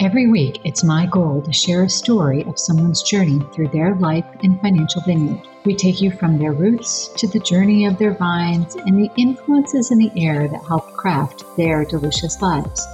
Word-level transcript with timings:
Every 0.00 0.26
week, 0.26 0.60
it's 0.64 0.82
my 0.82 1.06
goal 1.06 1.40
to 1.42 1.52
share 1.52 1.84
a 1.84 1.88
story 1.88 2.42
of 2.44 2.58
someone's 2.58 3.00
journey 3.04 3.40
through 3.52 3.68
their 3.68 3.94
life 3.94 4.24
and 4.42 4.60
financial 4.60 5.02
vineyard. 5.02 5.46
We 5.64 5.76
take 5.76 6.00
you 6.00 6.10
from 6.10 6.36
their 6.36 6.52
roots 6.52 7.08
to 7.16 7.28
the 7.28 7.38
journey 7.38 7.86
of 7.86 7.96
their 7.96 8.12
vines 8.12 8.74
and 8.74 8.98
the 8.98 9.10
influences 9.16 9.92
in 9.92 9.98
the 9.98 10.10
air 10.16 10.48
that 10.48 10.64
help 10.64 10.92
craft 10.94 11.44
their 11.56 11.84
delicious 11.84 12.42
lives. 12.42 12.84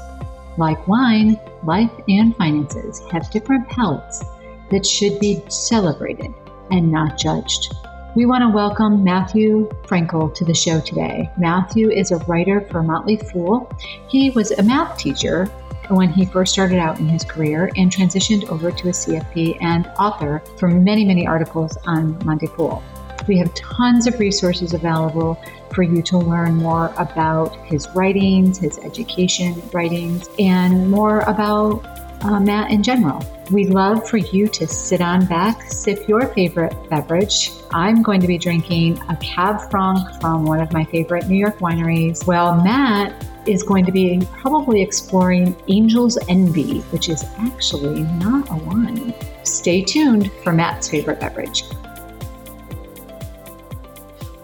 Like 0.59 0.87
wine, 0.87 1.41
life 1.65 1.91
and 2.07 2.37
finances 2.37 3.01
have 3.11 3.31
different 3.31 3.67
palates 3.71 4.23
that 4.71 4.85
should 4.85 5.19
be 5.21 5.43
celebrated 5.49 6.35
and 6.71 6.93
not 6.93 7.17
judged. 7.17 7.75
We 8.15 8.27
want 8.27 8.43
to 8.43 8.49
welcome 8.49 9.03
Matthew 9.03 9.71
Frankel 9.85 10.35
to 10.35 10.45
the 10.45 10.55
show 10.55 10.81
today. 10.81 11.31
Matthew 11.39 11.91
is 11.91 12.11
a 12.11 12.19
writer 12.25 12.61
for 12.61 12.83
Motley 12.83 13.17
Fool. 13.17 13.73
He 14.09 14.31
was 14.31 14.51
a 14.51 14.63
math 14.63 14.99
teacher 14.99 15.51
when 15.91 16.11
he 16.11 16.25
first 16.25 16.53
started 16.53 16.79
out 16.79 16.99
in 16.99 17.09
his 17.09 17.25
career 17.25 17.71
and 17.77 17.91
transitioned 17.91 18.49
over 18.49 18.71
to 18.71 18.89
a 18.89 18.93
CFP 18.93 19.59
and 19.61 19.87
author 19.99 20.43
for 20.59 20.69
many, 20.69 21.05
many 21.05 21.27
articles 21.27 21.77
on 21.87 22.19
Fool. 22.57 22.83
We 23.29 23.37
have 23.39 23.55
tons 23.55 24.07
of 24.07 24.19
resources 24.19 24.73
available 24.73 25.41
for 25.75 25.83
you 25.83 26.03
to 26.03 26.19
learn 26.19 26.57
more 26.57 26.93
about 26.97 27.55
his 27.67 27.89
writings, 27.95 28.59
his 28.59 28.79
education 28.79 29.63
writings, 29.73 30.29
and 30.39 30.91
more 30.91 31.21
about 31.21 31.85
uh, 32.23 32.41
Matt 32.41 32.71
in 32.71 32.83
general. 32.83 33.25
We'd 33.51 33.71
love 33.71 34.09
for 34.09 34.19
you 34.19 34.47
to 34.49 34.67
sit 34.67 35.01
on 35.01 35.27
back, 35.27 35.63
sip 35.71 36.07
your 36.09 36.29
favorite 36.29 36.75
beverage. 36.89 37.51
I'm 37.73 38.03
going 38.03 38.21
to 38.21 38.27
be 38.27 38.39
drinking 38.39 39.01
a 39.09 39.17
Cab 39.17 39.71
Franc 39.71 40.21
from 40.21 40.45
one 40.45 40.61
of 40.61 40.73
my 40.73 40.85
favorite 40.85 41.29
New 41.29 41.37
York 41.37 41.59
wineries, 41.59 42.27
while 42.27 42.63
Matt 42.63 43.27
is 43.51 43.63
going 43.63 43.85
to 43.85 43.93
be 43.93 44.21
probably 44.33 44.81
exploring 44.81 45.57
Angel's 45.69 46.17
Envy, 46.29 46.81
which 46.93 47.09
is 47.09 47.25
actually 47.39 48.03
not 48.03 48.49
a 48.51 48.55
wine. 48.55 49.13
Stay 49.43 49.83
tuned 49.83 50.31
for 50.45 50.53
Matt's 50.53 50.89
favorite 50.89 51.19
beverage. 51.19 51.65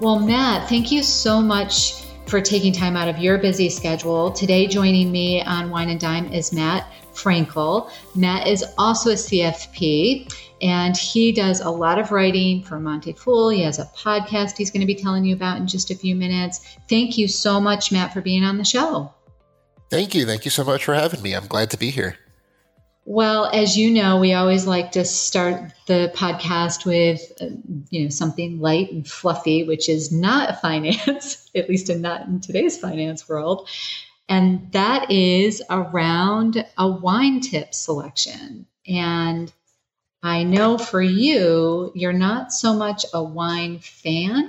Well, 0.01 0.19
Matt, 0.19 0.69
thank 0.69 0.91
you 0.91 1.03
so 1.03 1.41
much 1.41 2.03
for 2.27 2.41
taking 2.41 2.73
time 2.73 2.97
out 2.97 3.09
of 3.09 3.19
your 3.19 3.39
busy 3.39 3.71
schedule. 3.71 4.33
Today, 4.33 4.67
joining 4.67 5.13
me 5.13 5.41
on 5.43 5.71
Wine 5.71 5.91
and 5.91 6.01
Dime 6.01 6.33
is 6.33 6.53
Matt 6.53 6.91
Frankel. 7.15 7.91
Matt 8.15 8.49
is 8.49 8.65
also 8.77 9.11
a 9.11 9.15
CFP 9.15 10.31
and 10.63 10.97
he 10.97 11.33
does 11.33 11.61
a 11.61 11.71
lot 11.71 11.99
of 11.99 12.11
writing 12.11 12.63
for 12.63 12.81
Motley 12.81 13.13
Fool. 13.13 13.51
He 13.51 13.63
has 13.63 13.79
a 13.79 13.85
podcast 13.97 14.57
he's 14.57 14.71
going 14.71 14.81
to 14.81 14.87
be 14.87 14.95
telling 14.95 15.25
you 15.25 15.35
about 15.35 15.59
in 15.59 15.67
just 15.67 15.91
a 15.91 15.95
few 15.95 16.15
minutes. 16.15 16.77
Thank 16.89 17.19
you 17.19 17.29
so 17.29 17.61
much, 17.61 17.93
Matt, 17.93 18.13
for 18.13 18.21
being 18.21 18.43
on 18.43 18.59
the 18.59 18.65
show. 18.65 19.13
Thank 19.91 20.15
you. 20.15 20.27
Thank 20.27 20.45
you 20.45 20.51
so 20.51 20.65
much 20.65 20.85
for 20.85 20.95
having 20.95 21.23
me. 21.23 21.35
I'm 21.35 21.47
glad 21.47 21.71
to 21.71 21.79
be 21.79 21.91
here. 21.91 22.17
Well, 23.09 23.47
as 23.53 23.77
you 23.77 23.93
know, 23.93 24.19
we 24.19 24.33
always 24.33 24.67
like 24.67 24.91
to 24.93 25.05
start 25.05 25.73
the 25.87 26.13
podcast 26.17 26.85
with, 26.85 27.21
uh, 27.41 27.57
you 27.91 28.03
know, 28.03 28.09
something 28.09 28.59
light 28.59 28.91
and 28.91 29.07
fluffy, 29.07 29.63
which 29.63 29.89
is 29.89 30.11
not 30.11 30.61
finance, 30.61 31.49
at 31.55 31.69
least 31.69 31.89
in 31.89 32.01
not 32.01 32.27
in 32.27 32.41
today's 32.41 32.77
finance 32.77 33.29
world, 33.29 33.69
and 34.29 34.73
that 34.73 35.09
is 35.09 35.63
around 35.71 36.67
a 36.79 36.91
wine 36.91 37.41
tip 37.41 37.75
selection. 37.75 38.67
And 38.89 39.53
I 40.23 40.43
know 40.43 40.79
for 40.79 41.03
you, 41.03 41.93
you're 41.95 42.13
not 42.13 42.53
so 42.53 42.75
much 42.75 43.05
a 43.13 43.23
wine 43.23 43.79
fan, 43.79 44.49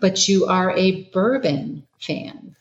but 0.00 0.28
you 0.28 0.46
are 0.46 0.70
a 0.76 1.04
bourbon 1.10 1.86
fan. 1.98 2.54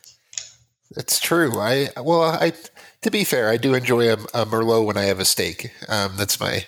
That's 0.92 1.20
true. 1.20 1.60
I 1.60 1.90
well, 1.98 2.24
I 2.24 2.54
to 3.02 3.12
be 3.12 3.24
fair, 3.24 3.50
I 3.50 3.58
do 3.58 3.76
enjoy 3.76 4.10
a, 4.10 4.14
a 4.34 4.46
Merlot 4.46 4.86
when 4.86 4.98
I 4.98 5.04
have 5.04 5.20
a 5.20 5.26
steak. 5.26 5.72
Um, 5.88 6.14
that's 6.18 6.40
my 6.40 6.66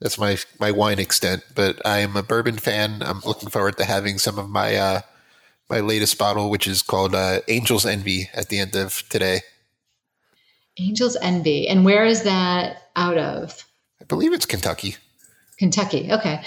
that's 0.00 0.18
my 0.18 0.38
my 0.58 0.72
wine 0.72 0.98
extent. 0.98 1.44
But 1.54 1.80
I 1.86 1.98
am 1.98 2.16
a 2.16 2.22
bourbon 2.22 2.58
fan. 2.58 3.02
I'm 3.02 3.20
looking 3.20 3.50
forward 3.50 3.76
to 3.76 3.84
having 3.84 4.18
some 4.18 4.38
of 4.38 4.48
my 4.48 4.74
uh, 4.74 5.00
my 5.68 5.80
latest 5.80 6.18
bottle, 6.18 6.50
which 6.50 6.66
is 6.66 6.82
called 6.82 7.14
uh, 7.14 7.40
Angel's 7.46 7.86
Envy, 7.86 8.28
at 8.34 8.48
the 8.48 8.58
end 8.58 8.74
of 8.74 9.04
today. 9.08 9.42
Angel's 10.78 11.16
Envy, 11.22 11.68
and 11.68 11.84
where 11.84 12.04
is 12.04 12.22
that 12.22 12.90
out 12.96 13.18
of? 13.18 13.64
Believe 14.10 14.34
it's 14.34 14.44
Kentucky. 14.44 14.96
Kentucky. 15.58 16.12
Okay. 16.12 16.44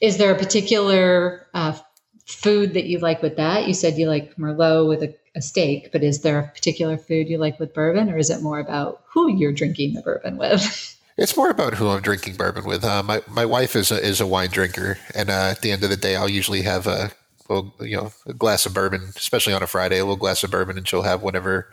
Is 0.00 0.18
there 0.18 0.34
a 0.34 0.38
particular 0.38 1.46
uh, 1.54 1.78
food 2.26 2.74
that 2.74 2.86
you 2.86 2.98
like 2.98 3.22
with 3.22 3.36
that? 3.36 3.68
You 3.68 3.74
said 3.74 3.96
you 3.96 4.08
like 4.08 4.34
Merlot 4.34 4.88
with 4.88 5.04
a 5.04 5.14
a 5.34 5.42
steak, 5.42 5.90
but 5.92 6.02
is 6.02 6.20
there 6.22 6.38
a 6.38 6.48
particular 6.48 6.98
food 6.98 7.28
you 7.28 7.38
like 7.38 7.58
with 7.58 7.72
bourbon, 7.72 8.10
or 8.10 8.18
is 8.18 8.30
it 8.30 8.42
more 8.42 8.58
about 8.58 9.02
who 9.08 9.28
you're 9.28 9.52
drinking 9.52 9.94
the 9.94 10.02
bourbon 10.02 10.36
with? 10.36 10.88
It's 11.18 11.36
more 11.36 11.50
about 11.50 11.74
who 11.74 11.90
I'm 11.90 12.00
drinking 12.00 12.36
bourbon 12.36 12.64
with. 12.64 12.82
Uh, 12.82 13.02
my 13.02 13.20
my 13.28 13.44
wife 13.44 13.76
is 13.76 13.90
a, 13.92 14.02
is 14.02 14.18
a 14.18 14.26
wine 14.26 14.48
drinker, 14.48 14.96
and 15.14 15.28
uh, 15.28 15.50
at 15.50 15.60
the 15.60 15.70
end 15.70 15.84
of 15.84 15.90
the 15.90 15.96
day, 15.96 16.16
I'll 16.16 16.28
usually 16.28 16.62
have 16.62 16.86
a 16.86 17.12
well, 17.50 17.74
you 17.80 17.98
know 17.98 18.12
a 18.24 18.32
glass 18.32 18.64
of 18.64 18.72
bourbon, 18.72 19.02
especially 19.14 19.52
on 19.52 19.62
a 19.62 19.66
Friday, 19.66 19.98
a 19.98 20.04
little 20.04 20.16
glass 20.16 20.42
of 20.42 20.50
bourbon, 20.50 20.78
and 20.78 20.88
she'll 20.88 21.02
have 21.02 21.22
whatever 21.22 21.68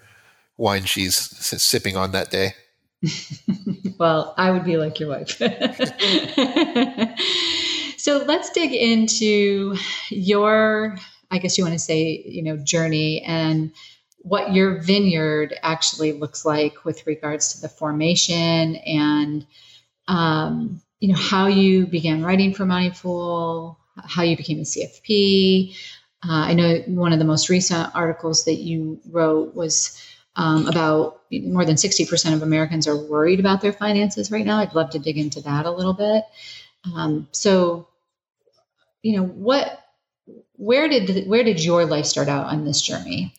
wine 0.57 0.83
she's 0.83 1.15
sipping 1.15 1.95
on 1.95 2.11
that 2.11 2.29
day. 2.29 2.51
well, 3.99 4.33
I 4.37 4.51
would 4.51 4.65
be 4.65 4.77
like 4.77 4.99
your 4.99 5.09
wife. 5.09 5.29
so 7.97 8.23
let's 8.25 8.49
dig 8.51 8.73
into 8.73 9.75
your 10.09 10.97
I 11.31 11.37
guess 11.37 11.57
you 11.57 11.63
want 11.63 11.73
to 11.73 11.79
say, 11.79 12.23
you 12.25 12.43
know, 12.43 12.57
journey 12.57 13.21
and 13.21 13.71
what 14.19 14.53
your 14.53 14.81
vineyard 14.81 15.55
actually 15.61 16.13
looks 16.13 16.43
like 16.43 16.83
with 16.85 17.05
regards 17.07 17.53
to 17.53 17.61
the 17.61 17.69
formation 17.69 18.75
and, 18.77 19.45
um, 20.07 20.81
you 20.99 21.09
know, 21.09 21.17
how 21.17 21.47
you 21.47 21.87
began 21.87 22.23
writing 22.23 22.53
for 22.53 22.65
Motley 22.65 22.89
Fool, 22.89 23.79
how 24.03 24.23
you 24.23 24.35
became 24.35 24.59
a 24.59 24.63
CFP. 24.63 25.75
Uh, 26.23 26.31
I 26.31 26.53
know 26.53 26.79
one 26.87 27.13
of 27.13 27.19
the 27.19 27.25
most 27.25 27.47
recent 27.47 27.95
articles 27.95 28.43
that 28.45 28.55
you 28.55 28.99
wrote 29.09 29.55
was 29.55 29.97
um, 30.39 30.67
about 30.67 31.21
more 31.31 31.65
than 31.65 31.75
60% 31.75 32.33
of 32.33 32.41
Americans 32.41 32.87
are 32.87 32.95
worried 32.95 33.41
about 33.41 33.59
their 33.59 33.73
finances 33.73 34.31
right 34.31 34.45
now. 34.45 34.59
I'd 34.59 34.73
love 34.73 34.89
to 34.91 34.99
dig 34.99 35.17
into 35.17 35.41
that 35.41 35.65
a 35.65 35.71
little 35.71 35.93
bit. 35.93 36.23
Um, 36.95 37.27
so, 37.33 37.89
you 39.03 39.17
know, 39.17 39.25
what 39.25 39.85
where 40.53 40.87
did 40.87 41.27
where 41.27 41.43
did 41.43 41.63
your 41.63 41.85
life 41.85 42.05
start 42.05 42.29
out 42.29 42.45
on 42.45 42.63
this 42.63 42.81
journey? 42.81 43.33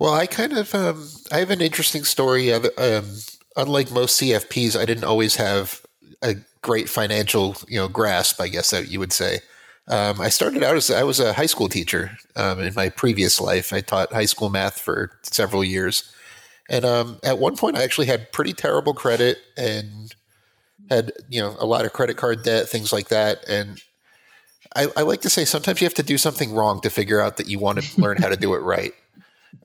Well, 0.00 0.12
I 0.12 0.26
kind 0.26 0.52
of 0.52 0.74
um, 0.74 1.08
I 1.30 1.38
have 1.38 1.50
an 1.50 1.60
interesting 1.60 2.02
story. 2.02 2.50
Of, 2.50 2.66
um, 2.76 3.04
unlike 3.56 3.92
most 3.92 4.20
CFPs, 4.20 4.76
I 4.76 4.84
didn't 4.84 5.04
always 5.04 5.36
have 5.36 5.86
a 6.22 6.34
great 6.62 6.88
financial 6.88 7.56
you 7.68 7.76
know 7.76 7.86
grasp. 7.86 8.40
I 8.40 8.48
guess 8.48 8.70
that 8.70 8.90
you 8.90 8.98
would 8.98 9.12
say. 9.12 9.40
Um, 9.90 10.20
I 10.20 10.28
started 10.28 10.62
out 10.62 10.76
as 10.76 10.88
I 10.88 11.02
was 11.02 11.18
a 11.18 11.32
high 11.32 11.46
school 11.46 11.68
teacher 11.68 12.16
um, 12.36 12.60
in 12.60 12.72
my 12.74 12.90
previous 12.90 13.40
life. 13.40 13.72
I 13.72 13.80
taught 13.80 14.12
high 14.12 14.24
school 14.24 14.48
math 14.48 14.78
for 14.78 15.18
several 15.22 15.64
years, 15.64 16.12
and 16.68 16.84
um, 16.84 17.18
at 17.24 17.38
one 17.40 17.56
point, 17.56 17.76
I 17.76 17.82
actually 17.82 18.06
had 18.06 18.30
pretty 18.30 18.52
terrible 18.52 18.94
credit 18.94 19.38
and 19.56 20.14
had 20.88 21.12
you 21.28 21.40
know 21.40 21.56
a 21.58 21.66
lot 21.66 21.84
of 21.84 21.92
credit 21.92 22.16
card 22.16 22.44
debt, 22.44 22.68
things 22.68 22.92
like 22.92 23.08
that. 23.08 23.44
And 23.48 23.82
I, 24.76 24.86
I, 24.96 25.02
like 25.02 25.22
to 25.22 25.30
say 25.30 25.44
sometimes 25.44 25.80
you 25.80 25.86
have 25.86 25.94
to 25.94 26.04
do 26.04 26.16
something 26.16 26.54
wrong 26.54 26.80
to 26.82 26.90
figure 26.90 27.20
out 27.20 27.36
that 27.38 27.48
you 27.48 27.58
want 27.58 27.82
to 27.82 28.00
learn 28.00 28.16
how 28.18 28.28
to 28.28 28.36
do 28.36 28.54
it 28.54 28.58
right. 28.58 28.92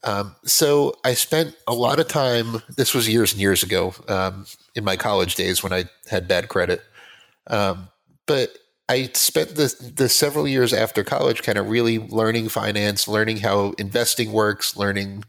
Um, 0.03 0.35
so 0.43 0.95
I 1.03 1.13
spent 1.13 1.55
a 1.67 1.73
lot 1.75 1.99
of 1.99 2.07
time. 2.07 2.63
This 2.75 2.95
was 2.95 3.07
years 3.07 3.31
and 3.31 3.41
years 3.41 3.61
ago 3.61 3.93
um, 4.07 4.47
in 4.73 4.83
my 4.83 4.95
college 4.95 5.35
days 5.35 5.61
when 5.61 5.71
I 5.71 5.85
had 6.09 6.27
bad 6.27 6.49
credit. 6.49 6.81
Um, 7.45 7.89
but 8.25 8.57
I 8.87 9.09
spent 9.13 9.55
the 9.55 9.91
the 9.95 10.09
several 10.09 10.47
years 10.47 10.71
after 10.71 11.03
college 11.03 11.41
kind 11.41 11.57
of 11.57 11.69
really 11.69 11.99
learning 11.99 12.49
finance, 12.49 13.07
learning 13.07 13.37
how 13.37 13.73
investing 13.79 14.31
works, 14.31 14.77
learning 14.77 15.23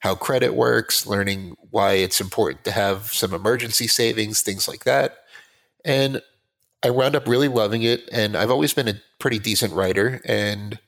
how 0.00 0.14
credit 0.14 0.54
works, 0.54 1.06
learning 1.06 1.56
why 1.70 1.92
it's 1.92 2.20
important 2.20 2.64
to 2.64 2.72
have 2.72 3.12
some 3.12 3.32
emergency 3.32 3.86
savings, 3.86 4.42
things 4.42 4.66
like 4.66 4.84
that. 4.84 5.18
And 5.84 6.20
I 6.82 6.90
wound 6.90 7.14
up 7.14 7.28
really 7.28 7.48
loving 7.48 7.82
it. 7.82 8.08
And 8.10 8.36
I've 8.36 8.50
always 8.50 8.74
been 8.74 8.88
a 8.88 9.00
pretty 9.20 9.38
decent 9.38 9.72
writer. 9.72 10.20
And 10.24 10.80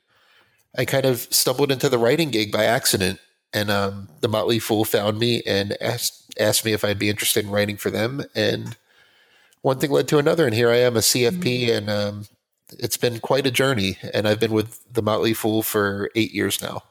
I 0.77 0.83
kind 0.83 1.05
of 1.05 1.27
stumbled 1.31 1.71
into 1.71 1.87
the 1.87 1.97
writing 1.97 2.29
gig 2.29 2.51
by 2.51 2.65
accident. 2.65 3.19
And 3.53 3.71
um, 3.71 4.09
the 4.19 4.27
Motley 4.27 4.59
Fool 4.59 4.83
found 4.83 5.17
me 5.17 5.41
and 5.47 5.77
asked 5.81 6.33
asked 6.37 6.65
me 6.65 6.73
if 6.73 6.83
I'd 6.83 6.99
be 6.99 7.09
interested 7.09 7.45
in 7.45 7.51
writing 7.51 7.77
for 7.77 7.89
them. 7.89 8.25
And 8.35 8.75
one 9.65 9.79
thing 9.79 9.89
led 9.89 10.07
to 10.09 10.19
another, 10.19 10.45
and 10.45 10.53
here 10.53 10.69
I 10.69 10.77
am, 10.77 10.95
a 10.95 10.99
CFP, 10.99 11.41
mm-hmm. 11.41 11.75
and 11.75 11.89
um, 11.89 12.27
it's 12.77 12.97
been 12.97 13.19
quite 13.19 13.47
a 13.47 13.51
journey. 13.51 13.97
And 14.13 14.27
I've 14.27 14.39
been 14.39 14.51
with 14.51 14.79
the 14.93 15.01
Motley 15.01 15.33
Fool 15.33 15.63
for 15.63 16.11
eight 16.13 16.31
years 16.33 16.61
now. 16.61 16.83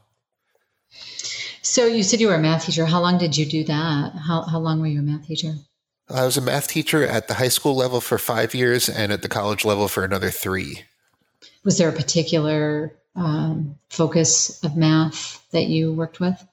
So 1.63 1.87
you 1.87 2.03
said 2.03 2.21
you 2.21 2.27
were 2.27 2.35
a 2.35 2.41
math 2.41 2.67
teacher. 2.67 2.85
How 2.85 3.01
long 3.01 3.17
did 3.17 3.37
you 3.37 3.47
do 3.47 3.63
that? 3.65 4.15
How 4.17 4.43
how 4.43 4.59
long 4.59 4.81
were 4.81 4.89
you 4.89 4.99
a 4.99 5.03
math 5.03 5.25
teacher? 5.25 5.55
I 6.11 6.25
was 6.25 6.37
a 6.37 6.41
math 6.41 6.67
teacher 6.67 7.07
at 7.07 7.29
the 7.29 7.35
high 7.35 7.49
school 7.49 7.77
level 7.77 8.01
for 8.01 8.19
five 8.19 8.57
years 8.57 8.89
and 8.89 9.13
at 9.13 9.23
the 9.23 9.29
college 9.29 9.65
level 9.65 9.87
for 9.87 10.05
another 10.05 10.31
three. 10.31 10.83
Was 11.63 11.79
there 11.79 11.89
a 11.89 11.93
particular 11.93 12.93
um, 13.15 13.77
focus 13.89 14.63
of 14.65 14.77
math 14.77 15.49
that 15.53 15.67
you 15.67 15.93
worked 15.93 16.19
with? 16.19 16.45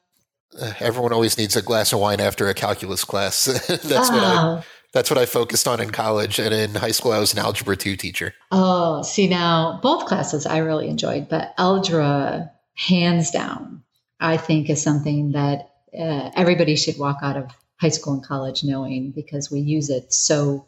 Uh, 0.59 0.73
everyone 0.79 1.13
always 1.13 1.37
needs 1.37 1.55
a 1.55 1.63
glass 1.63 1.91
of 1.91 1.99
wine 1.99 2.21
after 2.21 2.47
a 2.47 2.53
calculus 2.53 3.03
class. 3.03 3.45
that's 3.67 4.09
oh. 4.09 4.13
what 4.13 4.23
I 4.23 4.35
oh. 4.37 4.63
That's 4.93 5.09
what 5.09 5.17
I 5.17 5.25
focused 5.25 5.67
on 5.67 5.79
in 5.79 5.91
college 5.91 6.39
and 6.39 6.53
in 6.53 6.75
high 6.75 6.91
school 6.91 7.11
I 7.11 7.19
was 7.19 7.33
an 7.33 7.39
algebra 7.39 7.77
2 7.77 7.95
teacher. 7.95 8.33
Oh, 8.51 9.01
see 9.03 9.27
now 9.27 9.79
both 9.81 10.05
classes 10.05 10.45
I 10.45 10.57
really 10.57 10.89
enjoyed, 10.89 11.29
but 11.29 11.53
algebra 11.57 12.51
hands 12.75 13.31
down 13.31 13.83
I 14.19 14.37
think 14.37 14.69
is 14.69 14.81
something 14.81 15.31
that 15.31 15.71
uh, 15.97 16.31
everybody 16.35 16.75
should 16.75 16.97
walk 16.97 17.17
out 17.21 17.37
of 17.37 17.51
high 17.77 17.89
school 17.89 18.13
and 18.13 18.23
college 18.23 18.63
knowing 18.63 19.11
because 19.11 19.51
we 19.51 19.59
use 19.59 19.89
it 19.89 20.13
so 20.13 20.65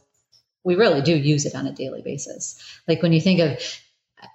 we 0.64 0.76
really 0.76 1.02
do 1.02 1.16
use 1.16 1.46
it 1.46 1.56
on 1.56 1.68
a 1.68 1.72
daily 1.72 2.02
basis. 2.02 2.62
Like 2.88 3.02
when 3.02 3.14
you 3.14 3.22
think 3.22 3.40
of, 3.40 3.60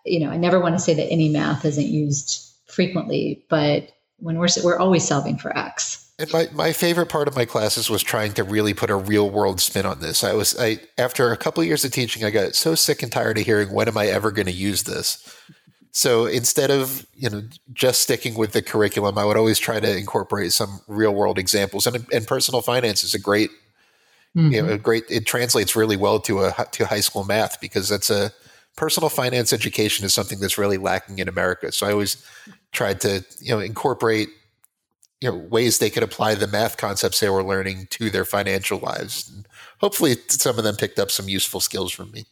you 0.05 0.21
know, 0.21 0.31
I 0.31 0.37
never 0.37 0.61
want 0.61 0.75
to 0.75 0.79
say 0.79 0.95
that 0.95 1.11
any 1.11 1.31
math 1.31 1.65
isn't 1.65 1.87
used 1.87 2.53
frequently, 2.67 3.45
but 3.49 3.91
when 4.19 4.39
we're 4.39 4.49
we're 4.63 4.79
always 4.79 5.07
solving 5.07 5.39
for 5.39 5.57
x. 5.57 6.08
And 6.21 6.33
my, 6.33 6.49
my 6.53 6.73
favorite 6.73 7.09
part 7.09 7.29
of 7.29 7.37
my 7.37 7.45
classes 7.45 7.89
was 7.89 8.03
trying 8.03 8.33
to 8.35 8.45
really 8.45 8.75
put 8.75 8.91
a 8.91 8.97
real 8.97 9.31
world 9.31 9.61
spin 9.61 9.87
on 9.87 10.01
this. 10.01 10.25
I 10.25 10.33
was 10.33 10.59
I 10.59 10.81
after 10.99 11.31
a 11.31 11.37
couple 11.37 11.61
of 11.61 11.69
years 11.69 11.85
of 11.85 11.93
teaching, 11.93 12.25
I 12.25 12.31
got 12.31 12.57
so 12.57 12.75
sick 12.75 13.03
and 13.05 13.13
tired 13.13 13.39
of 13.39 13.47
hearing 13.47 13.73
when 13.73 13.87
am 13.87 13.97
I 13.97 14.07
ever 14.07 14.33
going 14.33 14.47
to 14.47 14.53
use 14.53 14.83
this. 14.83 15.25
So 15.93 16.27
instead 16.27 16.71
of 16.71 17.07
you 17.15 17.31
know 17.31 17.43
just 17.73 18.03
sticking 18.03 18.35
with 18.35 18.53
the 18.53 18.63
curriculum, 18.63 19.17
I 19.17 19.25
would 19.25 19.37
always 19.37 19.61
try 19.61 19.79
to 19.79 19.97
incorporate 19.97 20.53
some 20.53 20.81
real 20.89 21.15
world 21.15 21.39
examples. 21.39 21.87
And, 21.87 22.05
and 22.13 22.27
personal 22.27 22.63
finance 22.63 23.05
is 23.05 23.15
a 23.15 23.19
great, 23.21 23.51
mm-hmm. 24.37 24.53
you 24.53 24.63
know, 24.63 24.73
a 24.73 24.79
great. 24.79 25.05
It 25.09 25.25
translates 25.25 25.77
really 25.77 25.97
well 25.97 26.19
to 26.21 26.41
a 26.41 26.67
to 26.73 26.87
high 26.87 27.01
school 27.01 27.25
math 27.25 27.61
because 27.61 27.89
that's 27.89 28.11
a 28.11 28.33
personal 28.77 29.09
finance 29.09 29.53
education 29.53 30.05
is 30.05 30.15
something 30.15 30.41
that's 30.41 30.59
really 30.59 30.79
lacking 30.79 31.21
in 31.21 31.29
America. 31.29 31.71
So 31.71 31.87
I 31.87 31.93
always 31.93 32.25
tried 32.73 33.01
to 33.03 33.25
you 33.41 33.53
know 33.53 33.61
incorporate 33.61 34.31
you 35.21 35.31
know 35.31 35.37
ways 35.37 35.79
they 35.79 35.91
could 35.91 36.03
apply 36.03 36.35
the 36.35 36.47
math 36.47 36.77
concepts 36.77 37.21
they 37.21 37.29
were 37.29 37.45
learning 37.45 37.89
to 37.91 38.11
their 38.11 38.25
financial 38.25 38.79
lives. 38.79 39.31
And 39.35 39.47
hopefully, 39.81 40.17
some 40.29 40.59
of 40.59 40.65
them 40.65 40.77
picked 40.77 40.99
up 40.99 41.11
some 41.11 41.29
useful 41.29 41.61
skills 41.61 41.93
from 41.93 42.11
me. 42.13 42.27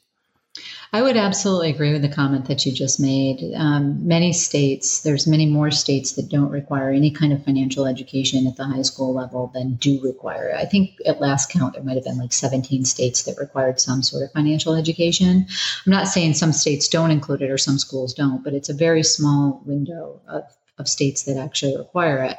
I 0.93 1.03
would 1.03 1.17
absolutely 1.17 1.71
agree 1.71 1.93
with 1.93 2.03
the 2.03 2.09
comment 2.09 2.47
that 2.47 2.65
you 2.65 2.73
just 2.73 3.00
made. 3.00 3.53
Um, 3.56 4.06
many 4.06 4.33
states, 4.33 5.03
there's 5.03 5.27
many 5.27 5.44
more 5.44 5.71
states 5.71 6.12
that 6.12 6.31
don't 6.31 6.50
require 6.50 6.91
any 6.91 7.11
kind 7.11 7.33
of 7.33 7.44
financial 7.44 7.87
education 7.87 8.47
at 8.47 8.56
the 8.56 8.65
high 8.65 8.83
school 8.83 9.12
level 9.12 9.50
than 9.53 9.75
do 9.75 10.00
require 10.03 10.49
it. 10.49 10.56
I 10.56 10.65
think 10.65 10.97
at 11.05 11.21
last 11.21 11.50
count, 11.50 11.75
there 11.75 11.83
might 11.83 11.97
have 11.97 12.05
been 12.05 12.19
like 12.19 12.33
17 12.33 12.85
states 12.85 13.25
that 13.25 13.37
required 13.38 13.81
some 13.81 14.03
sort 14.03 14.23
of 14.23 14.33
financial 14.33 14.75
education. 14.75 15.47
I'm 15.85 15.93
not 15.93 16.09
saying 16.09 16.35
some 16.35 16.53
states 16.53 16.88
don't 16.88 17.11
include 17.11 17.43
it 17.43 17.50
or 17.50 17.59
some 17.59 17.79
schools 17.79 18.15
don't, 18.15 18.43
but 18.43 18.55
it's 18.55 18.69
a 18.69 18.75
very 18.75 19.03
small 19.03 19.61
window 19.67 20.21
of, 20.29 20.44
of 20.78 20.88
states 20.88 21.25
that 21.25 21.37
actually 21.37 21.76
require 21.76 22.23
it, 22.23 22.37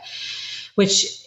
which, 0.75 1.25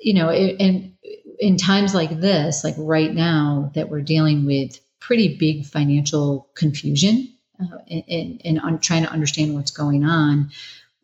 you 0.00 0.14
know, 0.14 0.30
in, 0.30 0.96
in 1.38 1.56
times 1.56 1.94
like 1.94 2.20
this, 2.20 2.64
like 2.64 2.74
right 2.78 3.12
now 3.12 3.70
that 3.74 3.88
we're 3.88 4.02
dealing 4.02 4.44
with 4.44 4.78
pretty 5.00 5.36
big 5.36 5.64
financial 5.64 6.48
confusion 6.54 7.32
uh, 7.60 7.78
and, 7.88 8.40
and, 8.44 8.60
and 8.62 8.82
trying 8.82 9.02
to 9.02 9.10
understand 9.10 9.54
what's 9.54 9.70
going 9.70 10.04
on 10.04 10.50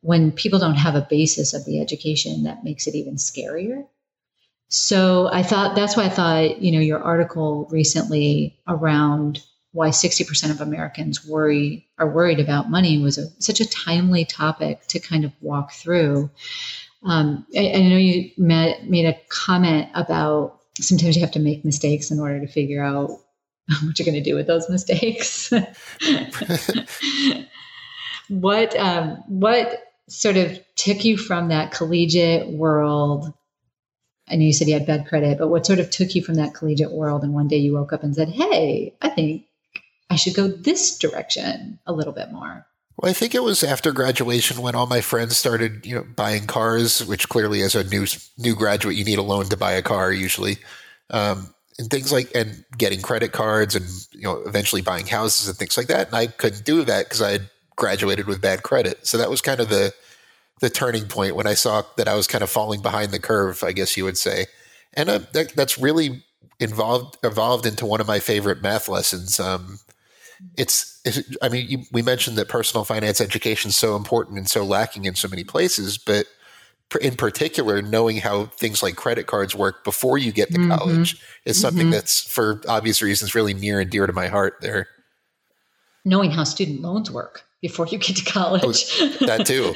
when 0.03 0.31
people 0.31 0.59
don't 0.59 0.77
have 0.77 0.95
a 0.95 1.07
basis 1.09 1.55
of 1.55 1.65
the 1.65 1.81
education 1.81 2.45
that 2.45 2.63
makes 2.63 2.87
it 2.87 2.95
even 2.95 3.17
scarier. 3.17 3.87
So 4.69 5.29
i 5.33 5.43
thought 5.45 5.77
that's 5.77 5.97
why 5.97 6.05
i 6.05 6.09
thought 6.09 6.61
you 6.61 6.73
know 6.73 6.81
your 6.81 7.01
article 7.01 7.69
recently 7.71 8.59
around 8.67 9.41
why 9.77 9.91
60% 9.91 10.51
of 10.51 10.61
americans 10.61 11.27
worry 11.27 11.87
are 11.99 12.09
worried 12.09 12.41
about 12.41 12.71
money 12.71 12.99
was 12.99 13.19
a, 13.19 13.27
such 13.39 13.61
a 13.61 13.69
timely 13.69 14.25
topic 14.25 14.87
to 14.89 14.99
kind 14.99 15.25
of 15.25 15.33
walk 15.41 15.73
through 15.73 16.31
um, 17.03 17.47
I, 17.57 17.73
I, 17.73 17.89
know 17.89 17.97
you 17.97 18.31
met, 18.37 18.89
made 18.89 19.07
a 19.07 19.17
comment 19.29 19.89
about 19.95 20.61
sometimes 20.81 21.15
you 21.15 21.23
have 21.23 21.31
to 21.33 21.39
make 21.39 21.65
mistakes 21.65 22.11
in 22.11 22.19
order 22.19 22.41
to 22.41 22.49
figure 22.49 22.83
out 22.83 23.11
what 23.83 23.99
you're 23.99 24.07
going 24.07 24.15
to 24.15 24.29
do 24.29 24.35
with 24.35 24.47
those 24.47 24.69
mistakes. 24.69 25.53
what 28.29 28.77
um, 28.77 29.23
what 29.29 29.83
sort 30.09 30.37
of 30.37 30.59
took 30.77 31.05
you 31.05 31.17
from 31.17 31.49
that 31.49 31.73
collegiate 31.73 32.49
world? 32.49 33.33
I 34.29 34.37
know 34.37 34.45
you 34.45 34.53
said 34.53 34.67
you 34.67 34.75
had 34.75 34.87
bad 34.87 35.07
credit, 35.07 35.39
but 35.39 35.49
what 35.49 35.67
sort 35.67 35.79
of 35.79 35.91
took 35.91 36.15
you 36.15 36.23
from 36.23 36.37
that 36.37 36.55
collegiate 36.55 36.91
world 36.91 37.23
and 37.23 37.33
one 37.33 37.47
day 37.47 37.59
you 37.59 37.75
woke 37.75 37.93
up 37.93 38.03
and 38.03 38.15
said, 38.15 38.29
"Hey, 38.29 38.95
I 39.01 39.11
think 39.11 39.46
I 40.11 40.17
should 40.17 40.35
go 40.35 40.49
this 40.49 40.99
direction 40.99 41.79
a 41.87 41.93
little 41.93 42.13
bit 42.13 42.33
more." 42.33 42.67
Well, 42.97 43.11
I 43.11 43.13
think 43.13 43.35
it 43.35 43.43
was 43.43 43.63
after 43.63 43.93
graduation 43.93 44.63
when 44.63 44.75
all 44.75 44.87
my 44.87 45.03
friends 45.03 45.37
started, 45.37 45.85
you 45.85 45.95
know, 45.95 46.07
buying 46.17 46.47
cars, 46.47 47.05
which 47.05 47.29
clearly, 47.29 47.63
as 47.63 47.75
a 47.75 47.85
new 47.85 48.07
new 48.39 48.55
graduate, 48.55 48.97
you 48.97 49.05
need 49.05 49.19
a 49.19 49.23
loan 49.23 49.47
to 49.47 49.57
buy 49.57 49.73
a 49.73 49.83
car 49.83 50.13
usually. 50.13 50.59
Um, 51.11 51.55
and 51.79 51.91
things 51.91 52.11
like 52.11 52.35
and 52.35 52.65
getting 52.77 53.03
credit 53.03 53.33
cards 53.33 53.75
and 53.75 53.85
you 54.13 54.23
know 54.23 54.43
eventually 54.47 54.83
buying 54.83 55.07
houses 55.07 55.49
and 55.49 55.57
things 55.57 55.77
like 55.77 55.89
that. 55.89 56.09
And 56.09 56.17
I 56.17 56.27
couldn't 56.27 56.65
do 56.65 56.85
that 56.85 57.05
because 57.05 57.23
I 57.23 57.33
had 57.33 57.51
graduated 57.77 58.27
with 58.27 58.41
bad 58.41 58.63
credit. 58.63 59.07
So 59.07 59.19
that 59.19 59.31
was 59.31 59.41
kind 59.43 59.61
of 59.61 59.69
the 59.69 59.93
the 60.61 60.71
turning 60.71 61.07
point 61.07 61.37
when 61.37 61.47
I 61.47 61.55
saw 61.55 61.83
that 61.97 62.09
I 62.09 62.15
was 62.15 62.27
kind 62.27 62.43
of 62.43 62.51
falling 62.51 62.81
behind 62.81 63.13
the 63.13 63.21
curve, 63.21 63.63
I 63.63 63.73
guess 63.73 63.97
you 63.97 64.05
would 64.05 64.17
say. 64.17 64.47
And 64.95 65.11
uh, 65.11 65.21
that, 65.35 65.55
that's 65.55 65.79
really 65.79 66.25
involved 66.59 67.19
evolved 67.23 67.67
into 67.67 67.85
one 67.85 68.01
of 68.01 68.07
my 68.07 68.21
favorite 68.21 68.63
math 68.63 68.89
lessons. 68.89 69.39
Um, 69.39 69.81
it's, 70.57 71.01
it's, 71.05 71.23
I 71.43 71.49
mean, 71.49 71.67
you, 71.69 71.79
we 71.93 72.03
mentioned 72.03 72.37
that 72.37 72.49
personal 72.49 72.85
finance 72.85 73.21
education 73.21 73.71
is 73.71 73.77
so 73.77 73.97
important 73.97 74.39
and 74.39 74.49
so 74.49 74.65
lacking 74.65 75.05
in 75.05 75.15
so 75.15 75.29
many 75.29 75.45
places, 75.45 75.99
but 75.99 76.27
in 77.01 77.17
particular, 77.17 77.83
knowing 77.83 78.19
how 78.19 78.47
things 78.47 78.83
like 78.83 78.97
credit 78.97 79.27
cards 79.27 79.55
work 79.55 79.85
before 79.85 80.19
you 80.19 80.33
get 80.33 80.51
to 80.53 80.59
mm-hmm. 80.59 80.71
college 80.71 81.21
is 81.45 81.61
something 81.61 81.85
mm-hmm. 81.85 81.93
that's, 81.93 82.21
for 82.21 82.61
obvious 82.69 83.03
reasons, 83.03 83.35
really 83.35 83.55
near 83.55 83.81
and 83.81 83.91
dear 83.91 84.07
to 84.07 84.13
my 84.13 84.29
heart. 84.29 84.55
There, 84.61 84.87
knowing 86.05 86.31
how 86.31 86.45
student 86.45 86.81
loans 86.81 87.11
work 87.11 87.43
before 87.61 87.87
you 87.89 87.99
get 87.99 88.17
to 88.17 88.25
college, 88.25 88.63
oh, 89.01 89.09
that 89.27 89.47
too. 89.47 89.75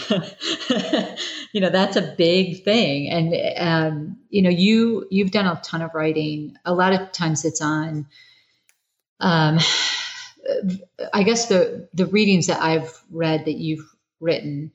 you 1.52 1.60
know, 1.60 1.70
that's 1.70 1.96
a 1.96 2.14
big 2.16 2.62
thing, 2.62 3.10
and 3.10 3.34
um, 3.58 4.16
you 4.30 4.40
know, 4.42 4.50
you 4.50 5.06
you've 5.10 5.32
done 5.32 5.46
a 5.46 5.60
ton 5.64 5.82
of 5.82 5.90
writing. 5.94 6.56
A 6.64 6.72
lot 6.72 6.92
of 6.92 7.10
times, 7.12 7.44
it's 7.44 7.60
on. 7.60 8.06
Um, 9.18 9.58
I 11.12 11.22
guess 11.22 11.48
the 11.48 11.88
the 11.94 12.06
readings 12.06 12.46
that 12.46 12.60
I've 12.62 13.02
read 13.10 13.44
that 13.44 13.56
you've 13.56 13.84
written 14.20 14.72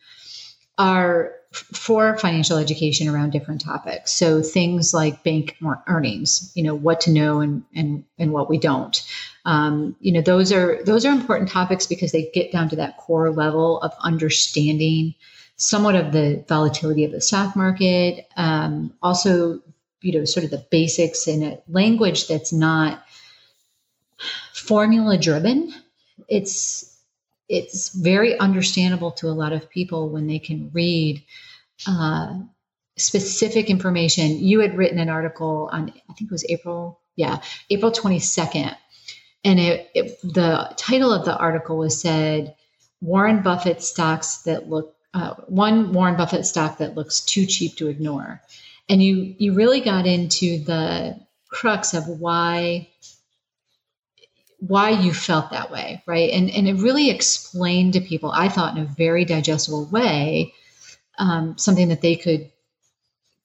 are 0.77 1.33
for 1.55 2.17
financial 2.17 2.57
education 2.57 3.07
around 3.07 3.31
different 3.31 3.61
topics. 3.61 4.11
So 4.11 4.41
things 4.41 4.93
like 4.93 5.23
bank 5.23 5.55
earnings, 5.87 6.51
you 6.53 6.63
know, 6.63 6.75
what 6.75 7.01
to 7.01 7.11
know 7.11 7.39
and 7.39 7.63
and 7.73 8.03
and 8.19 8.31
what 8.31 8.49
we 8.49 8.57
don't. 8.57 9.01
Um, 9.45 9.95
you 9.99 10.11
know, 10.11 10.21
those 10.21 10.51
are 10.51 10.83
those 10.83 11.05
are 11.05 11.11
important 11.11 11.49
topics 11.49 11.87
because 11.87 12.11
they 12.11 12.29
get 12.33 12.51
down 12.51 12.69
to 12.69 12.75
that 12.77 12.97
core 12.97 13.31
level 13.31 13.79
of 13.81 13.93
understanding 14.01 15.15
somewhat 15.57 15.95
of 15.95 16.11
the 16.11 16.43
volatility 16.49 17.05
of 17.05 17.11
the 17.11 17.21
stock 17.21 17.55
market. 17.55 18.27
Um, 18.35 18.93
also, 19.01 19.61
you 20.01 20.11
know, 20.11 20.25
sort 20.25 20.43
of 20.43 20.51
the 20.51 20.65
basics 20.69 21.27
in 21.27 21.43
a 21.43 21.59
language 21.69 22.27
that's 22.27 22.51
not 22.51 23.04
formula 24.53 25.17
driven. 25.17 25.73
It's 26.27 26.95
it's 27.47 27.89
very 27.89 28.37
understandable 28.39 29.11
to 29.11 29.27
a 29.27 29.29
lot 29.29 29.53
of 29.53 29.69
people 29.69 30.09
when 30.09 30.27
they 30.27 30.39
can 30.39 30.71
read 30.73 31.23
uh, 31.87 32.39
specific 32.97 33.69
information. 33.69 34.39
You 34.39 34.59
had 34.61 34.77
written 34.77 34.99
an 34.99 35.09
article 35.09 35.69
on, 35.71 35.89
I 36.09 36.13
think 36.13 36.29
it 36.29 36.31
was 36.31 36.45
April, 36.49 36.99
yeah, 37.15 37.41
April 37.69 37.91
22nd. 37.91 38.75
And 39.43 39.59
it, 39.59 39.89
it 39.93 40.21
the 40.23 40.73
title 40.75 41.13
of 41.13 41.25
the 41.25 41.37
article 41.37 41.77
was 41.77 41.99
said, 42.01 42.55
Warren 43.01 43.43
Buffett 43.43 43.83
stocks 43.83 44.37
that 44.43 44.69
look, 44.69 44.95
uh, 45.13 45.35
one 45.47 45.93
Warren 45.93 46.17
Buffett 46.17 46.45
stock 46.45 46.79
that 46.79 46.95
looks 46.95 47.21
too 47.21 47.45
cheap 47.45 47.75
to 47.77 47.87
ignore. 47.87 48.41
And 48.89 49.03
you, 49.03 49.35
you 49.37 49.53
really 49.53 49.81
got 49.81 50.07
into 50.07 50.63
the 50.63 51.19
crux 51.49 51.93
of 51.93 52.07
why 52.07 52.89
why 54.67 54.89
you 54.89 55.13
felt 55.13 55.51
that 55.51 55.71
way, 55.71 56.01
right? 56.05 56.31
And 56.31 56.49
and 56.49 56.67
it 56.67 56.75
really 56.75 57.09
explained 57.09 57.93
to 57.93 58.01
people, 58.01 58.31
I 58.31 58.49
thought, 58.49 58.77
in 58.77 58.83
a 58.83 58.85
very 58.85 59.25
digestible 59.25 59.85
way, 59.85 60.53
um, 61.17 61.57
something 61.57 61.89
that 61.89 62.01
they 62.01 62.15
could 62.15 62.51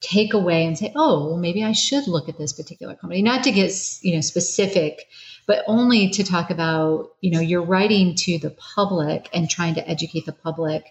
take 0.01 0.33
away 0.33 0.65
and 0.65 0.79
say, 0.79 0.93
oh, 0.97 1.27
well, 1.27 1.37
maybe 1.37 1.63
I 1.63 1.73
should 1.73 2.09
look 2.09 2.29
at 2.29 2.39
this 2.39 2.55
particular 2.55 2.95
company. 2.95 3.23
Not 3.23 3.45
to 3.45 3.53
get 3.53 3.73
you 4.03 4.15
know 4.15 4.21
specific, 4.21 5.07
but 5.47 5.65
only 5.67 6.11
to 6.11 6.25
talk 6.25 6.51
about 6.51 7.11
you 7.21 7.31
know 7.31 7.41
you're 7.41 7.63
writing 7.63 8.15
to 8.17 8.39
the 8.39 8.51
public 8.51 9.29
and 9.33 9.49
trying 9.49 9.75
to 9.75 9.89
educate 9.89 10.27
the 10.27 10.33
public 10.33 10.85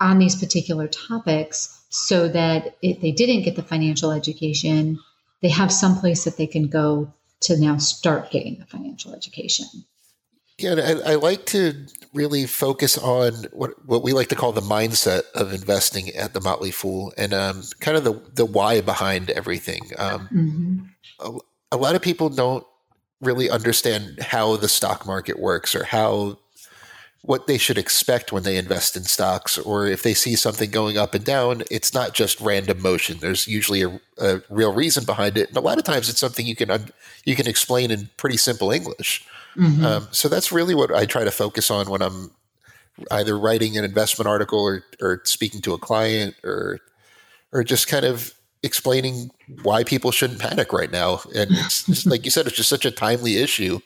on 0.00 0.18
these 0.18 0.36
particular 0.36 0.86
topics 0.88 1.80
so 1.88 2.28
that 2.28 2.76
if 2.82 3.00
they 3.00 3.12
didn't 3.12 3.42
get 3.42 3.56
the 3.56 3.62
financial 3.62 4.10
education, 4.10 4.98
they 5.40 5.48
have 5.48 5.72
some 5.72 5.96
place 5.96 6.24
that 6.24 6.36
they 6.36 6.46
can 6.46 6.68
go 6.68 7.12
to 7.42 7.58
now 7.58 7.76
start 7.76 8.30
getting 8.30 8.58
the 8.58 8.66
financial 8.66 9.14
education. 9.14 9.66
Yeah, 10.58 10.74
I, 10.78 11.12
I, 11.12 11.14
like 11.16 11.44
to 11.46 11.74
really 12.14 12.46
focus 12.46 12.96
on 12.96 13.44
what 13.52 13.72
what 13.86 14.02
we 14.02 14.14
like 14.14 14.28
to 14.28 14.34
call 14.34 14.52
the 14.52 14.62
mindset 14.62 15.24
of 15.34 15.52
investing 15.52 16.08
at 16.10 16.32
the 16.32 16.40
Motley 16.40 16.70
Fool, 16.70 17.12
and 17.18 17.34
um, 17.34 17.62
kind 17.80 17.94
of 17.94 18.04
the 18.04 18.22
the 18.32 18.46
why 18.46 18.80
behind 18.80 19.28
everything. 19.28 19.90
Um, 19.98 20.28
mm-hmm. 20.32 20.78
a, 21.20 21.38
a, 21.72 21.76
lot 21.76 21.94
of 21.94 22.00
people 22.00 22.30
don't 22.30 22.66
really 23.20 23.50
understand 23.50 24.22
how 24.22 24.56
the 24.56 24.68
stock 24.68 25.06
market 25.06 25.38
works 25.38 25.74
or 25.74 25.84
how 25.84 26.38
what 27.26 27.46
they 27.48 27.58
should 27.58 27.76
expect 27.76 28.32
when 28.32 28.44
they 28.44 28.56
invest 28.56 28.96
in 28.96 29.02
stocks, 29.02 29.58
or 29.58 29.86
if 29.86 30.02
they 30.02 30.14
see 30.14 30.36
something 30.36 30.70
going 30.70 30.96
up 30.96 31.12
and 31.12 31.24
down, 31.24 31.62
it's 31.70 31.92
not 31.92 32.14
just 32.14 32.40
random 32.40 32.80
motion. 32.80 33.18
There's 33.18 33.48
usually 33.48 33.82
a, 33.82 34.00
a 34.18 34.42
real 34.48 34.72
reason 34.72 35.04
behind 35.04 35.36
it, 35.36 35.48
and 35.48 35.56
a 35.56 35.60
lot 35.60 35.78
of 35.78 35.84
times 35.84 36.08
it's 36.08 36.20
something 36.20 36.46
you 36.46 36.56
can 36.56 36.70
un- 36.70 36.90
you 37.24 37.34
can 37.34 37.48
explain 37.48 37.90
in 37.90 38.08
pretty 38.16 38.36
simple 38.36 38.70
English. 38.70 39.26
Mm-hmm. 39.56 39.84
Um, 39.84 40.08
so 40.12 40.28
that's 40.28 40.52
really 40.52 40.74
what 40.74 40.94
I 40.94 41.04
try 41.04 41.24
to 41.24 41.30
focus 41.30 41.70
on 41.70 41.90
when 41.90 42.00
I'm 42.00 42.30
either 43.10 43.38
writing 43.38 43.76
an 43.76 43.84
investment 43.84 44.28
article 44.28 44.60
or, 44.60 44.84
or 45.00 45.20
speaking 45.24 45.60
to 45.62 45.74
a 45.74 45.78
client 45.78 46.36
or 46.44 46.78
or 47.52 47.64
just 47.64 47.88
kind 47.88 48.04
of 48.04 48.34
explaining 48.62 49.30
why 49.62 49.84
people 49.84 50.10
shouldn't 50.10 50.40
panic 50.40 50.72
right 50.72 50.90
now. 50.90 51.20
And 51.34 51.50
it's 51.52 51.84
just, 51.84 52.06
like 52.06 52.24
you 52.24 52.30
said, 52.30 52.46
it's 52.46 52.56
just 52.56 52.68
such 52.68 52.84
a 52.84 52.90
timely 52.90 53.36
issue. 53.36 53.80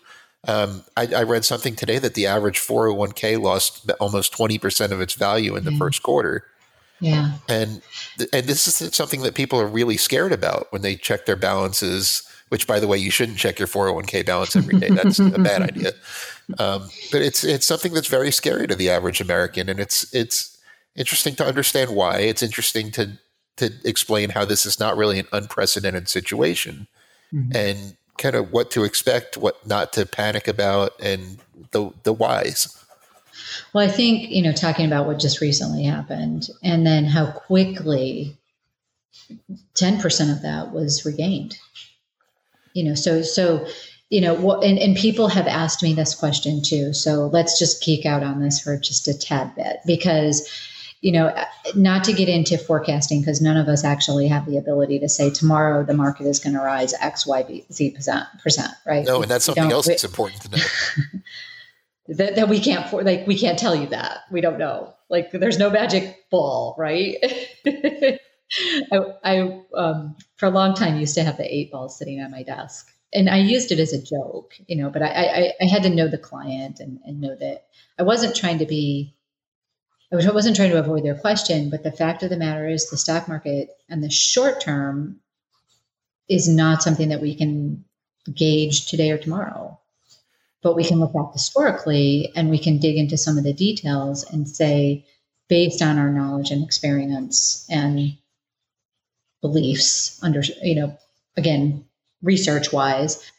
Um, 0.49 0.85
I, 0.97 1.07
I, 1.15 1.23
read 1.25 1.45
something 1.45 1.77
today 1.77 1.99
that 1.99 2.15
the 2.15 2.27
average 2.27 2.59
401k 2.59 3.39
lost 3.39 3.91
almost 4.01 4.33
20% 4.33 4.91
of 4.91 5.01
its 5.01 5.13
value 5.13 5.55
in 5.55 5.65
the 5.65 5.73
first 5.73 6.03
quarter. 6.03 6.47
Yeah. 6.99 7.33
And 7.49 7.83
and 8.33 8.47
this 8.47 8.67
is 8.67 8.95
something 8.95 9.21
that 9.23 9.35
people 9.35 9.61
are 9.61 9.67
really 9.67 9.99
scared 9.99 10.33
about 10.33 10.69
when 10.71 10.81
they 10.81 10.97
check 10.97 11.27
their 11.27 11.37
balances, 11.37 12.27
which 12.49 12.67
by 12.67 12.81
the 12.81 12.87
way, 12.87 12.97
you 12.97 13.11
shouldn't 13.11 13.37
check 13.37 13.59
your 13.59 13.69
401k 13.69 14.25
balance 14.25 14.57
every 14.57 14.79
day. 14.79 14.89
That's 14.89 15.19
a 15.19 15.31
bad 15.31 15.63
idea. 15.63 15.93
Um, 16.59 16.89
but 17.13 17.23
it's 17.23 17.45
it's 17.45 17.65
something 17.65 17.95
that's 17.95 18.09
very 18.09 18.33
scary 18.33 18.67
to 18.67 18.75
the 18.75 18.91
average 18.91 19.21
American 19.21 19.69
and 19.69 19.79
it's 19.79 20.13
it's 20.13 20.59
interesting 20.97 21.37
to 21.37 21.47
understand 21.47 21.95
why. 21.95 22.19
It's 22.19 22.43
interesting 22.43 22.91
to 22.91 23.19
to 23.59 23.71
explain 23.85 24.31
how 24.31 24.45
this 24.45 24.67
is 24.67 24.81
not 24.81 24.97
really 24.97 25.21
an 25.21 25.29
unprecedented 25.33 26.09
situation. 26.09 26.89
Mm-hmm. 27.33 27.53
And 27.55 27.97
kind 28.21 28.37
of 28.37 28.53
what 28.53 28.71
to 28.73 28.85
expect, 28.85 29.37
what 29.37 29.67
not 29.67 29.93
to 29.95 30.07
panic 30.07 30.47
about, 30.47 30.93
and 31.01 31.39
the 31.73 31.91
the 32.05 32.13
whys. 32.13 32.77
Well, 33.73 33.85
I 33.85 33.89
think 33.91 34.31
you 34.31 34.43
know 34.43 34.53
talking 34.53 34.87
about 34.87 35.07
what 35.07 35.19
just 35.19 35.41
recently 35.41 35.85
happened, 35.85 36.49
and 36.63 36.87
then 36.87 37.07
how 37.07 37.33
quickly 37.33 38.37
ten 39.75 39.99
percent 39.99 40.31
of 40.31 40.43
that 40.43 40.73
was 40.73 41.05
regained. 41.05 41.57
You 42.75 42.85
know, 42.85 42.95
so 42.95 43.23
so 43.23 43.67
you 44.11 44.21
know 44.21 44.35
what, 44.35 44.63
and, 44.65 44.79
and 44.79 44.97
people 44.97 45.29
have 45.29 45.47
asked 45.47 45.83
me 45.83 45.95
this 45.95 46.15
question 46.15 46.63
too. 46.63 46.93
So 46.93 47.27
let's 47.27 47.59
just 47.59 47.83
geek 47.83 48.07
out 48.07 48.23
on 48.23 48.41
this 48.41 48.61
for 48.61 48.77
just 48.77 49.09
a 49.09 49.19
tad 49.19 49.55
bit 49.57 49.79
because 49.87 50.49
you 51.01 51.13
know, 51.13 51.35
not 51.75 52.05
to 52.05 52.13
get 52.13 52.29
into 52.29 52.59
forecasting 52.59 53.21
because 53.21 53.41
none 53.41 53.57
of 53.57 53.69
us 53.69 53.85
actually 53.85 54.29
have 54.29 54.45
the 54.47 54.59
ability 54.59 54.99
to 54.99 55.09
say 55.09 55.31
tomorrow 55.31 55.83
the 55.83 55.95
market 55.95 56.27
is 56.27 56.39
going 56.39 56.55
to 56.55 56.61
rise 56.61 56.93
X, 57.01 57.27
Y, 57.27 57.65
Z 57.73 57.91
percent, 57.93 58.27
percent 58.43 58.71
right? 58.87 59.07
No, 59.07 59.23
and 59.23 59.31
that's 59.31 59.47
something 59.47 59.73
else 59.73 59.87
that's 59.87 60.05
important 60.05 60.43
to 60.43 60.51
know. 60.51 60.63
that, 62.17 62.37
that 62.37 62.49
we 62.49 62.61
can't 62.61 62.89
for 62.91 63.03
like 63.03 63.27
we 63.27 63.39
can't 63.39 63.59
tell 63.59 63.75
you 63.75 63.87
that 63.89 64.21
we 64.31 64.41
don't 64.41 64.59
know. 64.59 64.95
Like 65.09 65.31
there's 65.33 65.59
no 65.59 65.71
magic 65.71 66.31
ball, 66.31 66.75
right? 66.79 67.17
I, 67.67 68.99
I 69.25 69.61
um, 69.75 70.17
for 70.37 70.47
a 70.47 70.51
long 70.51 70.75
time 70.75 70.99
used 70.99 71.15
to 71.15 71.25
have 71.25 71.39
the 71.39 71.55
eight 71.55 71.73
ball 71.73 71.89
sitting 71.89 72.21
on 72.21 72.31
my 72.31 72.43
desk, 72.43 72.91
and 73.15 73.31
I 73.31 73.39
used 73.39 73.73
it 73.73 73.79
as 73.79 73.95
a 73.95 74.03
joke, 74.03 74.55
you 74.67 74.77
know. 74.77 74.91
But 74.91 75.03
I, 75.03 75.09
I, 75.09 75.53
I 75.63 75.65
had 75.67 75.83
to 75.85 75.91
know 75.91 76.09
the 76.09 76.19
client 76.19 76.79
and, 76.79 76.99
and 77.07 77.21
know 77.21 77.37
that 77.37 77.69
I 77.99 78.03
wasn't 78.03 78.37
trying 78.37 78.59
to 78.59 78.67
be 78.67 79.15
I 80.13 80.33
wasn't 80.33 80.57
trying 80.57 80.71
to 80.71 80.79
avoid 80.81 81.05
their 81.05 81.15
question, 81.15 81.71
but 81.71 81.85
the 81.85 81.93
fact 81.93 82.23
of 82.23 82.31
the 82.31 82.37
matter 82.37 82.69
is 82.69 82.91
the 82.91 82.97
stock 82.97 83.29
market 83.29 83.71
and 83.89 84.03
the 84.03 84.11
short 84.11 84.61
term 84.61 85.21
is 86.29 86.49
not 86.49 86.83
something 86.83 87.11
that 87.11 87.21
we 87.21 87.35
can 87.35 87.85
gauge 88.35 88.87
today 88.87 89.11
or 89.11 89.19
tomorrow. 89.19 89.79
But 90.63 90.77
we 90.77 90.85
can 90.85 91.01
look 91.01 91.13
back 91.13 91.33
historically 91.33 92.33
and 92.35 92.51
we 92.51 92.59
can 92.59 92.79
dig 92.79 92.97
into 92.97 93.17
some 93.17 93.39
of 93.39 93.45
the 93.45 93.53
details 93.53 94.25
and 94.31 94.49
say, 94.49 95.07
based 95.49 95.81
on 95.81 95.99
our 95.99 96.11
knowledge 96.11 96.51
and 96.51 96.63
experience 96.63 97.67
and 97.71 98.17
beliefs, 99.41 100.23
under 100.23 100.43
you 100.63 100.75
know, 100.75 100.99
again, 101.37 101.85
research 102.23 102.73
wise, 102.73 103.31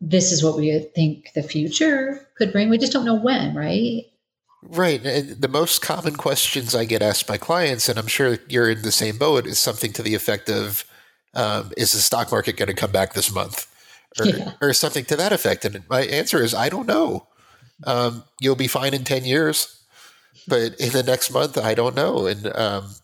this 0.00 0.32
is 0.32 0.42
what 0.42 0.56
we 0.56 0.78
think 0.94 1.32
the 1.34 1.42
future 1.42 2.26
could 2.36 2.52
bring. 2.52 2.68
We 2.68 2.78
just 2.78 2.92
don't 2.92 3.04
know 3.04 3.14
when, 3.14 3.54
right? 3.54 4.06
Right. 4.62 5.04
And 5.04 5.40
The 5.40 5.48
most 5.48 5.82
common 5.82 6.16
questions 6.16 6.74
I 6.74 6.84
get 6.84 7.02
asked 7.02 7.26
by 7.26 7.36
clients, 7.36 7.88
and 7.88 7.98
I'm 7.98 8.06
sure 8.06 8.38
you're 8.48 8.70
in 8.70 8.82
the 8.82 8.92
same 8.92 9.18
boat, 9.18 9.46
is 9.46 9.58
something 9.58 9.92
to 9.94 10.02
the 10.02 10.14
effect 10.14 10.48
of, 10.48 10.84
um, 11.34 11.72
"Is 11.76 11.92
the 11.92 11.98
stock 11.98 12.32
market 12.32 12.56
going 12.56 12.68
to 12.68 12.74
come 12.74 12.90
back 12.90 13.12
this 13.12 13.32
month?" 13.32 13.66
Or, 14.18 14.26
yeah. 14.26 14.52
or, 14.62 14.72
something 14.72 15.04
to 15.06 15.16
that 15.16 15.32
effect. 15.32 15.64
And 15.66 15.84
my 15.90 16.02
answer 16.02 16.42
is, 16.42 16.54
I 16.54 16.70
don't 16.70 16.86
know. 16.86 17.28
Um, 17.84 18.24
you'll 18.40 18.56
be 18.56 18.68
fine 18.68 18.94
in 18.94 19.04
ten 19.04 19.24
years, 19.26 19.84
but 20.48 20.74
in 20.80 20.92
the 20.92 21.02
next 21.02 21.30
month, 21.30 21.58
I 21.58 21.74
don't 21.74 21.94
know. 21.94 22.26
And 22.26 22.46
um, 22.56 22.94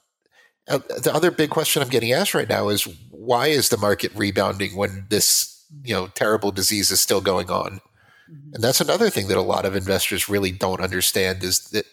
uh, 0.69 0.79
the 0.79 1.13
other 1.15 1.31
big 1.31 1.51
question 1.51 1.83
I'm 1.83 1.91
getting 1.91 2.13
asked 2.13 2.35
right 2.35 2.49
now 2.49 2.69
is, 2.71 2.89
why 3.11 3.49
is 3.49 3.69
the 3.69 3.77
market 3.77 4.13
rebounding 4.15 4.75
when 4.75 5.07
this 5.11 5.65
you 5.85 5.95
know 5.95 6.07
terrible 6.09 6.51
disease 6.51 6.91
is 6.91 7.01
still 7.01 7.21
going 7.21 7.51
on? 7.51 7.81
Mm-hmm. 8.33 8.55
And 8.55 8.65
that's 8.65 8.81
another 8.81 9.11
thing 9.11 9.29
that 9.29 9.37
a 9.37 9.43
lot 9.43 9.65
of 9.65 9.77
investors 9.77 10.29
really 10.29 10.53
don't 10.53 10.81
understand 10.81 11.43
is 11.43 11.61
that 11.71 11.87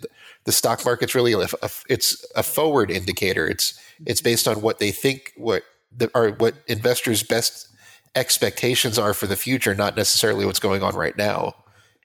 the 0.45 0.51
stock 0.51 0.85
market's 0.85 1.15
really 1.15 1.33
a, 1.33 1.47
a, 1.61 1.69
it's 1.89 2.25
a 2.35 2.43
forward 2.43 2.89
indicator. 2.89 3.47
It's 3.47 3.79
it's 4.05 4.21
based 4.21 4.47
on 4.47 4.61
what 4.61 4.79
they 4.79 4.91
think 4.91 5.33
what 5.35 5.63
the, 5.95 6.09
are 6.15 6.31
what 6.31 6.55
investors' 6.67 7.23
best 7.23 7.67
expectations 8.15 8.97
are 8.97 9.13
for 9.13 9.27
the 9.27 9.35
future, 9.35 9.75
not 9.75 9.95
necessarily 9.95 10.45
what's 10.45 10.59
going 10.59 10.81
on 10.81 10.95
right 10.95 11.17
now. 11.17 11.55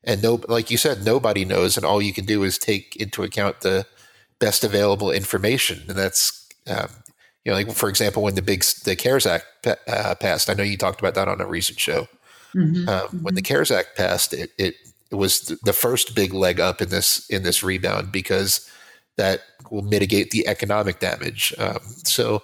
And 0.02 0.22
no, 0.22 0.40
like 0.48 0.70
you 0.70 0.76
said, 0.76 1.04
nobody 1.04 1.44
knows, 1.44 1.76
and 1.76 1.86
all 1.86 2.02
you 2.02 2.12
can 2.12 2.26
do 2.26 2.42
is 2.42 2.58
take 2.58 2.94
into 2.96 3.22
account 3.22 3.60
the 3.60 3.86
best 4.38 4.64
available 4.64 5.10
information, 5.10 5.82
and 5.88 5.96
that's 5.96 6.48
um, 6.66 6.88
you 7.44 7.52
know, 7.52 7.56
like 7.56 7.72
for 7.72 7.88
example, 7.88 8.22
when 8.22 8.34
the 8.34 8.42
big 8.42 8.64
the 8.84 8.96
CARES 8.96 9.26
Act 9.26 9.46
uh, 9.66 10.14
passed. 10.16 10.50
I 10.50 10.54
know 10.54 10.62
you 10.62 10.76
talked 10.76 11.00
about 11.00 11.14
that 11.14 11.28
on 11.28 11.40
a 11.40 11.46
recent 11.46 11.78
show. 11.78 12.08
Mm-hmm. 12.54 12.88
Um, 12.88 13.22
when 13.22 13.34
the 13.34 13.42
mm-hmm. 13.42 13.54
CARES 13.54 13.70
Act 13.70 13.96
passed, 13.96 14.32
it, 14.32 14.50
it, 14.58 14.74
it 15.10 15.14
was 15.16 15.46
the 15.64 15.72
first 15.72 16.14
big 16.14 16.32
leg 16.32 16.60
up 16.60 16.80
in 16.80 16.88
this 16.88 17.28
in 17.28 17.42
this 17.42 17.62
rebound 17.62 18.12
because 18.12 18.70
that 19.16 19.40
will 19.70 19.82
mitigate 19.82 20.30
the 20.30 20.46
economic 20.46 20.98
damage. 20.98 21.54
Um, 21.58 21.78
so 22.04 22.42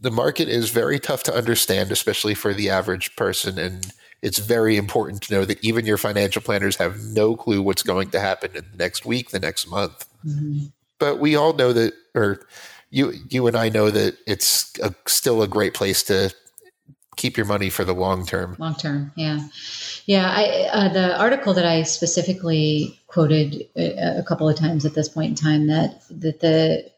the 0.00 0.10
market 0.10 0.48
is 0.48 0.70
very 0.70 0.98
tough 0.98 1.22
to 1.24 1.34
understand, 1.34 1.92
especially 1.92 2.34
for 2.34 2.54
the 2.54 2.70
average 2.70 3.16
person, 3.16 3.58
and 3.58 3.92
it's 4.22 4.38
very 4.38 4.76
important 4.76 5.22
to 5.22 5.34
know 5.34 5.44
that 5.44 5.62
even 5.62 5.84
your 5.84 5.98
financial 5.98 6.40
planners 6.40 6.76
have 6.76 6.98
no 7.00 7.36
clue 7.36 7.60
what's 7.60 7.82
going 7.82 8.10
to 8.10 8.20
happen 8.20 8.50
in 8.54 8.64
the 8.70 8.76
next 8.78 9.04
week, 9.04 9.30
the 9.30 9.40
next 9.40 9.66
month. 9.68 10.08
Mm-hmm. 10.26 10.66
But 10.98 11.18
we 11.18 11.36
all 11.36 11.52
know 11.52 11.72
that, 11.74 11.92
or 12.14 12.46
you 12.90 13.12
you 13.28 13.46
and 13.46 13.56
I 13.56 13.68
know 13.68 13.90
that 13.90 14.16
it's 14.26 14.72
a, 14.78 14.94
still 15.06 15.42
a 15.42 15.48
great 15.48 15.74
place 15.74 16.02
to 16.04 16.32
keep 17.16 17.36
your 17.36 17.46
money 17.46 17.70
for 17.70 17.84
the 17.84 17.94
long 17.94 18.26
term. 18.26 18.56
Long 18.58 18.74
term, 18.74 19.12
yeah, 19.16 19.40
yeah. 20.06 20.30
I 20.30 20.68
uh, 20.72 20.92
the 20.92 21.18
article 21.18 21.54
that 21.54 21.66
I 21.66 21.82
specifically 21.82 22.98
quoted 23.06 23.68
a, 23.76 23.96
uh, 23.96 24.20
a, 24.20 24.22
couple 24.22 24.48
of 24.48 24.56
times 24.56 24.84
at 24.84 24.94
this 24.94 25.08
point 25.08 25.30
in 25.30 25.34
time 25.34 25.66
that 25.68 26.02
that 26.10 26.40
the 26.40 26.90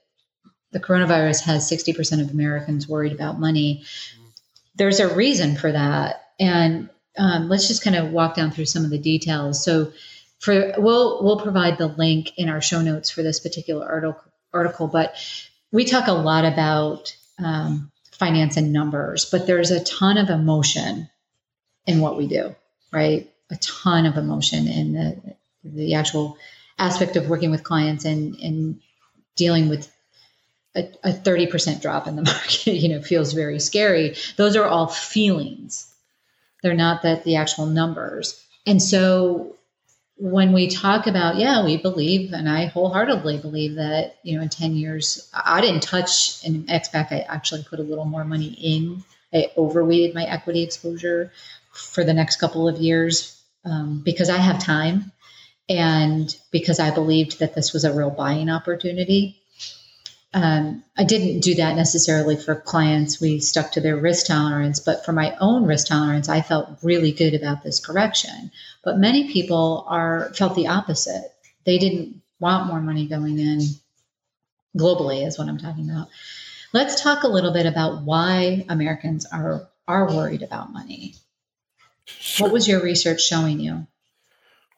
the 0.73 0.81
coronavirus 0.81 1.43
has 1.45 1.71
60% 1.71 2.21
of 2.21 2.31
Americans 2.31 2.87
worried 2.87 3.13
about 3.13 3.41
money. 3.41 3.85
There's 4.75 5.01
a 5.01 5.15
reason 5.15 5.57
for 5.57 5.73
that. 5.73 6.25
And 6.39 6.91
um, 7.17 7.49
let's 7.49 7.67
just 7.67 7.83
kind 7.83 7.97
of 7.97 8.11
walk 8.11 8.35
down 8.35 8.51
through 8.51 8.67
some 8.67 8.85
of 8.85 8.91
the 8.91 8.99
details. 8.99 9.65
So, 9.65 9.93
for 10.39 10.75
we'll 10.77 11.25
we'll 11.25 11.41
provide 11.41 11.79
the 11.79 11.87
link 11.87 12.33
in 12.37 12.51
our 12.51 12.61
show 12.61 12.83
notes 12.83 13.09
for 13.09 13.23
this 13.23 13.41
particular 13.41 13.87
article. 13.89 14.21
Article, 14.53 14.87
but 14.87 15.15
we 15.73 15.85
talk 15.85 16.09
a 16.09 16.13
lot 16.13 16.45
about 16.47 17.15
um, 17.43 17.91
finance 18.19 18.57
and 18.57 18.73
numbers, 18.73 19.25
but 19.25 19.47
there's 19.47 19.71
a 19.71 19.85
ton 19.85 20.19
of 20.19 20.31
emotion 20.31 21.09
in 21.87 22.01
what 22.01 22.17
we 22.17 22.27
do, 22.27 22.55
right? 22.93 23.31
A 23.51 23.57
ton 23.57 24.07
of 24.07 24.17
emotion 24.17 24.67
in 24.69 24.93
the 24.93 25.37
the 25.65 25.95
actual 25.95 26.39
aspect 26.79 27.17
of 27.17 27.29
working 27.29 27.51
with 27.51 27.65
clients 27.65 28.05
and 28.05 28.37
and 28.37 28.81
dealing 29.35 29.69
with 29.69 29.93
a, 30.75 30.89
a 31.05 31.13
30% 31.13 31.81
drop 31.81 32.07
in 32.07 32.17
the 32.17 32.23
market, 32.33 32.75
you 32.75 32.89
know, 32.89 33.03
feels 33.03 33.33
very 33.33 33.59
scary. 33.59 34.15
Those 34.37 34.57
are 34.57 34.67
all 34.67 34.87
feelings. 34.87 35.93
They're 36.63 36.75
not 36.75 37.03
that 37.03 37.25
the 37.25 37.37
actual 37.37 37.67
numbers. 37.67 38.43
And 38.67 38.83
so 38.83 39.56
when 40.19 40.53
we 40.53 40.69
talk 40.69 41.07
about, 41.07 41.37
yeah, 41.37 41.65
we 41.65 41.77
believe, 41.77 42.33
and 42.33 42.49
I 42.49 42.67
wholeheartedly 42.67 43.39
believe 43.39 43.75
that, 43.75 44.17
you 44.23 44.37
know, 44.37 44.43
in 44.43 44.49
10 44.49 44.75
years, 44.75 45.31
I 45.35 45.61
didn't 45.61 45.83
touch 45.83 46.45
an 46.45 46.65
XPAC. 46.65 47.13
I 47.13 47.21
actually 47.29 47.65
put 47.65 47.81
a 47.81 47.85
little 47.85 48.07
more 48.07 48.25
money 48.25 48.57
in. 48.59 49.05
I 49.33 49.51
overweighted 49.59 50.15
my 50.15 50.25
equity 50.25 50.63
exposure 50.63 51.33
for 51.71 52.03
the 52.03 52.15
next 52.15 52.37
couple 52.37 52.67
of 52.67 52.79
years 52.79 53.39
um, 53.65 54.01
because 54.03 54.31
I 54.31 54.39
have 54.39 54.59
time 54.59 55.13
and 55.69 56.35
because 56.51 56.81
I 56.81 56.95
believed 56.95 57.41
that 57.41 57.55
this 57.55 57.75
was 57.75 57.85
a 57.85 57.93
real 57.93 58.11
buying 58.11 58.49
opportunity. 58.49 59.43
Um, 60.37 60.85
I 60.99 61.05
didn't 61.05 61.41
do 61.41 61.55
that 61.55 61.77
necessarily 61.77 62.37
for 62.37 62.55
clients. 62.55 63.23
We 63.23 63.41
stuck 63.41 63.73
to 63.73 63.81
their 63.81 63.97
risk 63.97 64.27
tolerance, 64.27 64.81
but 64.81 65.03
for 65.03 65.13
my 65.13 65.35
own 65.41 65.65
risk 65.65 65.87
tolerance, 65.87 66.29
I 66.29 66.43
felt 66.43 66.79
really 66.83 67.11
good 67.11 67.33
about 67.33 67.63
this 67.63 67.81
correction. 67.81 68.51
But 68.85 68.99
many 68.99 69.33
people 69.33 69.87
are 69.89 70.31
felt 70.35 70.55
the 70.55 70.67
opposite. 70.67 71.33
They 71.65 71.79
didn't 71.79 72.21
want 72.39 72.67
more 72.67 72.83
money 72.83 73.07
going 73.07 73.39
in 73.39 73.61
globally, 74.77 75.27
is 75.27 75.39
what 75.39 75.49
I'm 75.49 75.57
talking 75.57 75.89
about. 75.89 76.09
Let's 76.75 77.03
talk 77.03 77.23
a 77.23 77.29
little 77.29 77.55
bit 77.55 77.65
about 77.65 78.03
why 78.03 78.67
Americans 78.69 79.25
are 79.25 79.67
are 79.89 80.07
worried 80.07 80.43
about 80.43 80.71
money. 80.71 81.15
What 82.39 82.53
was 82.53 82.69
your 82.69 82.83
research 82.83 83.23
showing 83.23 83.59
you? 83.59 83.87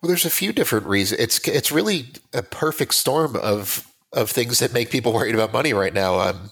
Well, 0.00 0.06
there's 0.06 0.24
a 0.24 0.30
few 0.30 0.52
different 0.52 0.86
reasons. 0.86 1.20
It's 1.20 1.48
it's 1.48 1.72
really 1.72 2.12
a 2.32 2.44
perfect 2.44 2.94
storm 2.94 3.34
of 3.34 3.87
of 4.12 4.30
things 4.30 4.58
that 4.58 4.72
make 4.72 4.90
people 4.90 5.12
worried 5.12 5.34
about 5.34 5.52
money 5.52 5.72
right 5.72 5.92
now. 5.92 6.18
Um, 6.18 6.50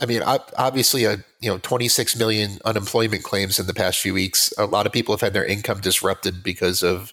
I 0.00 0.06
mean, 0.06 0.22
obviously, 0.22 1.04
a 1.04 1.24
you 1.40 1.50
know, 1.50 1.58
26 1.58 2.16
million 2.16 2.58
unemployment 2.64 3.24
claims 3.24 3.58
in 3.58 3.66
the 3.66 3.74
past 3.74 3.98
few 4.00 4.14
weeks. 4.14 4.52
A 4.58 4.66
lot 4.66 4.86
of 4.86 4.92
people 4.92 5.12
have 5.12 5.20
had 5.20 5.32
their 5.32 5.44
income 5.44 5.80
disrupted 5.80 6.42
because 6.42 6.82
of 6.82 7.12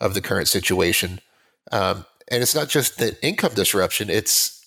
of 0.00 0.14
the 0.14 0.20
current 0.20 0.48
situation, 0.48 1.20
um, 1.72 2.04
and 2.28 2.42
it's 2.42 2.54
not 2.54 2.68
just 2.68 2.98
the 2.98 3.16
income 3.24 3.54
disruption; 3.54 4.10
it's 4.10 4.66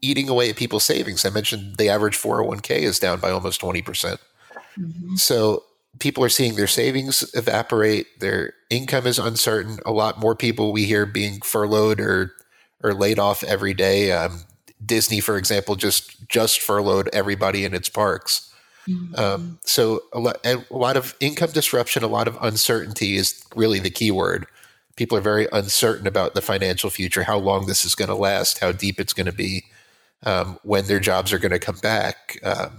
eating 0.00 0.28
away 0.28 0.50
at 0.50 0.56
people's 0.56 0.84
savings. 0.84 1.24
I 1.24 1.30
mentioned 1.30 1.76
the 1.76 1.88
average 1.88 2.16
401k 2.16 2.80
is 2.80 2.98
down 2.98 3.20
by 3.20 3.30
almost 3.30 3.60
20 3.60 3.82
percent. 3.82 4.20
Mm-hmm. 4.78 5.16
So 5.16 5.64
people 5.98 6.22
are 6.22 6.30
seeing 6.30 6.56
their 6.56 6.66
savings 6.66 7.28
evaporate. 7.34 8.20
Their 8.20 8.54
income 8.68 9.06
is 9.06 9.18
uncertain. 9.18 9.78
A 9.84 9.92
lot 9.92 10.20
more 10.20 10.34
people 10.34 10.72
we 10.72 10.84
hear 10.84 11.06
being 11.06 11.40
furloughed 11.40 12.00
or 12.00 12.32
or 12.82 12.94
laid 12.94 13.18
off 13.18 13.42
every 13.44 13.74
day. 13.74 14.12
Um, 14.12 14.44
Disney, 14.84 15.20
for 15.20 15.36
example, 15.36 15.76
just 15.76 16.28
just 16.28 16.60
furloughed 16.60 17.08
everybody 17.12 17.64
in 17.64 17.74
its 17.74 17.88
parks. 17.88 18.52
Mm-hmm. 18.88 19.14
Um, 19.14 19.58
so 19.64 20.00
a 20.12 20.18
lot, 20.18 20.38
a 20.44 20.64
lot 20.70 20.96
of 20.96 21.14
income 21.20 21.50
disruption, 21.52 22.02
a 22.02 22.08
lot 22.08 22.26
of 22.26 22.38
uncertainty 22.40 23.16
is 23.16 23.44
really 23.54 23.78
the 23.78 23.90
key 23.90 24.10
word. 24.10 24.46
People 24.96 25.16
are 25.18 25.22
very 25.22 25.46
uncertain 25.52 26.06
about 26.06 26.34
the 26.34 26.42
financial 26.42 26.90
future, 26.90 27.24
how 27.24 27.38
long 27.38 27.66
this 27.66 27.84
is 27.84 27.94
going 27.94 28.08
to 28.08 28.14
last, 28.14 28.58
how 28.58 28.72
deep 28.72 28.98
it's 28.98 29.12
going 29.12 29.26
to 29.26 29.32
be, 29.32 29.64
um, 30.24 30.58
when 30.62 30.86
their 30.86 31.00
jobs 31.00 31.32
are 31.32 31.38
going 31.38 31.52
to 31.52 31.58
come 31.58 31.78
back, 31.82 32.38
um, 32.42 32.72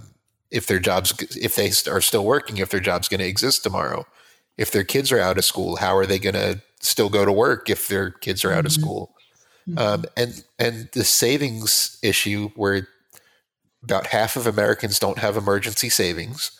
if 0.50 0.66
their 0.66 0.78
jobs, 0.78 1.14
if 1.36 1.56
they 1.56 1.70
are 1.90 2.00
still 2.00 2.24
working, 2.24 2.58
if 2.58 2.70
their 2.70 2.80
job's 2.80 3.08
going 3.08 3.20
to 3.20 3.26
exist 3.26 3.62
tomorrow, 3.62 4.06
if 4.58 4.70
their 4.70 4.84
kids 4.84 5.10
are 5.10 5.20
out 5.20 5.38
of 5.38 5.44
school, 5.44 5.76
how 5.76 5.96
are 5.96 6.06
they 6.06 6.18
going 6.18 6.34
to 6.34 6.60
still 6.80 7.08
go 7.08 7.24
to 7.24 7.32
work 7.32 7.70
if 7.70 7.88
their 7.88 8.10
kids 8.10 8.44
are 8.44 8.50
out 8.50 8.58
mm-hmm. 8.58 8.66
of 8.66 8.72
school? 8.72 9.14
Mm-hmm. 9.68 9.78
Um, 9.78 10.04
and 10.16 10.44
and 10.58 10.88
the 10.92 11.04
savings 11.04 11.98
issue 12.02 12.50
where 12.56 12.88
about 13.82 14.08
half 14.08 14.36
of 14.36 14.46
Americans 14.46 14.98
don't 14.98 15.18
have 15.18 15.36
emergency 15.36 15.88
savings. 15.88 16.52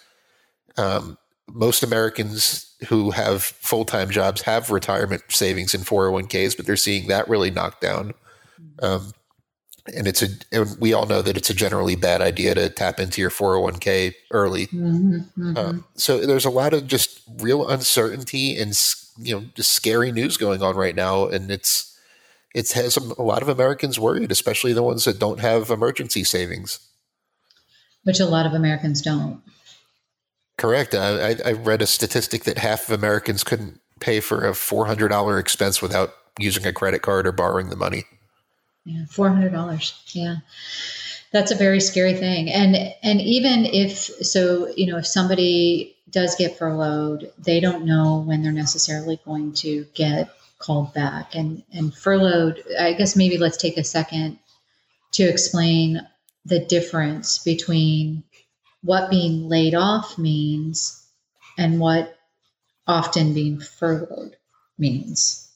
Um, 0.76 1.18
most 1.48 1.82
Americans 1.82 2.74
who 2.88 3.10
have 3.10 3.42
full 3.42 3.84
time 3.84 4.10
jobs 4.10 4.42
have 4.42 4.70
retirement 4.70 5.22
savings 5.28 5.74
in 5.74 5.82
401ks, 5.82 6.56
but 6.56 6.66
they're 6.66 6.76
seeing 6.76 7.08
that 7.08 7.28
really 7.28 7.50
knocked 7.50 7.80
down. 7.80 8.14
Mm-hmm. 8.60 8.84
Um, 8.84 9.12
and 9.94 10.06
it's 10.06 10.22
a, 10.22 10.28
and 10.52 10.76
we 10.78 10.92
all 10.92 11.06
know 11.06 11.22
that 11.22 11.36
it's 11.36 11.50
a 11.50 11.54
generally 11.54 11.96
bad 11.96 12.20
idea 12.20 12.54
to 12.54 12.68
tap 12.70 13.00
into 13.00 13.20
your 13.20 13.30
401k 13.30 14.14
early. 14.30 14.68
Mm-hmm, 14.68 15.16
mm-hmm. 15.16 15.56
Um, 15.56 15.84
so 15.94 16.24
there's 16.24 16.44
a 16.44 16.50
lot 16.50 16.72
of 16.72 16.86
just 16.86 17.20
real 17.40 17.68
uncertainty 17.68 18.56
and 18.56 18.78
you 19.18 19.34
know 19.34 19.46
just 19.54 19.72
scary 19.72 20.12
news 20.12 20.36
going 20.36 20.62
on 20.62 20.76
right 20.76 20.94
now, 20.94 21.26
and 21.26 21.50
it's 21.50 21.91
it 22.54 22.70
has 22.72 22.96
a 22.96 23.22
lot 23.22 23.42
of 23.42 23.48
Americans 23.48 23.98
worried, 23.98 24.30
especially 24.30 24.72
the 24.72 24.82
ones 24.82 25.04
that 25.04 25.18
don't 25.18 25.40
have 25.40 25.70
emergency 25.70 26.24
savings. 26.24 26.80
Which 28.04 28.20
a 28.20 28.26
lot 28.26 28.46
of 28.46 28.52
Americans 28.52 29.00
don't. 29.00 29.42
Correct. 30.58 30.94
I, 30.94 31.36
I 31.44 31.52
read 31.52 31.82
a 31.82 31.86
statistic 31.86 32.44
that 32.44 32.58
half 32.58 32.88
of 32.88 32.98
Americans 32.98 33.42
couldn't 33.42 33.80
pay 34.00 34.20
for 34.20 34.46
a 34.46 34.54
four 34.54 34.86
hundred 34.86 35.08
dollar 35.08 35.38
expense 35.38 35.80
without 35.80 36.14
using 36.38 36.66
a 36.66 36.72
credit 36.72 37.02
card 37.02 37.26
or 37.26 37.32
borrowing 37.32 37.70
the 37.70 37.76
money. 37.76 38.04
Yeah, 38.84 39.04
four 39.08 39.30
hundred 39.30 39.52
dollars. 39.52 39.94
Yeah, 40.12 40.36
that's 41.32 41.52
a 41.52 41.56
very 41.56 41.80
scary 41.80 42.14
thing. 42.14 42.50
And 42.50 42.76
and 43.02 43.20
even 43.20 43.64
if 43.64 43.92
so, 43.92 44.72
you 44.76 44.86
know, 44.86 44.98
if 44.98 45.06
somebody 45.06 45.96
does 46.10 46.34
get 46.36 46.58
furloughed, 46.58 47.32
they 47.38 47.60
don't 47.60 47.86
know 47.86 48.22
when 48.26 48.42
they're 48.42 48.52
necessarily 48.52 49.18
going 49.24 49.54
to 49.54 49.86
get 49.94 50.30
called 50.62 50.94
back 50.94 51.34
and 51.34 51.62
and 51.72 51.94
furloughed. 51.94 52.62
I 52.78 52.94
guess 52.94 53.16
maybe 53.16 53.36
let's 53.36 53.56
take 53.56 53.76
a 53.76 53.84
second 53.84 54.38
to 55.12 55.24
explain 55.24 56.00
the 56.44 56.60
difference 56.60 57.38
between 57.38 58.22
what 58.82 59.10
being 59.10 59.48
laid 59.48 59.74
off 59.74 60.16
means 60.18 61.06
and 61.58 61.78
what 61.78 62.16
often 62.86 63.34
being 63.34 63.60
furloughed 63.60 64.36
means. 64.78 65.50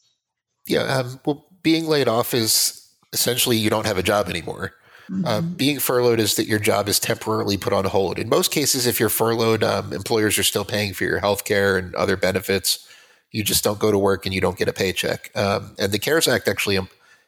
Yeah 0.67 0.83
um, 0.83 1.21
well 1.25 1.47
being 1.63 1.87
laid 1.87 2.09
off 2.09 2.35
is 2.35 2.89
essentially 3.13 3.57
you 3.57 3.71
don't 3.71 3.87
have 3.87 3.99
a 3.99 4.03
job 4.03 4.29
anymore. 4.29 4.75
Mm-hmm. 5.09 5.25
uh, 5.25 5.41
being 5.41 5.79
furloughed 5.79 6.19
is 6.19 6.35
that 6.35 6.49
your 6.49 6.59
job 6.59 6.89
is 6.89 6.99
temporarily 6.99 7.57
put 7.57 7.73
on 7.73 7.85
hold. 7.85 8.19
In 8.19 8.29
most 8.29 8.51
cases 8.51 8.89
if 8.89 8.99
you're 8.99 9.09
furloughed 9.09 9.63
um, 9.63 9.93
employers 9.93 10.37
are 10.37 10.43
still 10.43 10.65
paying 10.65 10.95
for 10.95 11.05
your 11.05 11.21
health 11.21 11.45
care 11.45 11.79
and 11.79 11.95
other 11.95 12.17
benefits 12.17 12.89
you 13.33 13.45
just 13.45 13.65
don't 13.65 13.79
go 13.79 13.91
to 13.91 13.99
work 13.99 14.25
and 14.25 14.35
you 14.35 14.41
don't 14.41 14.59
get 14.59 14.69
a 14.69 14.73
paycheck. 14.73 15.31
Um, 15.35 15.75
and 15.79 15.93
the 15.93 15.99
CARES 15.99 16.29
Act 16.29 16.49
actually 16.49 16.79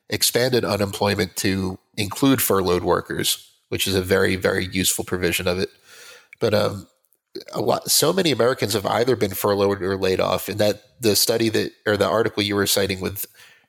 expanded 0.09 0.65
unemployment 0.65 1.37
to 1.37 1.79
include 1.97 2.41
furloughed 2.41 2.83
workers, 2.83 3.51
which 3.69 3.87
is 3.87 3.95
a 3.95 4.03
very, 4.03 4.37
very 4.37 4.67
useful 4.67 5.05
provision 5.05 5.47
of 5.47 5.59
it. 5.59 5.71
But 6.41 6.55
um, 6.55 6.87
a 7.53 7.61
lot, 7.61 7.91
so 7.91 8.13
many 8.13 8.31
Americans 8.31 8.73
have 8.73 8.87
either 8.87 9.17
been 9.17 9.33
furloughed 9.33 9.83
or 9.83 9.97
laid 9.97 10.21
off. 10.21 10.49
And 10.49 10.59
that 10.59 10.83
the 11.01 11.17
study 11.17 11.49
that, 11.51 11.73
or 11.87 11.97
the 11.97 12.09
article 12.09 12.43
you 12.43 12.55
were 12.55 12.67
citing 12.67 13.01
with 13.01 13.27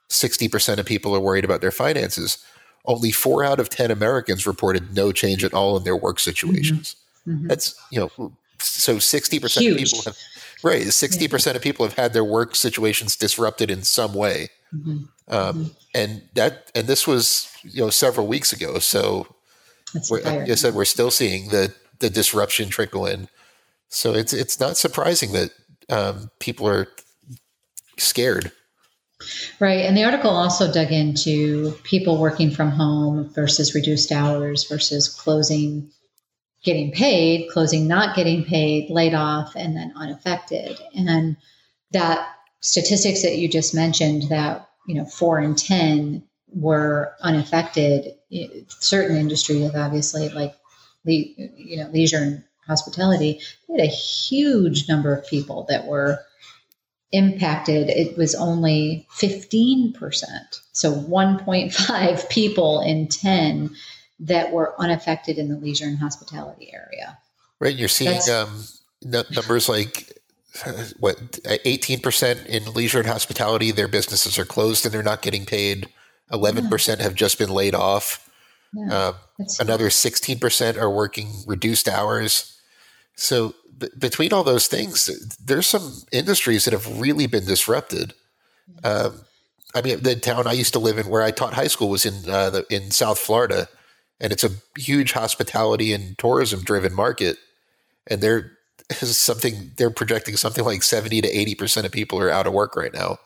60% 0.09 0.77
of 0.77 0.85
people 0.85 1.15
are 1.15 1.19
worried 1.19 1.45
about 1.45 1.61
their 1.61 1.71
finances, 1.71 2.43
only 2.85 3.11
four 3.11 3.43
out 3.43 3.59
of 3.59 3.69
10 3.69 3.91
Americans 3.91 4.47
reported 4.47 4.95
no 4.95 5.11
change 5.11 5.43
at 5.43 5.53
all 5.53 5.77
in 5.77 5.83
their 5.83 5.97
work 5.97 6.19
situations. 6.19 6.95
Mm-hmm. 7.27 7.31
Mm-hmm. 7.31 7.47
That's, 7.47 7.75
you 7.91 7.99
know, 7.99 8.33
so 8.59 8.95
60% 8.95 9.59
Huge. 9.59 9.71
of 9.71 9.77
people 9.77 10.01
have 10.03 10.17
Right. 10.63 10.83
60% 10.83 11.45
yeah. 11.45 11.53
of 11.53 11.61
people 11.61 11.85
have 11.85 11.95
had 11.95 12.13
their 12.13 12.23
work 12.23 12.55
situations 12.55 13.15
disrupted 13.15 13.71
in 13.71 13.83
some 13.83 14.13
way. 14.13 14.49
Mm-hmm. 14.73 14.97
Um, 15.27 15.55
mm-hmm. 15.55 15.63
And 15.93 16.23
that, 16.35 16.71
and 16.75 16.87
this 16.87 17.07
was, 17.07 17.51
you 17.63 17.81
know, 17.81 17.89
several 17.89 18.27
weeks 18.27 18.51
ago. 18.51 18.79
So, 18.79 19.27
like 20.09 20.25
I 20.25 20.55
said, 20.55 20.75
we're 20.75 20.85
still 20.85 21.11
seeing 21.11 21.49
the, 21.49 21.73
the 21.99 22.09
disruption 22.09 22.69
trickle 22.69 23.05
in. 23.05 23.27
So 23.87 24.13
it's, 24.13 24.33
it's 24.33 24.59
not 24.59 24.77
surprising 24.77 25.31
that 25.31 25.51
um, 25.89 26.29
people 26.39 26.67
are 26.67 26.87
scared. 27.97 28.51
Right. 29.59 29.85
And 29.85 29.97
the 29.97 30.03
article 30.03 30.29
also 30.29 30.71
dug 30.71 30.91
into 30.91 31.71
people 31.83 32.17
working 32.17 32.51
from 32.51 32.71
home 32.71 33.29
versus 33.33 33.75
reduced 33.75 34.11
hours 34.11 34.65
versus 34.65 35.09
closing 35.09 35.89
getting 36.63 36.91
paid, 36.91 37.49
closing 37.51 37.87
not 37.87 38.15
getting 38.15 38.43
paid, 38.43 38.89
laid 38.89 39.13
off, 39.13 39.55
and 39.55 39.75
then 39.75 39.93
unaffected. 39.95 40.77
And 40.95 41.37
that 41.91 42.27
statistics 42.61 43.21
that 43.21 43.37
you 43.37 43.47
just 43.47 43.73
mentioned 43.73 44.23
that, 44.29 44.69
you 44.87 44.95
know, 44.95 45.05
four 45.05 45.39
in 45.39 45.55
10 45.55 46.23
were 46.53 47.13
unaffected 47.21 48.13
eh, 48.33 48.47
certain 48.67 49.17
industries, 49.17 49.73
obviously, 49.75 50.29
like 50.29 50.55
the 51.05 51.33
you 51.37 51.77
know 51.77 51.89
leisure 51.91 52.17
and 52.17 52.43
hospitality, 52.67 53.41
we 53.67 53.79
had 53.79 53.87
a 53.87 53.91
huge 53.91 54.87
number 54.87 55.13
of 55.13 55.27
people 55.27 55.65
that 55.69 55.87
were 55.87 56.19
impacted. 57.11 57.89
It 57.89 58.15
was 58.17 58.35
only 58.35 59.07
15%. 59.19 59.93
So 60.71 60.93
1.5 60.93 62.29
people 62.29 62.81
in 62.81 63.07
10 63.07 63.75
that 64.19 64.51
were 64.51 64.79
unaffected 64.79 65.37
in 65.37 65.49
the 65.49 65.55
leisure 65.55 65.85
and 65.85 65.97
hospitality 65.97 66.71
area. 66.73 67.17
Right. 67.59 67.75
You're 67.75 67.87
seeing 67.87 68.19
um, 68.31 68.63
numbers 69.03 69.69
like 69.69 70.13
what 70.99 71.17
18% 71.43 72.45
in 72.47 72.73
leisure 72.73 72.99
and 72.99 73.07
hospitality, 73.07 73.71
their 73.71 73.87
businesses 73.87 74.37
are 74.37 74.45
closed 74.45 74.85
and 74.85 74.93
they're 74.93 75.03
not 75.03 75.21
getting 75.21 75.45
paid. 75.45 75.89
11% 76.31 76.97
yeah. 76.97 77.03
have 77.03 77.15
just 77.15 77.37
been 77.37 77.49
laid 77.49 77.75
off. 77.75 78.29
Yeah, 78.73 78.93
uh, 78.93 79.13
another 79.59 79.89
16% 79.89 80.77
are 80.77 80.89
working 80.89 81.29
reduced 81.47 81.87
hours. 81.87 82.59
So 83.15 83.55
b- 83.77 83.89
between 83.97 84.31
all 84.31 84.43
those 84.43 84.67
things, 84.67 85.09
there's 85.43 85.67
some 85.67 86.03
industries 86.11 86.65
that 86.65 86.73
have 86.73 86.99
really 86.99 87.25
been 87.25 87.45
disrupted. 87.45 88.13
Um, 88.83 89.21
I 89.73 89.81
mean, 89.81 90.03
the 90.03 90.15
town 90.15 90.45
I 90.45 90.53
used 90.53 90.73
to 90.73 90.79
live 90.79 90.99
in, 90.99 91.07
where 91.07 91.23
I 91.23 91.31
taught 91.31 91.53
high 91.53 91.67
school, 91.67 91.89
was 91.89 92.05
in 92.05 92.29
uh, 92.29 92.49
the, 92.51 92.65
in 92.69 92.91
South 92.91 93.17
Florida, 93.17 93.67
and 94.19 94.31
it's 94.31 94.43
a 94.43 94.49
huge 94.77 95.13
hospitality 95.13 95.93
and 95.93 96.17
tourism 96.17 96.61
driven 96.61 96.93
market. 96.93 97.37
And 98.07 98.21
they're 98.21 98.51
something 98.93 99.71
they're 99.77 99.91
projecting 99.91 100.35
something 100.37 100.63
like 100.63 100.83
seventy 100.83 101.21
to 101.21 101.27
eighty 101.27 101.55
percent 101.55 101.85
of 101.85 101.91
people 101.91 102.19
are 102.19 102.29
out 102.29 102.47
of 102.47 102.53
work 102.53 102.75
right 102.75 102.93
now. 102.93 103.17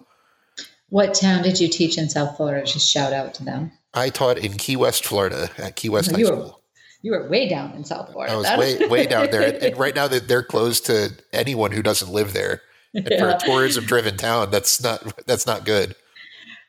What 0.89 1.13
town 1.13 1.41
did 1.41 1.60
you 1.60 1.67
teach 1.69 1.97
in 1.97 2.10
South 2.10 2.38
Florida? 2.38 2.65
Just 2.65 2.88
shout 2.88 3.13
out 3.13 3.34
to 3.36 3.43
them. 3.43 3.71
I 3.93 4.10
taught 4.10 4.38
in 4.38 4.58
Key 4.58 4.75
West, 4.75 5.06
Florida, 5.06 5.49
at 5.58 5.75
Key 5.75 5.89
West 5.89 6.12
High 6.12 6.19
were, 6.19 6.25
School. 6.25 6.62
You 7.01 7.12
were 7.13 7.27
way 7.27 7.47
down 7.47 7.71
in 7.71 7.84
South 7.84 8.12
Florida. 8.12 8.34
I 8.34 8.38
was 8.38 8.58
way 8.58 8.88
way 8.88 9.08
down 9.08 9.32
there, 9.32 9.41
and, 9.41 9.58
and 9.58 9.77
right 9.79 9.95
now 9.95 10.08
that 10.08 10.27
they're 10.27 10.43
closed 10.43 10.86
to 10.88 11.12
anyone 11.32 11.71
who 11.71 11.82
doesn't 11.82 12.12
live 12.12 12.34
there. 12.34 12.62
And 12.93 13.08
yeah. 13.10 13.19
for 13.19 13.29
a 13.29 13.39
tourism-driven 13.39 14.17
town, 14.17 14.51
that's 14.51 14.84
not 14.84 15.25
that's 15.25 15.47
not 15.47 15.65
good. 15.65 15.95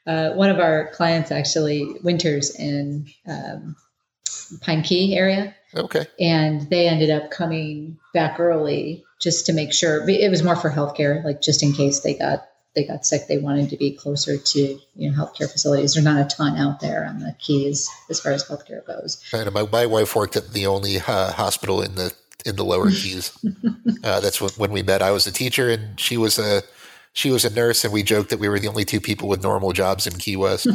Uh, 0.07 0.31
one 0.31 0.51
of 0.51 0.59
our 0.59 0.91
clients 0.95 1.31
actually 1.31 1.87
winters 2.03 2.55
in 2.55 3.07
um, 3.27 3.77
Pine 4.61 4.83
Key 4.83 5.17
area. 5.17 5.55
Okay. 5.75 6.07
And 6.21 6.69
they 6.71 6.89
ended 6.89 7.11
up 7.11 7.31
coming 7.31 7.99
back 8.13 8.39
early 8.39 9.05
just 9.21 9.47
to 9.47 9.53
make 9.53 9.73
sure 9.73 10.09
it 10.09 10.31
was 10.31 10.43
more 10.43 10.57
for 10.57 10.71
healthcare, 10.71 11.25
like 11.25 11.41
just 11.41 11.63
in 11.63 11.73
case 11.73 12.01
they 12.01 12.15
got 12.15 12.47
they 12.75 12.85
got 12.85 13.07
sick, 13.07 13.29
they 13.29 13.39
wanted 13.39 13.71
to 13.71 13.77
be 13.77 13.93
closer 13.93 14.37
to 14.37 14.59
you 14.97 15.11
know 15.11 15.17
healthcare 15.17 15.51
facilities. 15.51 15.95
There's 15.95 16.05
not 16.05 16.21
a 16.21 16.37
ton 16.37 16.57
out 16.57 16.81
there 16.81 17.07
on 17.07 17.21
the 17.21 17.35
Keys 17.39 17.89
as 18.11 18.21
far 18.21 18.33
as 18.33 18.45
healthcare 18.45 18.85
goes. 18.85 19.23
And 19.33 19.53
my, 19.53 19.67
my 19.67 19.87
wife 19.87 20.15
worked 20.15 20.37
at 20.37 20.53
the 20.53 20.67
only 20.67 20.99
uh, 20.99 21.33
hospital 21.33 21.83
in 21.83 21.95
the 21.95 22.13
in 22.45 22.57
the 22.57 22.65
lower 22.65 22.91
Keys. 22.91 23.37
uh, 24.03 24.21
that's 24.21 24.41
when, 24.41 24.51
when 24.57 24.73
we 24.73 24.83
met. 24.83 25.03
I 25.03 25.11
was 25.11 25.27
a 25.27 25.33
teacher, 25.33 25.71
and 25.71 25.99
she 25.99 26.17
was 26.17 26.39
a 26.39 26.63
she 27.15 27.31
was 27.31 27.45
a 27.45 27.55
nurse, 27.55 27.85
and 27.85 27.93
we 27.93 28.03
joked 28.03 28.31
that 28.31 28.41
we 28.41 28.49
were 28.49 28.59
the 28.59 28.67
only 28.67 28.85
two 28.85 29.01
people 29.01 29.29
with 29.29 29.43
normal 29.43 29.73
jobs 29.73 30.05
in 30.05 30.15
Key 30.15 30.35
West. 30.35 30.67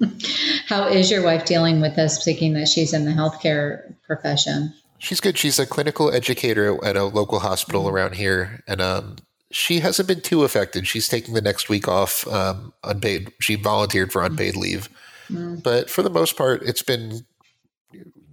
How 0.66 0.88
is 0.88 1.10
your 1.10 1.22
wife 1.22 1.44
dealing 1.44 1.82
with 1.82 1.94
this, 1.94 2.24
thinking 2.24 2.54
that 2.54 2.68
she's 2.68 2.94
in 2.94 3.04
the 3.04 3.10
healthcare 3.10 3.94
profession? 4.02 4.72
She's 4.98 5.20
good. 5.20 5.36
She's 5.36 5.58
a 5.58 5.66
clinical 5.66 6.10
educator 6.10 6.82
at 6.82 6.96
a 6.96 7.04
local 7.04 7.40
hospital 7.40 7.84
mm-hmm. 7.84 7.94
around 7.94 8.14
here, 8.14 8.64
and 8.66 8.80
um, 8.80 9.16
she 9.50 9.80
hasn't 9.80 10.08
been 10.08 10.22
too 10.22 10.42
affected. 10.42 10.88
She's 10.88 11.06
taking 11.06 11.34
the 11.34 11.42
next 11.42 11.68
week 11.68 11.86
off 11.86 12.26
um, 12.28 12.72
unpaid. 12.82 13.30
She 13.42 13.54
volunteered 13.54 14.10
for 14.10 14.24
unpaid 14.24 14.56
leave, 14.56 14.88
mm. 15.28 15.62
but 15.62 15.90
for 15.90 16.02
the 16.02 16.08
most 16.08 16.38
part, 16.38 16.62
it's 16.62 16.82
been 16.82 17.26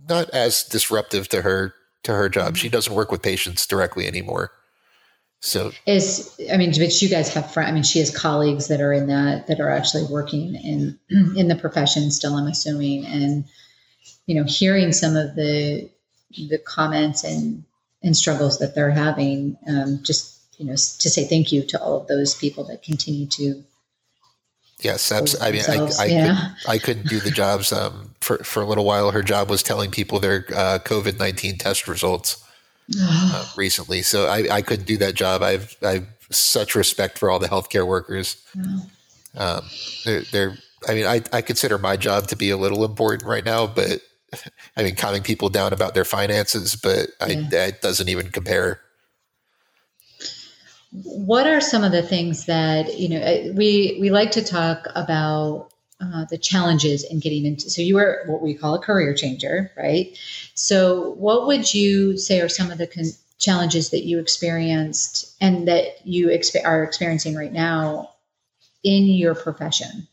not 0.08 0.30
as 0.30 0.64
disruptive 0.64 1.28
to 1.30 1.42
her 1.42 1.74
to 2.04 2.14
her 2.14 2.30
job. 2.30 2.56
She 2.56 2.70
doesn't 2.70 2.96
work 2.96 3.12
with 3.12 3.22
patients 3.22 3.68
directly 3.68 4.08
anymore. 4.08 4.52
So 5.44 5.72
is 5.88 6.40
I 6.52 6.58
mean, 6.58 6.72
but 6.78 7.02
you 7.02 7.10
guys 7.10 7.34
have 7.34 7.52
friends. 7.52 7.70
I 7.70 7.74
mean, 7.74 7.82
she 7.82 7.98
has 7.98 8.16
colleagues 8.16 8.68
that 8.68 8.80
are 8.80 8.94
in 8.94 9.08
that 9.08 9.48
that 9.48 9.60
are 9.60 9.72
actually 9.72 10.06
working 10.06 10.54
in 10.56 11.00
in 11.36 11.48
the 11.48 11.56
profession 11.56 12.12
still. 12.12 12.36
I'm 12.36 12.46
assuming, 12.46 13.08
and 13.08 13.46
you 14.28 14.36
know, 14.36 14.44
hearing 14.44 14.92
some 14.92 15.16
of 15.16 15.36
the 15.36 15.90
the 16.30 16.60
comments 16.60 17.24
and 17.24 17.64
and 18.04 18.16
struggles 18.16 18.60
that 18.60 18.76
they're 18.76 18.92
having, 18.92 19.58
um, 19.68 20.04
just 20.04 20.40
you 20.60 20.66
know, 20.66 20.74
to 20.74 21.10
say 21.10 21.26
thank 21.26 21.52
you 21.52 21.64
to 21.64 21.82
all 21.82 22.02
of 22.02 22.08
those 22.08 22.36
people 22.36 22.64
that 22.66 22.84
continue 22.84 23.26
to. 23.26 23.64
Yes, 24.82 25.12
I 25.12 25.52
mean, 25.52 25.62
I, 25.68 25.90
I, 26.00 26.06
yeah. 26.06 26.36
could, 26.66 26.70
I 26.70 26.78
couldn't 26.80 27.08
do 27.08 27.20
the 27.20 27.32
jobs 27.32 27.74
um, 27.74 28.14
for 28.20 28.38
for 28.44 28.62
a 28.62 28.66
little 28.68 28.86
while. 28.86 29.10
Her 29.10 29.24
job 29.24 29.50
was 29.50 29.64
telling 29.64 29.90
people 29.90 30.20
their 30.20 30.46
uh, 30.56 30.80
COVID 30.84 31.18
nineteen 31.18 31.58
test 31.58 31.88
results 31.88 32.44
uh, 33.00 33.46
recently, 33.56 34.02
so 34.02 34.26
I, 34.28 34.56
I 34.56 34.62
couldn't 34.62 34.86
do 34.86 34.98
that 34.98 35.16
job. 35.16 35.42
I've 35.42 35.76
I've 35.82 36.08
such 36.30 36.76
respect 36.76 37.18
for 37.20 37.30
all 37.30 37.40
the 37.40 37.48
healthcare 37.48 37.86
workers. 37.86 38.44
Um, 39.36 39.62
they're, 40.06 40.22
they're, 40.32 40.58
I 40.88 40.94
mean, 40.94 41.06
I, 41.06 41.22
I 41.32 41.42
consider 41.42 41.78
my 41.78 41.98
job 41.98 42.28
to 42.28 42.36
be 42.36 42.50
a 42.50 42.58
little 42.58 42.84
important 42.84 43.28
right 43.28 43.46
now, 43.46 43.68
but 43.68 44.02
I 44.78 44.84
mean, 44.84 44.96
calming 44.96 45.24
people 45.24 45.50
down 45.50 45.74
about 45.74 45.94
their 45.94 46.06
finances, 46.06 46.76
but 46.76 47.10
yeah. 47.20 47.26
I, 47.26 47.48
that 47.52 47.82
doesn't 47.82 48.10
even 48.10 48.30
compare. 48.32 48.82
What 50.92 51.48
are 51.48 51.62
some 51.62 51.84
of 51.84 51.94
the 51.94 52.02
things 52.02 52.46
that 52.48 53.00
you 53.00 53.08
know? 53.08 53.54
We 53.56 53.98
we 54.02 54.10
like 54.10 54.32
to 54.32 54.44
talk 54.44 54.88
about 54.94 55.71
uh, 56.02 56.26
the 56.26 56.38
challenges 56.38 57.04
in 57.04 57.20
getting 57.20 57.46
into. 57.46 57.70
So 57.70 57.82
you 57.82 57.96
were 57.96 58.24
what 58.26 58.42
we 58.42 58.54
call 58.54 58.74
a 58.74 58.80
career 58.80 59.14
changer, 59.14 59.72
right? 59.78 60.18
So 60.56 61.12
what 61.12 61.48
would 61.48 61.74
you 61.74 62.18
say 62.18 62.42
are 62.42 62.50
some 62.50 62.72
of 62.72 62.78
the 62.78 62.88
con- 62.88 63.14
challenges 63.38 63.90
that 63.92 64.04
you 64.04 64.20
experienced 64.20 65.36
and 65.42 65.68
that 65.68 66.06
you 66.06 66.28
exp- 66.28 66.66
are 66.66 66.84
experiencing 66.84 67.36
right 67.36 67.54
now 67.54 68.12
in 68.84 69.06
your 69.06 69.36
profession? 69.36 70.08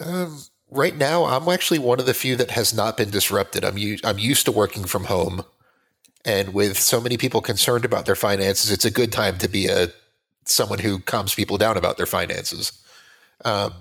Um, 0.00 0.42
right 0.70 0.96
now, 0.96 1.24
I'm 1.24 1.48
actually 1.48 1.78
one 1.78 2.00
of 2.00 2.06
the 2.06 2.14
few 2.14 2.36
that 2.36 2.50
has 2.52 2.74
not 2.74 2.96
been 2.96 3.10
disrupted. 3.10 3.64
I'm 3.64 3.78
u- 3.78 3.98
I'm 4.04 4.18
used 4.18 4.44
to 4.46 4.52
working 4.52 4.84
from 4.84 5.04
home, 5.04 5.44
and 6.24 6.54
with 6.54 6.78
so 6.78 7.00
many 7.00 7.16
people 7.16 7.40
concerned 7.40 7.84
about 7.84 8.06
their 8.06 8.14
finances, 8.14 8.70
it's 8.70 8.84
a 8.84 8.90
good 8.90 9.12
time 9.12 9.38
to 9.38 9.48
be 9.48 9.66
a 9.66 9.88
someone 10.44 10.78
who 10.80 10.98
calms 10.98 11.34
people 11.34 11.58
down 11.58 11.76
about 11.76 11.96
their 11.96 12.06
finances. 12.06 12.72
Um, 13.44 13.72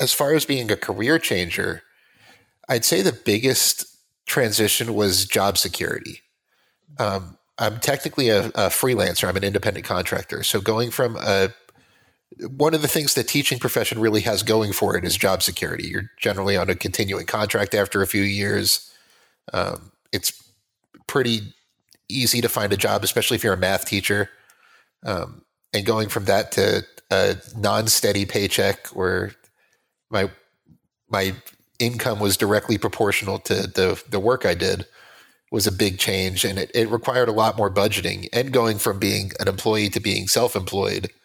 as 0.00 0.14
far 0.14 0.34
as 0.34 0.44
being 0.44 0.70
a 0.70 0.76
career 0.76 1.18
changer, 1.18 1.82
I'd 2.68 2.84
say 2.84 3.02
the 3.02 3.12
biggest 3.12 3.86
transition 4.26 4.94
was 4.94 5.24
job 5.24 5.58
security. 5.58 6.20
Um, 6.98 7.38
I'm 7.58 7.80
technically 7.80 8.28
a, 8.28 8.46
a, 8.46 8.68
freelancer. 8.68 9.28
I'm 9.28 9.36
an 9.36 9.44
independent 9.44 9.84
contractor. 9.84 10.42
So 10.42 10.60
going 10.60 10.90
from 10.90 11.16
a 11.16 11.48
one 12.50 12.74
of 12.74 12.82
the 12.82 12.88
things 12.88 13.14
the 13.14 13.24
teaching 13.24 13.58
profession 13.58 13.98
really 13.98 14.20
has 14.20 14.42
going 14.42 14.72
for 14.72 14.96
it 14.96 15.04
is 15.04 15.16
job 15.16 15.42
security. 15.42 15.88
You're 15.88 16.10
generally 16.18 16.56
on 16.56 16.68
a 16.70 16.74
continuing 16.74 17.26
contract 17.26 17.74
after 17.74 18.02
a 18.02 18.06
few 18.06 18.22
years. 18.22 18.94
Um, 19.52 19.90
it's 20.12 20.32
pretty 21.06 21.54
easy 22.08 22.40
to 22.40 22.48
find 22.48 22.72
a 22.72 22.76
job, 22.76 23.02
especially 23.02 23.36
if 23.36 23.42
you're 23.42 23.54
a 23.54 23.58
math 23.58 23.86
teacher. 23.86 24.30
Um, 25.04 25.42
and 25.72 25.84
going 25.84 26.08
from 26.08 26.26
that 26.26 26.52
to 26.52 26.84
a 27.10 27.36
non-steady 27.56 28.26
paycheck 28.26 28.88
where 28.88 29.32
my 30.10 30.30
my 31.08 31.34
income 31.78 32.18
was 32.18 32.36
directly 32.36 32.78
proportional 32.78 33.38
to 33.40 33.54
the 33.54 34.02
the 34.08 34.20
work 34.20 34.44
I 34.44 34.54
did 34.54 34.86
was 35.50 35.66
a 35.66 35.72
big 35.72 35.98
change. 35.98 36.44
And 36.44 36.58
it, 36.58 36.70
it 36.74 36.90
required 36.90 37.28
a 37.28 37.32
lot 37.32 37.56
more 37.56 37.72
budgeting 37.72 38.28
and 38.32 38.52
going 38.52 38.78
from 38.78 38.98
being 38.98 39.32
an 39.40 39.48
employee 39.48 39.88
to 39.90 40.00
being 40.00 40.28
self-employed. 40.28 41.10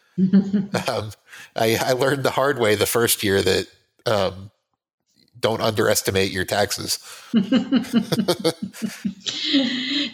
Um, 0.87 1.11
I, 1.55 1.77
I, 1.81 1.93
learned 1.93 2.21
the 2.21 2.29
hard 2.29 2.59
way 2.59 2.75
the 2.75 2.85
first 2.85 3.23
year 3.23 3.41
that 3.41 3.67
um, 4.05 4.51
don't 5.39 5.59
underestimate 5.59 6.31
your 6.31 6.45
taxes. 6.45 6.99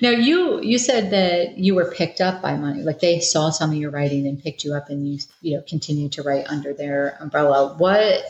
Now 0.01 0.11
you 0.11 0.61
you 0.61 0.77
said 0.77 1.11
that 1.11 1.57
you 1.57 1.75
were 1.75 1.91
picked 1.91 2.21
up 2.21 2.41
by 2.41 2.55
money 2.55 2.83
like 2.83 3.01
they 3.01 3.19
saw 3.19 3.49
some 3.49 3.71
of 3.71 3.75
your 3.75 3.91
writing 3.91 4.25
and 4.27 4.41
picked 4.41 4.63
you 4.63 4.73
up 4.73 4.89
and 4.89 5.05
you 5.05 5.19
you 5.41 5.57
know 5.57 5.63
continued 5.67 6.13
to 6.13 6.23
write 6.23 6.47
under 6.47 6.73
their 6.73 7.17
umbrella. 7.19 7.75
What 7.77 8.23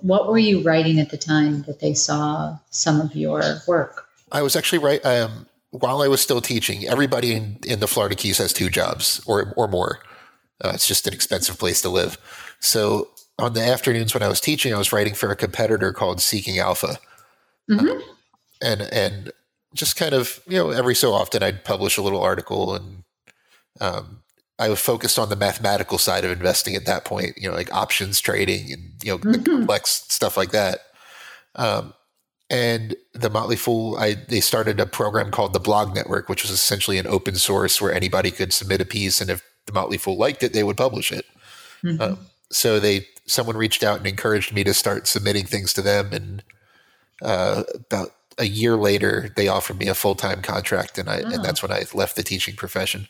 what 0.00 0.28
were 0.28 0.38
you 0.38 0.62
writing 0.62 1.00
at 1.00 1.10
the 1.10 1.16
time 1.16 1.62
that 1.62 1.80
they 1.80 1.94
saw 1.94 2.58
some 2.70 3.00
of 3.00 3.14
your 3.14 3.42
work? 3.66 4.06
I 4.32 4.42
was 4.42 4.56
actually 4.56 4.78
right. 4.78 5.04
Um, 5.04 5.46
while 5.70 6.02
I 6.02 6.08
was 6.08 6.20
still 6.20 6.40
teaching, 6.40 6.86
everybody 6.86 7.32
in, 7.32 7.58
in 7.66 7.80
the 7.80 7.86
Florida 7.86 8.14
Keys 8.14 8.38
has 8.38 8.52
two 8.52 8.68
jobs 8.68 9.22
or, 9.26 9.52
or 9.56 9.68
more. 9.68 10.00
Uh, 10.64 10.72
it's 10.74 10.86
just 10.86 11.06
an 11.06 11.14
expensive 11.14 11.58
place 11.58 11.82
to 11.82 11.88
live. 11.88 12.18
So 12.60 13.08
on 13.38 13.52
the 13.52 13.60
afternoons 13.60 14.14
when 14.14 14.22
I 14.22 14.28
was 14.28 14.40
teaching, 14.40 14.72
I 14.72 14.78
was 14.78 14.92
writing 14.92 15.14
for 15.14 15.30
a 15.30 15.36
competitor 15.36 15.92
called 15.92 16.20
Seeking 16.20 16.58
Alpha. 16.58 16.98
Mm-hmm. 17.70 17.88
Um, 17.88 18.02
and, 18.62 18.80
and 18.80 19.32
just 19.74 19.96
kind 19.96 20.14
of, 20.14 20.40
you 20.46 20.56
know, 20.56 20.70
every 20.70 20.94
so 20.94 21.12
often 21.12 21.42
I'd 21.42 21.64
publish 21.64 21.98
a 21.98 22.02
little 22.02 22.22
article 22.22 22.74
and 22.74 23.04
um, 23.80 24.22
I 24.58 24.68
was 24.68 24.80
focused 24.80 25.18
on 25.18 25.28
the 25.28 25.36
mathematical 25.36 25.98
side 25.98 26.24
of 26.24 26.30
investing 26.30 26.74
at 26.74 26.86
that 26.86 27.04
point, 27.04 27.36
you 27.36 27.48
know, 27.48 27.54
like 27.54 27.72
options 27.74 28.20
trading 28.20 28.72
and, 28.72 28.92
you 29.02 29.12
know, 29.12 29.18
mm-hmm. 29.18 29.42
complex 29.42 30.04
stuff 30.08 30.36
like 30.36 30.50
that. 30.52 30.80
Um, 31.54 31.92
and 32.48 32.94
the 33.12 33.30
Motley 33.30 33.56
Fool, 33.56 33.96
I 33.96 34.14
they 34.14 34.40
started 34.40 34.78
a 34.78 34.86
program 34.86 35.30
called 35.30 35.52
the 35.52 35.60
Blog 35.60 35.94
Network, 35.94 36.28
which 36.28 36.42
was 36.42 36.52
essentially 36.52 36.98
an 36.98 37.06
open 37.06 37.34
source 37.34 37.80
where 37.80 37.92
anybody 37.92 38.30
could 38.30 38.52
submit 38.52 38.80
a 38.80 38.84
piece, 38.84 39.20
and 39.20 39.30
if 39.30 39.42
the 39.66 39.72
Motley 39.72 39.98
Fool 39.98 40.16
liked 40.16 40.42
it, 40.42 40.52
they 40.52 40.62
would 40.62 40.76
publish 40.76 41.10
it. 41.10 41.26
Mm-hmm. 41.82 42.00
Um, 42.00 42.18
so 42.50 42.78
they 42.78 43.08
someone 43.26 43.56
reached 43.56 43.82
out 43.82 43.98
and 43.98 44.06
encouraged 44.06 44.54
me 44.54 44.62
to 44.62 44.74
start 44.74 45.08
submitting 45.08 45.44
things 45.44 45.72
to 45.72 45.82
them, 45.82 46.12
and 46.12 46.44
uh, 47.20 47.64
about 47.74 48.10
a 48.38 48.44
year 48.44 48.76
later, 48.76 49.32
they 49.34 49.48
offered 49.48 49.78
me 49.78 49.88
a 49.88 49.94
full 49.94 50.14
time 50.14 50.40
contract, 50.40 50.98
and 50.98 51.08
I 51.08 51.22
oh. 51.22 51.30
and 51.30 51.44
that's 51.44 51.62
when 51.62 51.72
I 51.72 51.84
left 51.94 52.14
the 52.14 52.22
teaching 52.22 52.54
profession. 52.54 53.08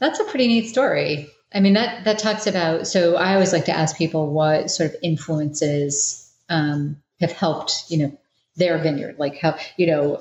That's 0.00 0.20
a 0.20 0.24
pretty 0.24 0.48
neat 0.48 0.68
story. 0.68 1.30
I 1.52 1.60
mean 1.60 1.74
that 1.74 2.04
that 2.04 2.18
talks 2.18 2.46
about. 2.46 2.86
So 2.86 3.16
I 3.16 3.34
always 3.34 3.52
like 3.52 3.66
to 3.66 3.76
ask 3.76 3.96
people 3.96 4.30
what 4.32 4.70
sort 4.70 4.90
of 4.90 4.96
influences 5.02 6.32
um, 6.48 6.96
have 7.20 7.32
helped, 7.32 7.84
you 7.88 7.98
know, 7.98 8.18
their 8.56 8.78
vineyard? 8.78 9.16
Like 9.18 9.38
how, 9.38 9.56
you 9.76 9.86
know, 9.86 10.20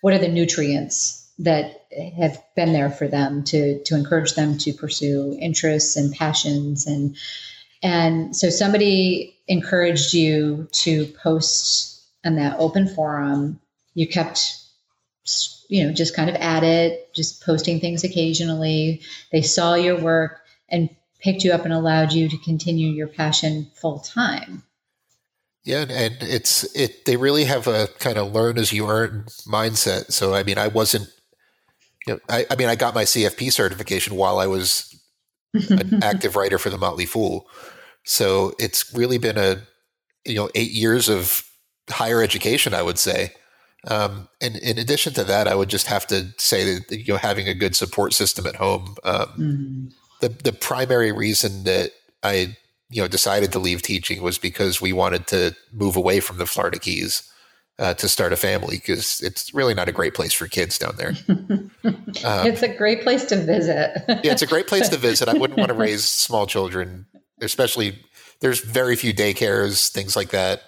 what 0.00 0.14
are 0.14 0.18
the 0.18 0.28
nutrients 0.28 1.28
that 1.38 1.86
have 2.16 2.42
been 2.54 2.72
there 2.72 2.90
for 2.90 3.08
them 3.08 3.44
to 3.44 3.82
to 3.84 3.94
encourage 3.94 4.34
them 4.34 4.58
to 4.58 4.72
pursue 4.72 5.36
interests 5.40 5.96
and 5.96 6.14
passions 6.14 6.86
and 6.86 7.16
and 7.82 8.34
so 8.34 8.48
somebody 8.48 9.36
encouraged 9.46 10.14
you 10.14 10.68
to 10.72 11.06
post 11.22 12.02
on 12.24 12.36
that 12.36 12.58
open 12.58 12.88
forum. 12.88 13.60
You 13.94 14.08
kept 14.08 14.58
you 15.68 15.86
know 15.86 15.92
just 15.92 16.14
kind 16.14 16.30
of 16.30 16.36
at 16.36 16.62
it, 16.62 17.12
just 17.14 17.44
posting 17.44 17.80
things 17.80 18.04
occasionally. 18.04 19.02
They 19.32 19.42
saw 19.42 19.74
your 19.74 20.00
work 20.00 20.40
and 20.68 20.90
picked 21.20 21.44
you 21.44 21.52
up 21.52 21.64
and 21.64 21.72
allowed 21.72 22.12
you 22.12 22.28
to 22.28 22.38
continue 22.38 22.90
your 22.90 23.08
passion 23.08 23.70
full 23.74 23.98
time. 24.00 24.62
Yeah, 25.64 25.84
and 25.88 26.16
it's 26.20 26.62
it. 26.76 27.06
They 27.06 27.16
really 27.16 27.44
have 27.44 27.66
a 27.66 27.88
kind 27.98 28.18
of 28.18 28.32
learn 28.32 28.56
as 28.56 28.72
you 28.72 28.88
earn 28.88 29.24
mindset. 29.46 30.12
So 30.12 30.32
I 30.32 30.44
mean, 30.44 30.58
I 30.58 30.68
wasn't. 30.68 31.08
You 32.06 32.14
know, 32.14 32.20
I, 32.28 32.46
I 32.48 32.54
mean, 32.54 32.68
I 32.68 32.76
got 32.76 32.94
my 32.94 33.02
CFP 33.02 33.52
certification 33.52 34.14
while 34.14 34.38
I 34.38 34.46
was 34.46 34.96
an 35.52 36.00
active 36.04 36.36
writer 36.36 36.56
for 36.58 36.70
the 36.70 36.78
Motley 36.78 37.04
Fool. 37.04 37.48
So 38.04 38.54
it's 38.60 38.94
really 38.94 39.18
been 39.18 39.36
a 39.36 39.62
you 40.24 40.36
know 40.36 40.48
eight 40.54 40.70
years 40.70 41.08
of 41.08 41.42
higher 41.90 42.22
education, 42.22 42.72
I 42.72 42.82
would 42.82 42.98
say. 42.98 43.32
Um, 43.86 44.28
and 44.40 44.56
in 44.56 44.78
addition 44.78 45.12
to 45.14 45.24
that, 45.24 45.46
I 45.46 45.54
would 45.54 45.68
just 45.68 45.86
have 45.86 46.06
to 46.08 46.34
say 46.38 46.78
that 46.78 46.90
you 46.90 47.14
know 47.14 47.18
having 47.18 47.48
a 47.48 47.54
good 47.54 47.76
support 47.76 48.12
system 48.12 48.46
at 48.46 48.56
home. 48.56 48.96
Um, 49.04 49.26
mm. 49.38 49.92
The 50.20 50.28
the 50.28 50.52
primary 50.52 51.12
reason 51.12 51.64
that 51.64 51.92
I 52.22 52.56
you 52.90 53.02
know 53.02 53.08
decided 53.08 53.52
to 53.52 53.58
leave 53.58 53.82
teaching 53.82 54.22
was 54.22 54.38
because 54.38 54.80
we 54.80 54.92
wanted 54.92 55.26
to 55.28 55.54
move 55.72 55.96
away 55.96 56.20
from 56.20 56.38
the 56.38 56.46
Florida 56.46 56.78
Keys 56.78 57.30
uh, 57.78 57.94
to 57.94 58.08
start 58.08 58.32
a 58.32 58.36
family 58.36 58.78
because 58.78 59.20
it's 59.20 59.54
really 59.54 59.74
not 59.74 59.88
a 59.88 59.92
great 59.92 60.14
place 60.14 60.32
for 60.32 60.48
kids 60.48 60.78
down 60.78 60.96
there. 60.96 61.14
um, 61.28 62.46
it's 62.46 62.62
a 62.62 62.74
great 62.74 63.02
place 63.02 63.24
to 63.26 63.36
visit. 63.36 64.02
yeah, 64.08 64.32
it's 64.32 64.42
a 64.42 64.46
great 64.46 64.66
place 64.66 64.88
to 64.88 64.96
visit. 64.96 65.28
I 65.28 65.34
wouldn't 65.38 65.58
want 65.58 65.68
to 65.68 65.74
raise 65.74 66.04
small 66.04 66.46
children, 66.46 67.06
especially 67.40 67.98
there's 68.40 68.60
very 68.60 68.96
few 68.96 69.12
daycares, 69.12 69.90
things 69.90 70.16
like 70.16 70.30
that. 70.30 70.62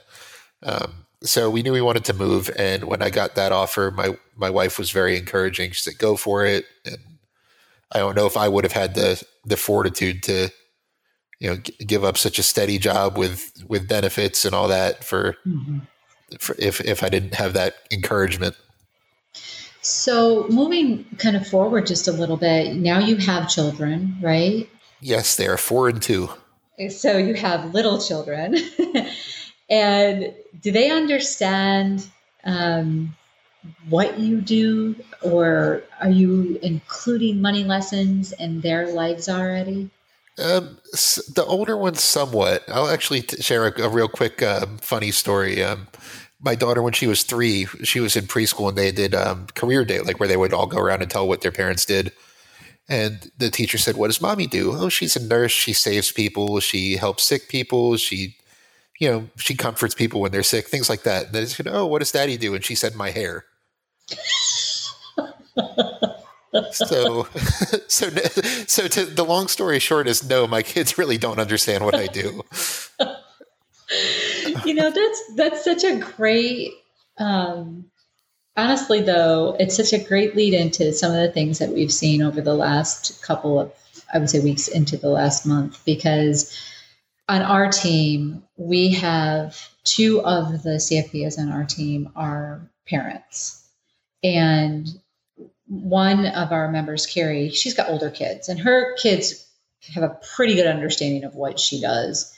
Um, 0.63 1.07
so 1.23 1.51
we 1.51 1.63
knew 1.63 1.73
we 1.73 1.81
wanted 1.81 2.05
to 2.07 2.15
move, 2.15 2.51
and 2.57 2.85
when 2.85 3.03
I 3.03 3.11
got 3.11 3.35
that 3.35 3.53
offer, 3.53 3.91
my 3.91 4.17
my 4.37 4.51
wife 4.51 4.79
was 4.79 4.91
very 4.91 5.17
encouraging. 5.17 5.73
She 5.73 5.83
said, 5.83 5.99
"Go 5.99 6.17
for 6.17 6.45
it." 6.47 6.65
And 6.85 6.99
I 7.93 7.99
don't 7.99 8.17
know 8.17 8.27
if 8.27 8.37
I 8.37 8.49
would 8.49 8.65
have 8.65 8.73
had 8.73 8.95
the 8.95 9.23
the 9.45 9.57
fortitude 9.57 10.23
to 10.25 10.51
you 11.41 11.51
know 11.51 11.57
g- 11.57 11.75
give 11.85 12.05
up 12.05 12.17
such 12.17 12.39
a 12.39 12.43
steady 12.43 12.79
job 12.79 13.19
with 13.19 13.53
with 13.67 13.89
benefits 13.89 14.45
and 14.45 14.55
all 14.55 14.69
that 14.69 15.05
for, 15.05 15.37
mm-hmm. 15.47 15.79
for 16.39 16.55
if 16.59 16.81
if 16.83 17.03
I 17.03 17.09
didn't 17.09 17.35
have 17.35 17.55
that 17.55 17.75
encouragement. 17.91 18.57
So 19.81 20.47
moving 20.49 21.05
kind 21.19 21.37
of 21.37 21.47
forward 21.47 21.87
just 21.87 22.09
a 22.09 22.13
little 22.13 22.37
bit, 22.37 22.77
now 22.77 22.99
you 22.99 23.17
have 23.17 23.49
children, 23.49 24.17
right? 24.21 24.69
Yes, 25.01 25.37
they 25.37 25.47
are 25.47 25.57
four 25.57 25.89
and 25.89 26.03
two. 26.03 26.29
So 26.91 27.17
you 27.17 27.35
have 27.35 27.73
little 27.75 28.01
children, 28.01 28.57
and 29.69 30.35
do 30.61 30.73
they 30.73 30.91
understand 30.91 32.09
um, 32.45 33.15
what 33.89 34.19
you 34.19 34.41
do, 34.41 34.95
or 35.23 35.83
are 36.01 36.11
you 36.11 36.59
including 36.63 37.41
money 37.41 37.65
lessons 37.65 38.33
in 38.33 38.61
their 38.61 38.93
lives 38.93 39.29
already? 39.29 39.91
Um, 40.39 40.79
the 41.35 41.45
older 41.47 41.77
ones, 41.77 42.01
somewhat. 42.01 42.63
I'll 42.69 42.89
actually 42.89 43.23
t- 43.23 43.43
share 43.43 43.67
a, 43.67 43.83
a, 43.83 43.89
real 43.89 44.09
quick 44.09 44.41
uh, 44.41 44.67
funny 44.81 45.11
story. 45.11 45.65
Um, 45.65 45.89
my 46.41 46.55
daughter, 46.55 46.81
when 46.81 46.93
she 46.93 47.09
was 47.09 47.25
three, 47.25 47.67
she 47.83 47.99
was 47.99 48.17
in 48.17 48.27
preschool 48.27 48.69
and 48.69 48.79
they 48.79 48.93
did 48.93 49.15
um, 49.15 49.49
career 49.55 49.85
day, 49.85 50.01
like 50.01 50.21
where 50.21 50.29
they 50.29 50.37
would 50.37 50.53
all 50.53 50.67
go 50.67 50.79
around 50.79 51.03
and 51.03 51.11
tell 51.11 51.27
what 51.27 51.41
their 51.41 51.51
parents 51.51 51.85
did. 51.85 52.13
And 52.89 53.31
the 53.37 53.51
teacher 53.51 53.79
said, 53.79 53.97
"What 53.97 54.07
does 54.07 54.21
mommy 54.21 54.47
do? 54.47 54.73
Oh, 54.73 54.89
she's 54.89 55.17
a 55.17 55.27
nurse. 55.27 55.51
She 55.51 55.73
saves 55.73 56.13
people. 56.13 56.61
She 56.61 56.97
helps 56.97 57.25
sick 57.25 57.49
people. 57.49 57.97
She, 57.97 58.37
you 58.99 59.11
know, 59.11 59.29
she 59.37 59.55
comforts 59.55 59.95
people 59.95 60.21
when 60.21 60.33
they're 60.33 60.43
sick. 60.43 60.69
Things 60.69 60.89
like 60.89 61.03
that." 61.03 61.27
And 61.27 61.35
they 61.35 61.47
said, 61.47 61.69
"Oh, 61.69 61.87
what 61.87 62.01
does 62.01 62.13
daddy 62.13 62.37
do?" 62.37 62.55
And 62.55 62.65
she 62.65 62.75
said, 62.75 62.95
"My 62.95 63.11
hair." 63.11 63.45
so 66.73 67.25
so 67.89 68.09
so 68.67 68.89
to 68.89 69.05
the 69.05 69.25
long 69.25 69.49
story 69.49 69.79
short 69.79 70.07
is 70.07 70.29
no 70.29 70.47
my 70.47 70.63
kids 70.63 70.99
really 70.99 71.19
don't 71.19 71.39
understand 71.39 71.85
what 71.85 71.95
i 71.95 72.07
do 72.07 72.43
you 74.65 74.75
know 74.75 74.91
that's 74.91 75.23
that's 75.37 75.65
such 75.65 75.85
a 75.85 75.97
great 75.97 76.73
um 77.19 77.85
honestly 78.57 79.01
though 79.01 79.57
it's 79.59 79.77
such 79.77 79.93
a 79.93 80.03
great 80.03 80.35
lead 80.35 80.55
into 80.55 80.93
some 80.93 81.13
of 81.13 81.19
the 81.19 81.31
things 81.31 81.59
that 81.59 81.71
we've 81.71 81.93
seen 81.93 82.23
over 82.23 82.41
the 82.41 82.55
last 82.55 83.23
couple 83.23 83.61
of 83.61 83.73
i 84.15 84.19
would 84.19 84.31
say 84.31 84.41
weeks 84.41 84.69
into 84.69 84.97
the 84.97 85.09
last 85.09 85.45
month 85.45 85.85
because 85.85 86.57
on 87.29 87.43
our 87.43 87.71
team 87.71 88.43
we 88.57 88.91
have 88.93 89.69
two 89.85 90.21
of 90.23 90.63
the 90.63 90.77
cfps 90.79 91.39
on 91.39 91.51
our 91.51 91.65
team 91.65 92.11
are 92.17 92.71
parents 92.87 93.69
and 94.23 94.89
one 95.69 96.27
of 96.27 96.51
our 96.51 96.71
members, 96.71 97.07
Carrie, 97.07 97.51
she's 97.51 97.75
got 97.75 97.91
older 97.91 98.11
kids, 98.11 98.49
and 98.49 98.59
her 98.59 98.97
kids 98.97 99.47
have 99.95 100.03
a 100.03 100.19
pretty 100.35 100.55
good 100.55 100.67
understanding 100.67 101.25
of 101.25 101.35
what 101.35 101.61
she 101.61 101.81
does. 101.81 102.35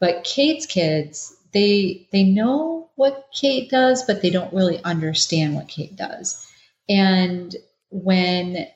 But 0.00 0.24
Kate's 0.24 0.66
kids, 0.66 1.34
they 1.52 2.06
they 2.12 2.24
know 2.24 2.90
what 2.94 3.28
Kate 3.32 3.70
does, 3.70 4.04
but 4.04 4.22
they 4.22 4.30
don't 4.30 4.52
really 4.52 4.82
understand 4.84 5.54
what 5.54 5.68
Kate 5.68 5.96
does. 5.96 6.44
And 6.88 7.56
when 7.90 8.66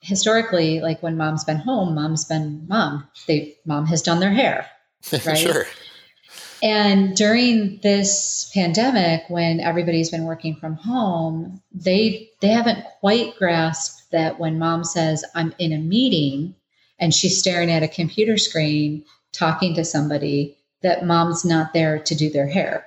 historically, 0.00 0.80
like 0.80 1.02
when 1.02 1.16
mom's 1.16 1.44
been 1.44 1.56
home, 1.56 1.94
mom's 1.94 2.24
been 2.24 2.66
mom. 2.68 3.08
They 3.26 3.56
mom 3.64 3.86
has 3.86 4.02
done 4.02 4.20
their 4.20 4.32
hair. 4.32 4.68
Right. 5.26 5.38
sure. 5.38 5.66
And 6.62 7.14
during 7.14 7.78
this 7.82 8.50
pandemic, 8.54 9.24
when 9.28 9.60
everybody's 9.60 10.10
been 10.10 10.24
working 10.24 10.56
from 10.56 10.76
home, 10.76 11.60
they 11.72 12.30
they 12.40 12.48
haven't 12.48 12.84
quite 13.00 13.36
grasped 13.36 14.10
that 14.12 14.40
when 14.40 14.58
mom 14.58 14.82
says, 14.84 15.24
I'm 15.34 15.54
in 15.58 15.72
a 15.72 15.78
meeting 15.78 16.54
and 16.98 17.12
she's 17.12 17.38
staring 17.38 17.70
at 17.70 17.82
a 17.82 17.88
computer 17.88 18.38
screen 18.38 19.04
talking 19.32 19.74
to 19.74 19.84
somebody, 19.84 20.56
that 20.80 21.04
mom's 21.04 21.44
not 21.44 21.74
there 21.74 21.98
to 21.98 22.14
do 22.14 22.30
their 22.30 22.46
hair. 22.46 22.86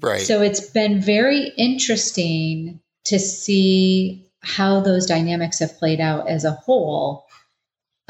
Right. 0.00 0.20
So 0.20 0.40
it's 0.42 0.60
been 0.70 1.00
very 1.00 1.48
interesting 1.56 2.80
to 3.04 3.18
see 3.18 4.24
how 4.42 4.80
those 4.80 5.06
dynamics 5.06 5.58
have 5.58 5.78
played 5.78 6.00
out 6.00 6.28
as 6.28 6.44
a 6.44 6.52
whole 6.52 7.26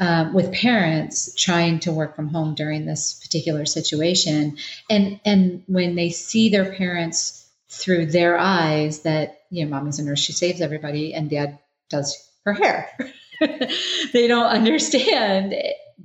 um, 0.03 0.33
with 0.33 0.51
parents 0.51 1.33
trying 1.35 1.79
to 1.79 1.93
work 1.93 2.13
from 2.13 2.27
home 2.27 2.55
during 2.55 2.85
this 2.85 3.13
particular 3.23 3.65
situation. 3.65 4.57
And 4.89 5.21
and 5.23 5.63
when 5.67 5.95
they 5.95 6.09
see 6.09 6.49
their 6.49 6.73
parents 6.73 7.49
through 7.69 8.07
their 8.07 8.37
eyes 8.37 9.03
that 9.03 9.43
you 9.49 9.63
know 9.63 9.71
mommy's 9.71 9.99
a 9.99 10.03
nurse 10.03 10.19
she 10.19 10.33
saves 10.33 10.61
everybody 10.61 11.13
and 11.13 11.29
dad 11.29 11.57
does 11.89 12.29
her 12.45 12.53
hair 12.53 12.87
they 14.13 14.27
don't 14.27 14.45
understand 14.45 15.55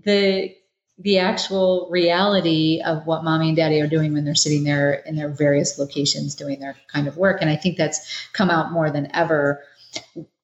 the 0.05 0.55
the 0.99 1.19
actual 1.19 1.89
reality 1.91 2.81
of 2.85 3.07
what 3.07 3.23
mommy 3.23 3.49
and 3.49 3.57
daddy 3.57 3.81
are 3.81 3.87
doing 3.87 4.15
when 4.15 4.25
they're 4.25 4.35
sitting 4.35 4.65
there 4.65 4.95
in 4.95 5.15
their 5.15 5.29
various 5.29 5.79
locations 5.79 6.35
doing 6.35 6.59
their 6.59 6.77
kind 6.87 7.07
of 7.07 7.17
work. 7.17 7.41
And 7.41 7.51
i 7.51 7.57
think 7.57 7.77
that's 7.77 8.29
come 8.33 8.51
out 8.51 8.73
more 8.73 8.91
than 8.91 9.09
ever. 9.15 9.63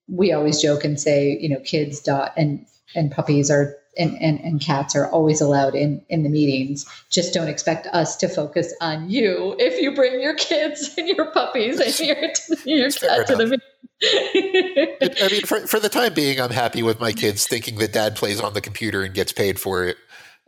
We 0.07 0.31
always 0.31 0.61
joke 0.61 0.85
and 0.85 0.99
say 0.99 1.37
you 1.39 1.49
know 1.49 1.59
kids 1.59 2.01
dot 2.01 2.33
and 2.37 2.65
and 2.95 3.11
puppies 3.11 3.51
are 3.51 3.75
and, 3.97 4.21
and, 4.21 4.39
and 4.41 4.61
cats 4.61 4.95
are 4.95 5.09
always 5.09 5.41
allowed 5.41 5.75
in, 5.75 6.03
in 6.09 6.23
the 6.23 6.29
meetings. 6.29 6.85
Just 7.09 7.33
don't 7.33 7.47
expect 7.47 7.87
us 7.87 8.17
to 8.17 8.27
focus 8.27 8.73
on 8.81 9.09
you 9.09 9.55
if 9.57 9.81
you 9.81 9.93
bring 9.93 10.21
your 10.21 10.35
kids 10.35 10.93
and 10.97 11.07
your 11.07 11.31
puppies 11.31 11.79
and 11.79 11.99
your, 11.99 12.17
your 12.65 12.91
cat 12.91 13.27
to 13.27 13.35
the 13.35 13.47
meeting. 13.47 13.59
I 14.03 15.29
mean, 15.31 15.41
for, 15.43 15.65
for 15.67 15.79
the 15.79 15.89
time 15.89 16.13
being, 16.13 16.41
I'm 16.41 16.51
happy 16.51 16.83
with 16.83 16.99
my 16.99 17.13
kids 17.13 17.47
thinking 17.47 17.77
that 17.77 17.93
dad 17.93 18.15
plays 18.15 18.41
on 18.41 18.53
the 18.53 18.61
computer 18.61 19.03
and 19.03 19.13
gets 19.13 19.31
paid 19.31 19.59
for 19.59 19.85
it. 19.85 19.97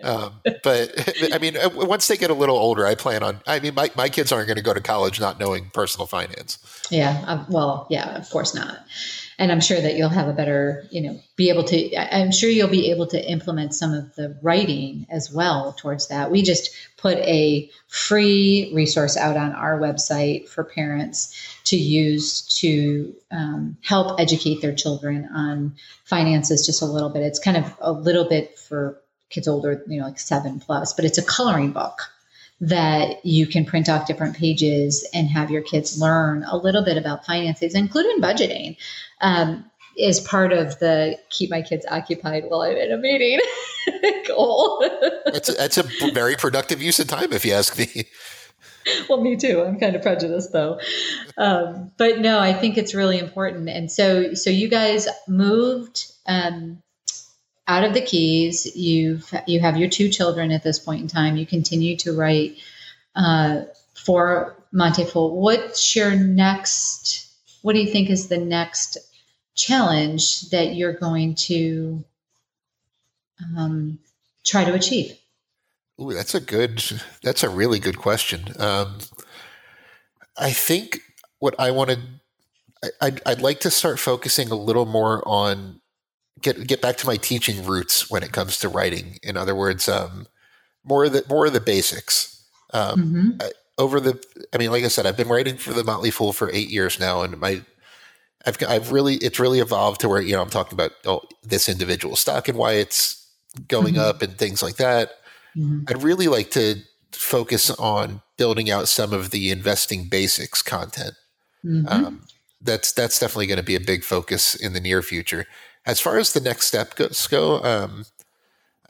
Um, 0.04 0.42
but 0.64 0.94
I 1.34 1.40
mean, 1.40 1.58
uh, 1.58 1.70
once 1.74 2.08
they 2.08 2.18
get 2.18 2.30
a 2.30 2.34
little 2.34 2.58
older, 2.58 2.86
I 2.86 2.96
plan 2.96 3.24
on. 3.24 3.42
I 3.48 3.60
mean, 3.60 3.74
my 3.74 3.90
my 3.96 4.10
kids 4.10 4.32
aren't 4.32 4.48
going 4.48 4.58
to 4.58 4.64
go 4.64 4.74
to 4.74 4.82
college 4.82 5.20
not 5.20 5.40
knowing 5.40 5.72
personal 5.74 6.06
finance. 6.06 6.60
Yeah. 6.92 7.24
Uh, 7.26 7.46
well, 7.50 7.88
yeah, 7.90 8.16
of 8.16 8.30
course 8.30 8.54
not. 8.54 8.78
And 9.40 9.52
I'm 9.52 9.62
sure 9.62 9.80
that 9.80 9.96
you'll 9.96 10.10
have 10.10 10.28
a 10.28 10.34
better, 10.34 10.86
you 10.90 11.02
know, 11.02 11.20
be 11.36 11.50
able 11.50 11.64
to. 11.66 11.96
I'm 11.96 12.32
sure 12.32 12.50
you'll 12.50 12.70
be 12.70 12.90
able 12.90 13.06
to 13.08 13.24
implement 13.32 13.76
some 13.76 13.94
of 13.94 14.16
the 14.16 14.38
writing 14.42 15.06
as 15.12 15.32
well 15.32 15.74
towards 15.74 16.08
that. 16.08 16.32
We 16.32 16.42
just 16.42 16.72
put 16.98 17.18
a 17.20 17.70
free 17.88 18.72
resource 18.74 19.16
out 19.16 19.38
on 19.38 19.54
our 19.54 19.80
website 19.80 20.50
for 20.50 20.64
parents 20.64 21.36
to 21.66 21.78
use 21.78 22.42
to 22.62 23.14
um, 23.32 23.78
help 23.84 24.20
educate 24.20 24.62
their 24.62 24.74
children 24.74 25.30
on 25.32 25.76
finances 26.06 26.66
just 26.66 26.82
a 26.82 26.86
little 26.86 27.10
bit. 27.10 27.22
It's 27.22 27.40
kind 27.40 27.58
of 27.58 27.78
a 27.80 27.92
little 27.92 28.28
bit 28.28 28.58
for 28.58 29.00
kids 29.30 29.48
older, 29.48 29.84
you 29.88 30.00
know, 30.00 30.08
like 30.08 30.20
seven 30.20 30.60
plus, 30.60 30.94
but 30.94 31.06
it's 31.06 31.20
a 31.20 31.24
coloring 31.24 31.72
book 31.72 32.02
that 32.60 33.24
you 33.26 33.46
can 33.46 33.66
print 33.66 33.88
off 33.88 34.08
different 34.08 34.36
pages 34.36 35.08
and 35.14 35.28
have 35.30 35.52
your 35.52 35.62
kids 35.62 36.00
learn 36.00 36.44
a 36.44 36.58
little 36.58 36.84
bit 36.84 36.98
about 36.98 37.26
finances, 37.26 37.76
including 37.76 38.20
budgeting, 38.20 38.78
um, 39.22 39.70
is 39.96 40.20
part 40.20 40.54
of 40.54 40.78
the 40.80 41.18
keep 41.30 41.50
my 41.50 41.62
kids 41.62 41.86
occupied 41.90 42.46
while 42.48 42.62
I'm 42.62 42.78
in 42.78 42.92
a 42.92 42.98
meeting 42.98 43.40
goal. 44.28 44.84
that's, 45.26 45.50
a, 45.50 45.54
that's 45.54 45.78
a 45.78 45.84
very 46.12 46.36
productive 46.36 46.82
use 46.82 47.00
of 47.00 47.08
time, 47.08 47.32
if 47.32 47.46
you 47.46 47.54
ask 47.54 47.78
me. 47.78 48.06
well, 49.10 49.22
me 49.22 49.36
too. 49.36 49.64
I'm 49.64 49.80
kind 49.80 49.96
of 49.96 50.02
prejudiced 50.02 50.52
though. 50.52 50.80
Um, 51.38 51.92
but 51.98 52.20
no, 52.20 52.40
I 52.40 52.54
think 52.54 52.78
it's 52.78 52.96
really 52.96 53.20
important. 53.20 53.70
And 53.70 53.92
so, 53.92 54.34
so 54.34 54.50
you 54.50 54.68
guys 54.68 55.08
moved 55.28 56.12
um, 56.28 56.82
out 57.68 57.84
of 57.84 57.94
the 57.94 58.02
Keys. 58.02 58.76
You've 58.76 59.32
you 59.46 59.60
have 59.60 59.78
your 59.78 59.90
two 59.90 60.10
children 60.10 60.52
at 60.52 60.64
this 60.64 60.80
point 60.80 61.02
in 61.02 61.08
time. 61.08 61.38
You 61.38 61.46
continue 61.46 61.98
to 61.98 62.16
write 62.16 62.58
uh, 63.16 63.64
for 63.94 64.56
Motley 64.72 65.06
Fool. 65.06 65.40
What's 65.40 65.96
your 65.96 66.16
next? 66.16 67.28
What 67.62 67.74
do 67.74 67.80
you 67.80 67.92
think 67.92 68.10
is 68.10 68.28
the 68.28 68.38
next 68.38 68.98
challenge 69.56 70.50
that 70.52 70.76
you're 70.76 70.94
going 70.94 71.36
to 71.36 72.04
um, 73.58 74.00
try 74.46 74.64
to 74.64 74.74
achieve? 74.74 75.18
Ooh, 76.00 76.14
that's 76.14 76.36
a 76.36 76.40
good. 76.40 76.84
That's 77.24 77.44
a 77.44 77.50
really 77.50 77.80
good 77.80 77.98
question. 77.98 78.54
Um, 78.60 79.00
I 80.38 80.52
think 80.52 81.00
what 81.40 81.56
I 81.60 81.72
wanted, 81.72 82.00
I'd, 83.02 83.22
I'd 83.26 83.42
like 83.42 83.60
to 83.62 83.72
start 83.72 84.00
focusing 84.00 84.52
a 84.52 84.56
little 84.56 84.86
more 84.86 85.28
on 85.28 85.82
get 86.42 86.68
get 86.68 86.82
back 86.82 86.98
to 86.98 87.08
my 87.08 87.18
teaching 87.18 87.66
roots 87.66 88.10
when 88.10 88.24
it 88.24 88.32
comes 88.32 88.58
to 88.60 88.70
writing. 88.70 89.20
In 89.24 89.38
other 89.38 89.56
words, 89.56 89.88
um, 89.88 90.28
more 90.84 91.06
of 91.06 91.14
the 91.14 91.24
more 91.30 91.46
of 91.46 91.54
the 91.54 91.62
basics. 91.62 92.46
Um, 92.74 93.00
mm-hmm. 93.00 93.30
I, 93.42 93.52
over 93.78 94.00
the, 94.00 94.20
I 94.54 94.58
mean, 94.58 94.72
like 94.72 94.84
I 94.84 94.88
said, 94.88 95.06
I've 95.06 95.18
been 95.18 95.28
writing 95.28 95.56
for 95.56 95.72
the 95.72 95.84
Motley 95.84 96.10
Fool 96.10 96.34
for 96.34 96.52
eight 96.52 96.70
years 96.70 97.00
now, 97.00 97.22
and 97.22 97.40
my, 97.40 97.62
I've 98.46 98.58
I've 98.68 98.92
really 98.92 99.16
it's 99.16 99.40
really 99.40 99.60
evolved 99.60 100.02
to 100.02 100.10
where 100.10 100.22
you 100.22 100.34
know 100.34 100.42
I'm 100.42 100.50
talking 100.50 100.74
about 100.74 100.94
oh, 101.06 101.22
this 101.44 101.70
individual 101.70 102.16
stock 102.16 102.48
and 102.48 102.58
why 102.58 102.74
it's 102.74 103.26
going 103.68 103.96
mm-hmm. 103.96 104.10
up 104.10 104.22
and 104.22 104.38
things 104.38 104.64
like 104.64 104.78
that. 104.78 105.12
Mm-hmm. 105.56 105.86
I'd 105.88 106.04
really 106.04 106.28
like 106.28 106.52
to 106.52 106.78
focus 107.12 107.70
on 107.72 108.22
building 108.38 108.70
out 108.70 108.88
some 108.88 109.14
of 109.14 109.32
the 109.32 109.50
investing 109.52 110.08
basics 110.10 110.62
content. 110.62 111.14
Mm-hmm. 111.66 111.88
Um, 111.88 112.24
that's 112.62 112.92
that's 112.92 113.20
definitely 113.20 113.48
going 113.48 113.58
to 113.58 113.64
be 113.64 113.76
a 113.76 113.80
big 113.80 114.04
focus 114.04 114.56
in 114.56 114.74
the 114.74 114.80
near 114.80 115.02
future. 115.02 115.46
As 115.88 116.00
far 116.02 116.18
as 116.18 116.34
the 116.34 116.42
next 116.42 116.68
step 116.68 116.96
goes, 116.96 117.26
go, 117.28 117.64
um, 117.64 118.06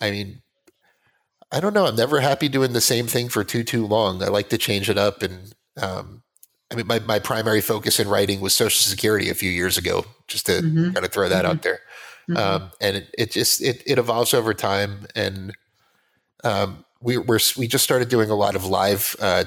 I 0.01 0.09
mean, 0.11 0.41
I 1.51 1.59
don't 1.59 1.73
know. 1.73 1.85
I'm 1.85 1.95
never 1.95 2.19
happy 2.19 2.49
doing 2.49 2.73
the 2.73 2.81
same 2.81 3.05
thing 3.07 3.29
for 3.29 3.43
too 3.43 3.63
too 3.63 3.85
long. 3.85 4.21
I 4.21 4.27
like 4.27 4.49
to 4.49 4.57
change 4.57 4.89
it 4.89 4.97
up, 4.97 5.21
and 5.21 5.53
um, 5.81 6.23
I 6.71 6.75
mean, 6.75 6.87
my 6.87 6.99
my 6.99 7.19
primary 7.19 7.61
focus 7.61 7.99
in 7.99 8.09
writing 8.09 8.41
was 8.41 8.53
Social 8.53 8.81
Security 8.81 9.29
a 9.29 9.35
few 9.35 9.51
years 9.51 9.77
ago, 9.77 10.05
just 10.27 10.47
to 10.47 10.53
mm-hmm. 10.53 10.91
kind 10.91 11.05
of 11.05 11.11
throw 11.11 11.29
that 11.29 11.45
mm-hmm. 11.45 11.51
out 11.51 11.61
there. 11.61 11.79
Mm-hmm. 12.29 12.37
Um, 12.37 12.71
and 12.81 12.97
it, 12.97 13.15
it, 13.17 13.31
just 13.31 13.61
it, 13.61 13.81
it 13.85 13.97
evolves 13.97 14.33
over 14.33 14.53
time, 14.53 15.07
and 15.15 15.55
um, 16.43 16.83
we 16.99 17.17
we're, 17.17 17.39
we 17.57 17.67
just 17.67 17.85
started 17.85 18.09
doing 18.09 18.29
a 18.29 18.35
lot 18.35 18.55
of 18.55 18.65
live 18.65 19.15
uh, 19.21 19.45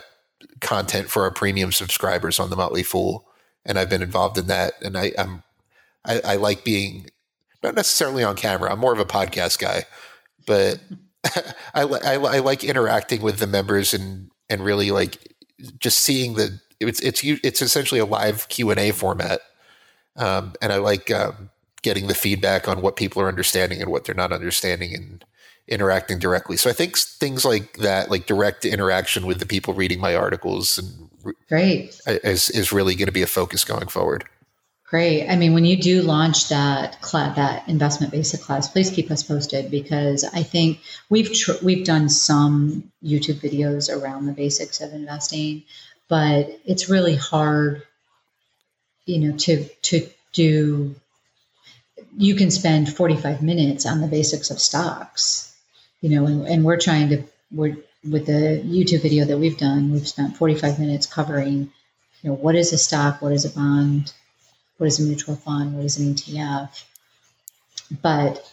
content 0.61 1.11
for 1.11 1.25
our 1.25 1.31
premium 1.31 1.73
subscribers 1.73 2.41
on 2.41 2.49
the 2.49 2.57
Motley 2.57 2.85
Fool, 2.85 3.29
and 3.67 3.79
I've 3.79 3.91
been 3.91 4.03
involved 4.03 4.39
in 4.39 4.47
that, 4.47 4.75
and 4.81 4.97
I, 4.97 5.13
I'm 5.19 5.43
I, 6.07 6.21
I 6.25 6.37
like 6.37 6.65
being 6.65 7.11
not 7.63 7.75
necessarily 7.75 8.25
on 8.25 8.37
camera. 8.37 8.73
I'm 8.73 8.79
more 8.79 8.93
of 8.93 8.99
a 8.99 9.05
podcast 9.05 9.59
guy, 9.59 9.85
but 10.47 10.81
I, 11.75 11.83
I, 11.83 12.15
I 12.15 12.39
like 12.39 12.65
interacting 12.65 13.23
with 13.23 13.39
the 13.39 13.47
members 13.47 13.95
and 13.95 14.31
and 14.49 14.65
really 14.65 14.91
like 14.91 15.35
just 15.79 16.01
seeing 16.01 16.35
the 16.35 16.61
it's 16.81 17.01
it's 17.01 17.23
it's 17.23 17.63
essentially 17.63 18.01
a 18.01 18.07
live 18.07 18.49
Q 18.49 18.71
and 18.71 18.81
A 18.81 18.91
format, 18.91 19.41
um, 20.17 20.55
and 20.63 20.73
I 20.73 20.79
like 20.79 21.11
um, 21.11 21.51
getting 21.83 22.07
the 22.07 22.15
feedback 22.15 22.69
on 22.69 22.81
what 22.81 22.97
people 22.97 23.23
are 23.23 23.29
understanding 23.29 23.81
and 23.83 23.91
what 23.91 24.05
they're 24.05 24.15
not 24.15 24.33
understanding 24.33 24.95
and 24.95 25.25
interacting 25.69 26.19
directly. 26.19 26.57
So 26.57 26.71
I 26.71 26.73
think 26.73 26.97
things 26.99 27.45
like 27.45 27.75
that, 27.79 28.11
like 28.11 28.27
direct 28.27 28.65
interaction 28.65 29.27
with 29.27 29.39
the 29.39 29.47
people 29.47 29.75
reading 29.75 30.01
my 30.01 30.15
articles, 30.15 30.79
and 30.79 31.37
great 31.49 32.01
is 32.07 32.49
is 32.51 32.73
really 32.73 32.95
going 32.95 33.07
to 33.07 33.13
be 33.13 33.23
a 33.23 33.27
focus 33.27 33.65
going 33.65 33.89
forward. 33.89 34.25
Great. 34.91 35.29
I 35.29 35.37
mean, 35.37 35.55
when 35.55 35.65
you 35.65 35.77
do 35.77 36.03
launch 36.03 36.49
that 36.49 37.01
class, 37.01 37.37
that 37.37 37.69
investment 37.69 38.11
basic 38.11 38.41
class, 38.41 38.69
please 38.69 38.91
keep 38.91 39.09
us 39.13 39.23
posted 39.23 39.71
because 39.71 40.25
I 40.25 40.43
think 40.43 40.81
we've 41.09 41.33
tr- 41.33 41.63
we've 41.63 41.87
done 41.87 42.09
some 42.09 42.91
YouTube 43.01 43.41
videos 43.41 43.89
around 43.89 44.27
the 44.27 44.33
basics 44.33 44.81
of 44.81 44.93
investing, 44.93 45.63
but 46.09 46.59
it's 46.65 46.91
really 46.91 47.15
hard, 47.15 47.85
you 49.07 49.21
know, 49.21 49.37
to 49.39 49.65
to 49.83 50.09
do. 50.33 50.97
You 52.19 52.35
can 52.35 52.51
spend 52.51 52.93
forty 52.93 53.17
five 53.17 53.43
minutes 53.43 53.87
on 53.87 54.01
the 54.01 54.09
basics 54.09 54.51
of 54.51 54.59
stocks, 54.59 55.57
you 56.01 56.11
know, 56.11 56.27
and, 56.27 56.49
and 56.49 56.65
we're 56.65 56.81
trying 56.81 57.11
to 57.11 57.23
we're 57.53 57.77
with 58.03 58.27
the 58.27 58.61
YouTube 58.67 59.03
video 59.03 59.25
that 59.27 59.39
we've 59.39 59.59
done, 59.59 59.93
we've 59.93 60.09
spent 60.09 60.37
forty 60.37 60.57
five 60.57 60.81
minutes 60.81 61.07
covering, 61.07 61.71
you 62.23 62.31
know, 62.31 62.35
what 62.35 62.57
is 62.57 62.73
a 62.73 62.79
stock, 62.79 63.23
what 63.23 63.31
is 63.31 63.45
a 63.45 63.51
bond 63.51 64.13
what 64.81 64.87
is 64.87 64.99
a 64.99 65.03
mutual 65.03 65.37
fund, 65.37 65.77
what 65.77 65.85
is 65.85 65.99
an 65.99 66.15
ETF. 66.15 66.85
But 68.01 68.51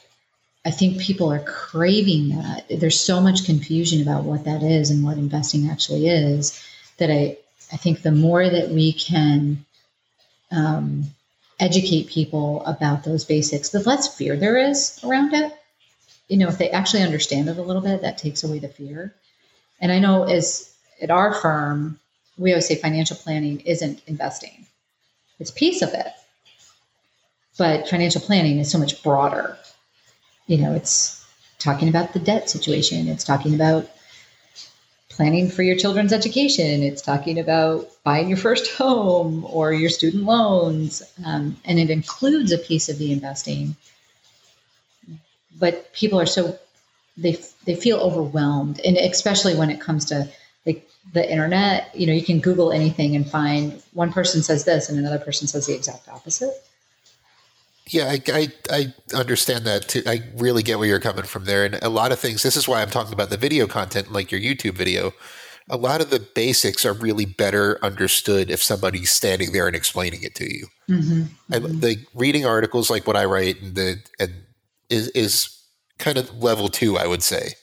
I 0.66 0.72
think 0.72 1.00
people 1.00 1.32
are 1.32 1.40
craving 1.40 2.30
that. 2.38 2.66
There's 2.70 3.00
so 3.00 3.22
much 3.22 3.46
confusion 3.46 4.02
about 4.02 4.26
what 4.26 4.44
that 4.44 4.62
is 4.62 4.90
and 4.90 5.06
what 5.06 5.18
investing 5.18 5.70
actually 5.70 6.10
is 6.10 6.62
that 6.98 7.10
I, 7.10 7.38
I 7.72 7.78
think 7.78 8.02
the 8.02 8.12
more 8.12 8.48
that 8.48 8.70
we 8.70 8.92
can 8.92 9.66
um, 10.52 11.06
educate 11.62 12.08
people 12.08 12.62
about 12.66 13.06
those 13.06 13.24
basics, 13.24 13.70
the 13.70 13.80
less 13.80 14.14
fear 14.14 14.36
there 14.36 14.58
is 14.58 15.00
around 15.06 15.34
it. 15.34 15.54
You 16.28 16.36
know, 16.36 16.50
if 16.50 16.58
they 16.58 16.72
actually 16.72 17.04
understand 17.04 17.48
it 17.48 17.58
a 17.58 17.62
little 17.62 17.82
bit, 17.82 18.02
that 18.02 18.18
takes 18.18 18.44
away 18.44 18.60
the 18.60 18.68
fear. 18.68 19.16
And 19.80 19.94
I 19.94 20.00
know 20.00 20.24
as 20.24 20.74
at 21.02 21.10
our 21.10 21.34
firm, 21.34 22.02
we 22.38 22.52
always 22.52 22.68
say 22.68 22.76
financial 22.76 23.16
planning 23.16 23.62
isn't 23.62 24.02
investing. 24.08 24.67
It's 25.40 25.52
piece 25.52 25.82
of 25.82 25.94
it. 25.94 26.08
But 27.58 27.90
financial 27.90 28.22
planning 28.22 28.60
is 28.60 28.72
so 28.72 28.78
much 28.78 29.02
broader. 29.04 29.58
You 30.48 30.58
know, 30.58 30.74
it's 30.74 31.26
talking 31.60 31.90
about 31.90 32.14
the 32.14 32.20
debt 32.20 32.50
situation, 32.50 33.08
it's 33.08 33.24
talking 33.24 33.56
about 33.56 33.90
planning 35.10 35.50
for 35.50 35.64
your 35.64 35.76
children's 35.76 36.14
education, 36.14 36.84
it's 36.84 37.02
talking 37.02 37.40
about 37.40 37.90
buying 38.04 38.28
your 38.28 38.38
first 38.38 38.72
home 38.74 39.46
or 39.50 39.74
your 39.74 39.90
student 39.90 40.24
loans, 40.24 41.02
um, 41.26 41.58
and 41.66 41.80
it 41.80 41.90
includes 41.90 42.52
a 42.52 42.58
piece 42.58 42.88
of 42.88 43.00
the 43.00 43.12
investing. 43.12 43.76
But 45.60 45.92
people 45.94 46.20
are 46.20 46.28
so 46.28 46.60
they 47.18 47.40
they 47.66 47.76
feel 47.76 47.98
overwhelmed, 47.98 48.80
and 48.86 48.96
especially 48.96 49.56
when 49.56 49.72
it 49.72 49.82
comes 49.82 50.06
to 50.06 50.30
the 51.14 51.30
internet. 51.30 51.96
You 51.96 52.08
know, 52.08 52.14
you 52.14 52.24
can 52.24 52.40
Google 52.40 52.72
anything 52.72 53.16
and 53.16 53.30
find 53.30 53.82
one 53.94 54.12
person 54.12 54.44
says 54.44 54.66
this 54.66 54.90
and 54.90 54.98
another 54.98 55.20
person 55.20 55.48
says 55.48 55.66
the 55.68 55.76
exact 55.76 56.08
opposite. 56.08 56.54
Yeah, 57.90 58.10
I, 58.10 58.22
I, 58.28 58.48
I, 58.70 58.94
understand 59.16 59.66
that 59.66 59.88
too. 59.88 60.04
I 60.06 60.22
really 60.36 60.62
get 60.62 60.78
where 60.78 60.88
you're 60.88 61.00
coming 61.00 61.24
from 61.24 61.46
there. 61.46 61.64
And 61.64 61.76
a 61.82 61.90
lot 61.90 62.12
of 62.12 62.20
things, 62.20 62.44
this 62.44 62.58
is 62.58 62.68
why 62.68 62.82
I'm 62.82 62.90
talking 62.90 63.14
about 63.14 63.30
the 63.30 63.38
video 63.38 63.66
content, 63.66 64.12
like 64.12 64.30
your 64.30 64.42
YouTube 64.42 64.74
video. 64.74 65.14
A 65.70 65.78
lot 65.78 66.02
of 66.02 66.10
the 66.10 66.20
basics 66.20 66.86
are 66.86 66.94
really 66.94 67.26
better 67.26 67.80
understood 67.84 68.50
if 68.50 68.62
somebody's 68.62 69.12
standing 69.12 69.54
there 69.54 69.68
and 69.68 69.76
explaining 69.76 70.24
it 70.24 70.36
to 70.36 70.54
you. 70.54 70.68
Mm-hmm. 70.90 71.54
I, 71.54 71.60
the 71.60 72.06
reading 72.14 72.46
articles 72.46 72.90
like 72.90 73.08
what 73.08 73.16
I 73.16 73.26
write 73.26 73.62
and 73.62 73.76
the 73.76 73.98
and 74.20 74.34
is 74.90 75.10
is 75.10 75.58
kind 75.98 76.18
of 76.18 76.42
level 76.42 76.70
two, 76.70 76.98
I 76.98 77.08
would 77.08 77.24
say. 77.24 77.54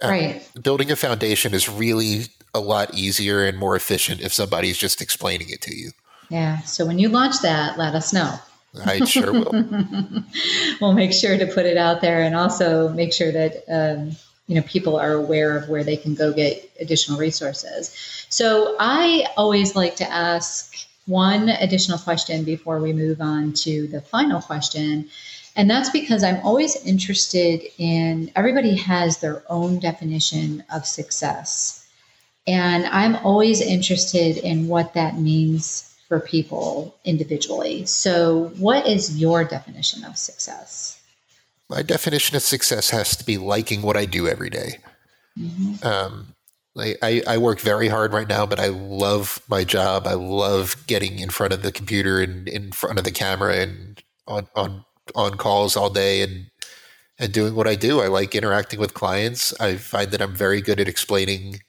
Um, 0.00 0.10
right. 0.10 0.48
building 0.62 0.90
a 0.90 0.96
foundation 0.96 1.52
is 1.54 1.68
really 1.68 2.26
a 2.54 2.60
lot 2.60 2.94
easier 2.94 3.44
and 3.44 3.58
more 3.58 3.76
efficient 3.76 4.20
if 4.20 4.32
somebody's 4.32 4.78
just 4.78 5.00
explaining 5.00 5.50
it 5.50 5.60
to 5.62 5.76
you. 5.76 5.90
Yeah. 6.30 6.60
So 6.60 6.86
when 6.86 6.98
you 6.98 7.08
launch 7.08 7.40
that, 7.42 7.78
let 7.78 7.94
us 7.94 8.12
know. 8.12 8.34
I 8.84 9.04
sure 9.04 9.32
will. 9.32 9.52
we'll 10.80 10.92
make 10.92 11.12
sure 11.12 11.36
to 11.38 11.46
put 11.46 11.66
it 11.66 11.76
out 11.76 12.00
there 12.00 12.22
and 12.22 12.34
also 12.34 12.90
make 12.90 13.12
sure 13.12 13.32
that 13.32 13.64
um, 13.68 14.16
you 14.46 14.54
know 14.54 14.62
people 14.62 14.96
are 14.98 15.12
aware 15.12 15.56
of 15.56 15.68
where 15.68 15.82
they 15.82 15.96
can 15.96 16.14
go 16.14 16.32
get 16.32 16.70
additional 16.80 17.18
resources. 17.18 17.94
So 18.28 18.76
I 18.78 19.26
always 19.36 19.74
like 19.74 19.96
to 19.96 20.10
ask 20.10 20.74
one 21.06 21.48
additional 21.48 21.98
question 21.98 22.44
before 22.44 22.78
we 22.80 22.92
move 22.92 23.20
on 23.20 23.54
to 23.54 23.86
the 23.86 24.02
final 24.02 24.42
question. 24.42 25.08
And 25.56 25.68
that's 25.68 25.90
because 25.90 26.22
I'm 26.22 26.40
always 26.44 26.76
interested 26.84 27.62
in 27.78 28.30
everybody 28.36 28.76
has 28.76 29.18
their 29.18 29.42
own 29.48 29.80
definition 29.80 30.62
of 30.72 30.86
success. 30.86 31.87
And 32.48 32.86
I'm 32.86 33.14
always 33.16 33.60
interested 33.60 34.38
in 34.38 34.68
what 34.68 34.94
that 34.94 35.18
means 35.18 35.94
for 36.08 36.18
people 36.18 36.98
individually. 37.04 37.84
So, 37.84 38.50
what 38.56 38.86
is 38.86 39.20
your 39.20 39.44
definition 39.44 40.02
of 40.04 40.16
success? 40.16 40.98
My 41.68 41.82
definition 41.82 42.34
of 42.36 42.42
success 42.42 42.88
has 42.88 43.14
to 43.18 43.24
be 43.24 43.36
liking 43.36 43.82
what 43.82 43.98
I 43.98 44.06
do 44.06 44.26
every 44.26 44.48
day. 44.48 44.78
Mm-hmm. 45.38 45.86
Um, 45.86 46.34
I, 46.78 47.22
I 47.26 47.36
work 47.38 47.60
very 47.60 47.88
hard 47.88 48.12
right 48.12 48.28
now, 48.28 48.46
but 48.46 48.60
I 48.60 48.68
love 48.68 49.42
my 49.48 49.64
job. 49.64 50.06
I 50.06 50.14
love 50.14 50.76
getting 50.86 51.18
in 51.18 51.28
front 51.28 51.52
of 51.52 51.62
the 51.62 51.72
computer 51.72 52.20
and 52.20 52.48
in 52.48 52.72
front 52.72 52.98
of 52.98 53.04
the 53.04 53.10
camera 53.10 53.56
and 53.56 54.02
on, 54.26 54.46
on, 54.54 54.84
on 55.14 55.36
calls 55.36 55.76
all 55.76 55.90
day 55.90 56.22
and, 56.22 56.46
and 57.18 57.32
doing 57.32 57.54
what 57.54 57.66
I 57.66 57.74
do. 57.74 58.00
I 58.00 58.06
like 58.06 58.34
interacting 58.34 58.78
with 58.78 58.94
clients. 58.94 59.52
I 59.60 59.76
find 59.76 60.12
that 60.12 60.22
I'm 60.22 60.34
very 60.34 60.62
good 60.62 60.80
at 60.80 60.88
explaining 60.88 61.60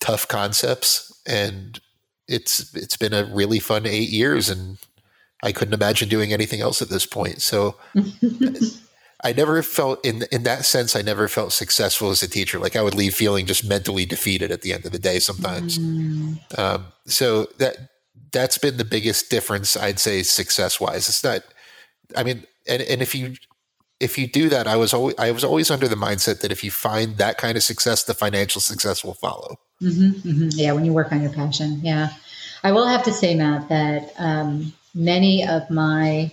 tough 0.00 0.28
concepts 0.28 1.12
and 1.26 1.80
it's 2.28 2.74
it's 2.74 2.96
been 2.96 3.12
a 3.12 3.24
really 3.24 3.58
fun 3.58 3.86
eight 3.86 4.10
years, 4.10 4.48
and 4.48 4.78
I 5.42 5.52
couldn't 5.52 5.74
imagine 5.74 6.08
doing 6.08 6.32
anything 6.32 6.60
else 6.60 6.82
at 6.82 6.88
this 6.88 7.06
point. 7.06 7.42
So. 7.42 7.76
I 9.24 9.32
never 9.32 9.62
felt 9.62 10.04
in 10.04 10.24
in 10.30 10.42
that 10.42 10.66
sense. 10.66 10.94
I 10.94 11.00
never 11.00 11.26
felt 11.26 11.54
successful 11.54 12.10
as 12.10 12.22
a 12.22 12.28
teacher. 12.28 12.58
Like 12.58 12.76
I 12.76 12.82
would 12.82 12.94
leave 12.94 13.14
feeling 13.14 13.46
just 13.46 13.66
mentally 13.66 14.04
defeated 14.04 14.52
at 14.52 14.60
the 14.60 14.74
end 14.74 14.84
of 14.84 14.92
the 14.92 14.98
day 14.98 15.20
sometimes. 15.20 15.78
Mm. 15.78 16.58
Um, 16.58 16.88
so 17.06 17.46
that 17.56 17.76
that's 18.30 18.58
been 18.58 18.76
the 18.76 18.84
biggest 18.84 19.30
difference 19.30 19.74
I'd 19.74 19.98
say 19.98 20.22
success 20.22 20.78
wise. 20.78 21.08
It's 21.08 21.24
not. 21.24 21.40
I 22.14 22.24
mean, 22.24 22.44
and 22.68 22.82
and 22.82 23.00
if 23.00 23.14
you 23.14 23.36
if 24.00 24.18
you 24.18 24.26
do 24.26 24.48
that, 24.48 24.66
I 24.66 24.76
was 24.76 24.92
always 24.92 25.14
I 25.18 25.30
was 25.30 25.44
always 25.44 25.70
under 25.70 25.88
the 25.88 25.96
mindset 25.96 26.40
that 26.40 26.52
if 26.52 26.62
you 26.62 26.70
find 26.70 27.16
that 27.16 27.38
kind 27.38 27.56
of 27.56 27.62
success, 27.62 28.04
the 28.04 28.14
financial 28.14 28.60
success 28.60 29.04
will 29.04 29.14
follow. 29.14 29.58
Mm-hmm, 29.82 30.28
mm-hmm. 30.28 30.48
Yeah, 30.52 30.72
when 30.72 30.84
you 30.84 30.92
work 30.92 31.12
on 31.12 31.22
your 31.22 31.32
passion. 31.32 31.80
Yeah. 31.82 32.10
I 32.62 32.72
will 32.72 32.86
have 32.86 33.04
to 33.04 33.12
say, 33.12 33.34
Matt, 33.34 33.68
that 33.68 34.12
um, 34.18 34.72
many 34.94 35.46
of 35.46 35.70
my 35.70 36.32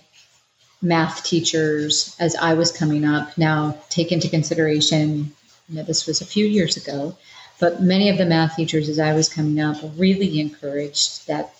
math 0.81 1.23
teachers, 1.23 2.15
as 2.19 2.35
I 2.35 2.53
was 2.53 2.71
coming 2.71 3.05
up, 3.05 3.37
now 3.37 3.77
take 3.89 4.11
into 4.11 4.29
consideration, 4.29 5.31
you 5.69 5.75
know, 5.75 5.83
this 5.83 6.05
was 6.05 6.21
a 6.21 6.25
few 6.25 6.45
years 6.45 6.75
ago, 6.75 7.15
but 7.59 7.81
many 7.81 8.09
of 8.09 8.17
the 8.17 8.25
math 8.25 8.55
teachers, 8.55 8.89
as 8.89 8.99
I 8.99 9.13
was 9.13 9.29
coming 9.29 9.59
up, 9.61 9.77
really 9.95 10.39
encouraged 10.39 11.27
that 11.27 11.53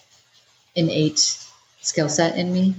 innate 0.75 1.37
skill 1.81 2.09
set 2.09 2.37
in 2.37 2.51
me. 2.51 2.75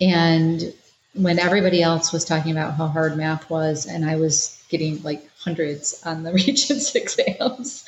And 0.00 0.72
when 1.14 1.38
everybody 1.38 1.82
else 1.82 2.12
was 2.12 2.24
talking 2.24 2.52
about 2.52 2.74
how 2.74 2.86
hard 2.86 3.16
math 3.16 3.48
was, 3.50 3.86
and 3.86 4.08
I 4.08 4.16
was 4.16 4.62
getting 4.68 5.02
like 5.02 5.28
hundreds 5.38 6.02
on 6.04 6.22
the 6.22 6.32
Regents 6.46 6.94
exams. 6.94 7.84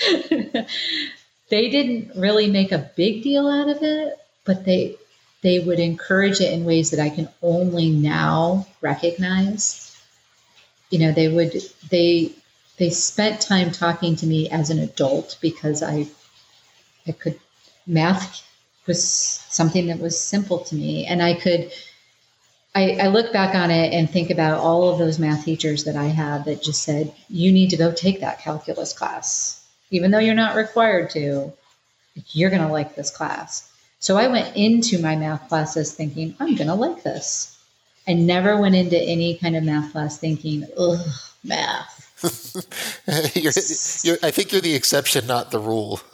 they 1.49 1.71
didn't 1.71 2.16
really 2.16 2.49
make 2.49 2.73
a 2.73 2.91
big 2.97 3.23
deal 3.23 3.49
out 3.49 3.68
of 3.68 3.83
it, 3.83 4.18
but 4.45 4.64
they 4.64 4.97
they 5.43 5.59
would 5.59 5.81
encourage 5.81 6.41
it 6.41 6.53
in 6.53 6.64
ways 6.64 6.91
that 6.91 7.01
I 7.01 7.09
can 7.11 7.29
only 7.43 7.91
now 7.91 8.66
recognize. 8.81 9.87
You 10.91 10.99
know, 10.99 11.12
they 11.12 11.29
would 11.29 11.62
they 11.91 12.33
they 12.79 12.91
spent 12.91 13.41
time 13.41 13.71
talking 13.71 14.16
to 14.16 14.27
me 14.27 14.49
as 14.51 14.71
an 14.71 14.79
adult 14.79 15.39
because 15.41 15.83
I 15.83 16.09
I 17.07 17.12
could 17.12 17.39
math 17.87 18.47
was 18.87 19.03
something 19.05 19.87
that 19.87 19.99
was 19.99 20.18
simple 20.18 20.61
to 20.61 20.75
me 20.75 21.07
and 21.07 21.23
I 21.23 21.35
could 21.35 21.71
I, 22.75 22.93
I, 23.03 23.07
look 23.09 23.33
back 23.33 23.55
on 23.57 23.71
it 23.71 23.93
and 23.93 24.09
think 24.09 24.31
about 24.31 24.59
all 24.59 24.89
of 24.89 24.99
those 24.99 25.18
math 25.18 25.45
teachers 25.45 25.85
that 25.85 25.97
I 25.97 26.05
had 26.05 26.45
that 26.45 26.62
just 26.62 26.83
said, 26.83 27.12
you 27.29 27.51
need 27.51 27.71
to 27.71 27.77
go 27.77 27.93
take 27.93 28.21
that 28.21 28.41
calculus 28.41 28.93
class. 28.93 29.66
Even 29.91 30.12
though 30.12 30.21
you're 30.21 30.35
not 30.37 30.55
required 30.55 31.11
to, 31.11 31.53
you're 32.33 32.51
going 32.51 32.62
to 32.62 32.68
like 32.68 32.95
this 32.95 33.11
class. 33.11 33.71
So 33.99 34.16
I 34.16 34.29
went 34.29 34.57
into 34.57 35.03
my 35.03 35.16
math 35.16 35.49
classes 35.49 35.93
thinking, 35.93 36.35
I'm 36.39 36.55
going 36.55 36.68
to 36.68 36.75
like 36.75 37.03
this. 37.03 37.59
I 38.07 38.14
never 38.14 38.57
went 38.57 38.77
into 38.77 38.99
any 38.99 39.37
kind 39.37 39.57
of 39.57 39.64
math 39.64 39.93
class 39.93 40.18
thinking, 40.18 40.66
ugh, 40.79 41.07
math. 41.45 41.99
you're, 43.35 43.53
you're, 44.03 44.18
I 44.23 44.31
think 44.31 44.53
you're 44.53 44.61
the 44.61 44.75
exception, 44.75 45.27
not 45.27 45.51
the 45.51 45.59
rule. 45.59 46.01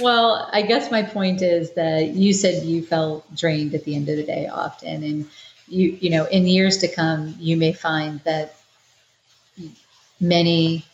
well, 0.00 0.48
I 0.52 0.62
guess 0.62 0.90
my 0.90 1.02
point 1.02 1.42
is 1.42 1.72
that 1.72 2.08
you 2.08 2.32
said 2.32 2.64
you 2.64 2.82
felt 2.82 3.34
drained 3.34 3.74
at 3.74 3.84
the 3.84 3.96
end 3.96 4.08
of 4.08 4.16
the 4.16 4.22
day 4.22 4.46
often, 4.46 5.02
and 5.02 5.28
you 5.68 5.98
you 6.00 6.10
know 6.10 6.26
in 6.26 6.46
years 6.46 6.78
to 6.78 6.88
come 6.88 7.34
you 7.40 7.56
may 7.56 7.72
find 7.72 8.20
that 8.20 8.54
many 10.20 10.84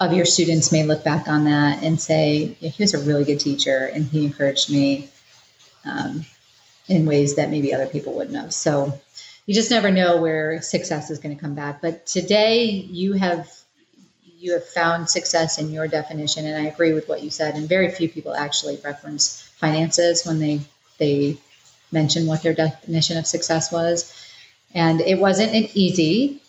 of 0.00 0.12
your 0.12 0.24
students 0.24 0.72
may 0.72 0.84
look 0.84 1.04
back 1.04 1.28
on 1.28 1.44
that 1.44 1.82
and 1.82 2.00
say, 2.00 2.56
yeah, 2.60 2.70
"He 2.70 2.82
was 2.82 2.94
a 2.94 2.98
really 2.98 3.24
good 3.24 3.40
teacher, 3.40 3.90
and 3.92 4.06
he 4.06 4.24
encouraged 4.24 4.70
me." 4.70 5.10
Um, 5.84 6.24
in 6.88 7.04
ways 7.04 7.34
that 7.36 7.50
maybe 7.50 7.74
other 7.74 7.86
people 7.86 8.12
wouldn't 8.12 8.36
have. 8.36 8.54
So 8.54 9.00
you 9.46 9.54
just 9.54 9.70
never 9.70 9.90
know 9.90 10.20
where 10.20 10.60
success 10.60 11.10
is 11.10 11.18
going 11.18 11.34
to 11.34 11.40
come 11.40 11.54
back. 11.54 11.80
But 11.80 12.06
today 12.06 12.64
you 12.66 13.14
have 13.14 13.48
you 14.38 14.52
have 14.52 14.68
found 14.68 15.08
success 15.08 15.58
in 15.58 15.72
your 15.72 15.88
definition, 15.88 16.44
and 16.46 16.56
I 16.56 16.68
agree 16.68 16.92
with 16.92 17.08
what 17.08 17.22
you 17.22 17.30
said. 17.30 17.54
And 17.54 17.68
very 17.68 17.90
few 17.90 18.08
people 18.08 18.34
actually 18.34 18.78
reference 18.84 19.42
finances 19.56 20.26
when 20.26 20.38
they 20.40 20.60
they 20.98 21.38
mention 21.92 22.26
what 22.26 22.42
their 22.42 22.54
definition 22.54 23.16
of 23.16 23.26
success 23.26 23.72
was. 23.72 24.12
And 24.74 25.00
it 25.00 25.18
wasn't 25.18 25.54
an 25.54 25.68
easy, 25.74 26.42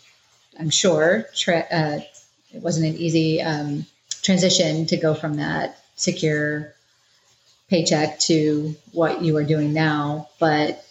I'm 0.60 0.70
sure, 0.70 1.28
tra- 1.36 1.68
uh, 1.72 2.00
it 2.54 2.62
wasn't 2.62 2.88
an 2.88 2.96
easy 2.96 3.42
um, 3.42 3.86
transition 4.24 4.88
to 4.88 4.98
go 4.98 5.14
from 5.14 5.36
that 5.36 5.80
secure 5.96 6.74
paycheck 7.70 8.20
to 8.20 8.76
what 8.92 9.22
you 9.22 9.38
are 9.38 9.44
doing 9.44 9.74
now. 9.74 10.30
But 10.40 10.84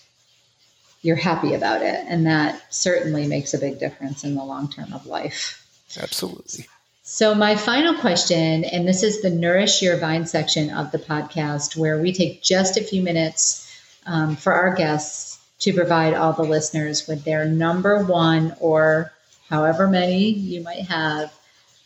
you're 1.07 1.17
happy 1.17 1.55
about 1.55 1.83
it. 1.83 2.05
And 2.09 2.27
that 2.27 2.61
certainly 2.75 3.29
makes 3.29 3.55
a 3.55 3.59
big 3.59 3.79
difference 3.79 4.25
in 4.25 4.35
the 4.35 4.45
long 4.45 4.69
term 4.69 4.93
of 4.93 5.07
life. 5.07 5.65
Absolutely. 6.01 6.67
So, 7.05 7.37
my 7.37 7.55
final 7.55 7.95
question, 7.95 8.65
and 8.65 8.89
this 8.89 9.05
is 9.05 9.23
the 9.23 9.31
Nourish 9.31 9.81
Your 9.81 9.97
Vine 9.97 10.27
section 10.27 10.71
of 10.71 10.91
the 10.91 10.99
podcast, 10.99 11.77
where 11.77 12.01
we 12.01 12.13
take 12.13 12.43
just 12.43 12.77
a 12.77 12.83
few 12.83 13.01
minutes 13.01 13.63
um, 14.07 14.35
for 14.35 14.53
our 14.53 14.75
guests 14.75 15.39
to 15.61 15.73
provide 15.73 16.15
all 16.15 16.33
the 16.33 16.43
listeners 16.43 17.07
with 17.07 17.25
their 17.25 17.45
number 17.45 18.05
one 18.05 18.57
or 18.59 19.13
however 19.49 19.87
many 19.87 20.31
you 20.31 20.63
might 20.63 20.87
have 20.87 21.33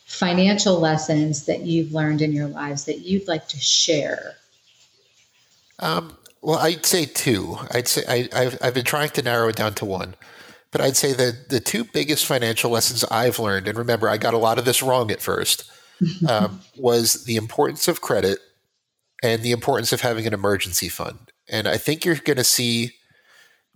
financial 0.05 0.79
lessons 0.79 1.45
that 1.45 1.61
you've 1.61 1.93
learned 1.93 2.21
in 2.21 2.33
your 2.33 2.47
lives 2.47 2.85
that 2.85 2.99
you'd 2.99 3.27
like 3.27 3.47
to 3.49 3.59
share. 3.59 4.33
Um, 5.77 6.17
well, 6.41 6.57
I'd 6.57 6.85
say 6.85 7.05
two. 7.05 7.57
I'd 7.71 7.87
say 7.87 8.03
I, 8.07 8.43
have 8.43 8.57
I've 8.61 8.73
been 8.73 8.85
trying 8.85 9.09
to 9.09 9.21
narrow 9.21 9.49
it 9.49 9.55
down 9.55 9.73
to 9.75 9.85
one, 9.85 10.15
but 10.71 10.81
I'd 10.81 10.97
say 10.97 11.13
that 11.13 11.49
the 11.49 11.59
two 11.59 11.83
biggest 11.83 12.25
financial 12.25 12.71
lessons 12.71 13.03
I've 13.05 13.39
learned, 13.39 13.67
and 13.67 13.77
remember, 13.77 14.09
I 14.09 14.17
got 14.17 14.33
a 14.33 14.39
lot 14.39 14.57
of 14.57 14.65
this 14.65 14.81
wrong 14.81 15.11
at 15.11 15.21
first, 15.21 15.69
um, 16.27 16.61
was 16.75 17.25
the 17.25 17.35
importance 17.35 17.87
of 17.87 18.01
credit 18.01 18.39
and 19.21 19.43
the 19.43 19.51
importance 19.51 19.93
of 19.93 20.01
having 20.01 20.25
an 20.25 20.33
emergency 20.33 20.89
fund. 20.89 21.31
And 21.47 21.67
I 21.67 21.77
think 21.77 22.05
you're 22.05 22.15
going 22.15 22.37
to 22.37 22.43
see 22.43 22.93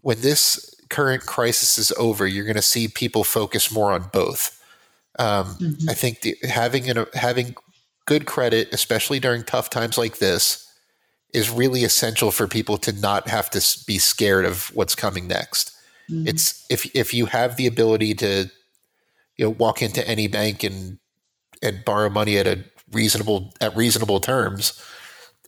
when 0.01 0.21
this 0.21 0.73
current 0.89 1.25
crisis 1.25 1.77
is 1.77 1.91
over, 1.99 2.25
you're 2.25 2.45
going 2.45 2.55
to 2.55 2.61
see 2.61 2.87
people 2.87 3.23
focus 3.23 3.71
more 3.71 3.91
on 3.91 4.09
both. 4.11 4.59
Um, 5.19 5.55
mm-hmm. 5.55 5.89
I 5.89 5.93
think 5.93 6.21
the, 6.21 6.35
having 6.43 6.89
an, 6.89 7.05
having 7.13 7.55
good 8.07 8.25
credit, 8.25 8.69
especially 8.73 9.19
during 9.19 9.43
tough 9.43 9.69
times 9.69 9.97
like 9.97 10.17
this 10.17 10.64
is 11.35 11.51
really 11.51 11.83
essential 11.83 12.31
for 12.31 12.47
people 12.47 12.77
to 12.77 12.93
not 12.93 13.27
have 13.27 13.49
to 13.49 13.59
be 13.85 13.97
scared 13.97 14.45
of 14.45 14.73
what's 14.73 14.95
coming 14.95 15.27
next. 15.27 15.71
Mm-hmm. 16.09 16.29
It's 16.29 16.65
if 16.69 16.95
if 16.95 17.13
you 17.13 17.25
have 17.25 17.57
the 17.57 17.67
ability 17.67 18.13
to 18.15 18.49
you 19.35 19.45
know 19.45 19.49
walk 19.51 19.81
into 19.81 20.07
any 20.07 20.27
bank 20.27 20.63
and 20.63 20.97
and 21.61 21.83
borrow 21.83 22.09
money 22.09 22.37
at 22.37 22.47
a 22.47 22.63
reasonable 22.91 23.53
at 23.59 23.75
reasonable 23.75 24.21
terms, 24.21 24.81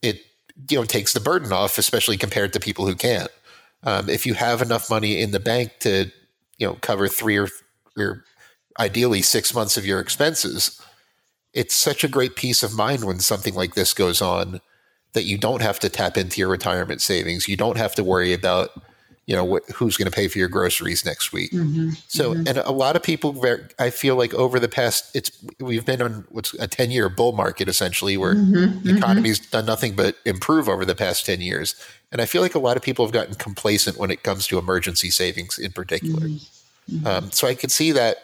it 0.01 0.19
you 0.69 0.77
know 0.77 0.83
takes 0.83 1.13
the 1.13 1.21
burden 1.21 1.53
off, 1.53 1.77
especially 1.77 2.17
compared 2.17 2.51
to 2.53 2.59
people 2.59 2.85
who 2.85 2.95
can't. 2.95 3.31
Um, 3.83 4.09
if 4.09 4.25
you 4.25 4.33
have 4.33 4.61
enough 4.61 4.89
money 4.89 5.21
in 5.21 5.31
the 5.31 5.39
bank 5.39 5.71
to 5.79 6.11
you 6.57 6.67
know 6.67 6.77
cover 6.81 7.07
three 7.07 7.37
or, 7.37 7.47
or 7.97 8.25
ideally 8.77 9.21
six 9.21 9.53
months 9.53 9.77
of 9.77 9.85
your 9.85 10.01
expenses, 10.01 10.81
it's 11.53 11.73
such 11.73 12.03
a 12.03 12.09
great 12.09 12.35
peace 12.35 12.61
of 12.61 12.75
mind 12.75 13.05
when 13.05 13.19
something 13.19 13.53
like 13.53 13.75
this 13.75 13.93
goes 13.93 14.21
on 14.21 14.59
that 15.17 15.23
you 15.23 15.35
don't 15.35 15.63
have 15.63 15.79
to 15.79 15.89
tap 15.89 16.15
into 16.15 16.39
your 16.39 16.47
retirement 16.47 17.01
savings. 17.01 17.47
You 17.47 17.57
don't 17.57 17.77
have 17.77 17.95
to 17.95 18.03
worry 18.03 18.33
about, 18.33 18.69
you 19.27 19.35
know 19.35 19.57
wh- 19.57 19.71
who's 19.73 19.97
going 19.97 20.09
to 20.09 20.15
pay 20.15 20.29
for 20.29 20.37
your 20.37 20.47
groceries 20.47 21.05
next 21.05 21.33
week 21.33 21.51
mm-hmm. 21.51 21.89
so 22.07 22.33
mm-hmm. 22.33 22.47
and 22.47 22.59
a 22.59 22.71
lot 22.71 22.95
of 22.95 23.03
people 23.03 23.45
i 23.77 23.89
feel 23.89 24.15
like 24.15 24.33
over 24.33 24.57
the 24.57 24.69
past 24.69 25.13
it's 25.13 25.31
we've 25.59 25.85
been 25.85 26.01
on 26.01 26.25
what's 26.29 26.53
a 26.53 26.67
10 26.67 26.91
year 26.91 27.09
bull 27.09 27.33
market 27.33 27.67
essentially 27.67 28.15
where 28.15 28.35
mm-hmm. 28.35 28.53
the 28.53 28.59
mm-hmm. 28.59 28.97
economy's 28.97 29.39
done 29.39 29.65
nothing 29.65 29.95
but 29.95 30.15
improve 30.25 30.69
over 30.69 30.85
the 30.85 30.95
past 30.95 31.25
10 31.25 31.41
years 31.41 31.75
and 32.11 32.21
i 32.21 32.25
feel 32.25 32.41
like 32.41 32.55
a 32.55 32.59
lot 32.59 32.77
of 32.77 32.81
people 32.81 33.05
have 33.05 33.11
gotten 33.11 33.35
complacent 33.35 33.97
when 33.97 34.09
it 34.09 34.23
comes 34.23 34.47
to 34.47 34.57
emergency 34.57 35.09
savings 35.09 35.59
in 35.59 35.73
particular 35.73 36.27
mm-hmm. 36.27 36.95
Mm-hmm. 36.95 37.07
um, 37.07 37.31
so 37.31 37.47
i 37.47 37.53
could 37.53 37.71
see 37.71 37.91
that 37.91 38.17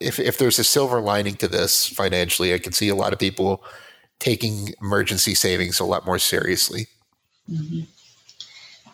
if, 0.00 0.18
if 0.18 0.38
there's 0.38 0.58
a 0.58 0.64
silver 0.64 1.00
lining 1.00 1.36
to 1.36 1.48
this 1.48 1.86
financially 1.86 2.54
i 2.54 2.58
could 2.58 2.74
see 2.74 2.88
a 2.88 2.94
lot 2.94 3.12
of 3.12 3.18
people 3.18 3.62
taking 4.18 4.74
emergency 4.80 5.34
savings 5.34 5.78
a 5.78 5.84
lot 5.84 6.06
more 6.06 6.18
seriously 6.18 6.88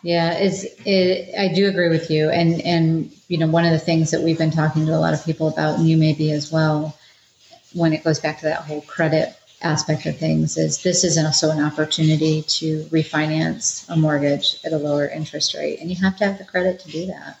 yeah, 0.03 0.37
is 0.37 0.67
it, 0.85 1.33
I 1.39 1.53
do 1.53 1.67
agree 1.67 1.89
with 1.89 2.11
you, 2.11 2.29
and 2.29 2.61
and 2.61 3.11
you 3.29 3.37
know 3.37 3.47
one 3.47 3.65
of 3.65 3.71
the 3.71 3.79
things 3.79 4.11
that 4.11 4.21
we've 4.21 4.37
been 4.37 4.51
talking 4.51 4.85
to 4.85 4.91
a 4.91 4.99
lot 4.99 5.13
of 5.13 5.23
people 5.25 5.47
about, 5.47 5.79
and 5.79 5.87
you 5.87 5.97
maybe 5.97 6.31
as 6.31 6.51
well, 6.51 6.97
when 7.73 7.93
it 7.93 8.03
goes 8.03 8.19
back 8.19 8.39
to 8.39 8.45
that 8.45 8.63
whole 8.63 8.81
credit 8.81 9.33
aspect 9.61 10.05
of 10.05 10.17
things, 10.17 10.57
is 10.57 10.83
this 10.83 11.05
is 11.05 11.17
also 11.17 11.51
an 11.51 11.63
opportunity 11.63 12.41
to 12.43 12.83
refinance 12.85 13.89
a 13.89 13.95
mortgage 13.95 14.57
at 14.65 14.73
a 14.73 14.77
lower 14.77 15.07
interest 15.07 15.53
rate, 15.55 15.79
and 15.79 15.89
you 15.89 15.95
have 15.95 16.17
to 16.17 16.25
have 16.25 16.37
the 16.37 16.45
credit 16.45 16.81
to 16.81 16.91
do 16.91 17.05
that. 17.05 17.39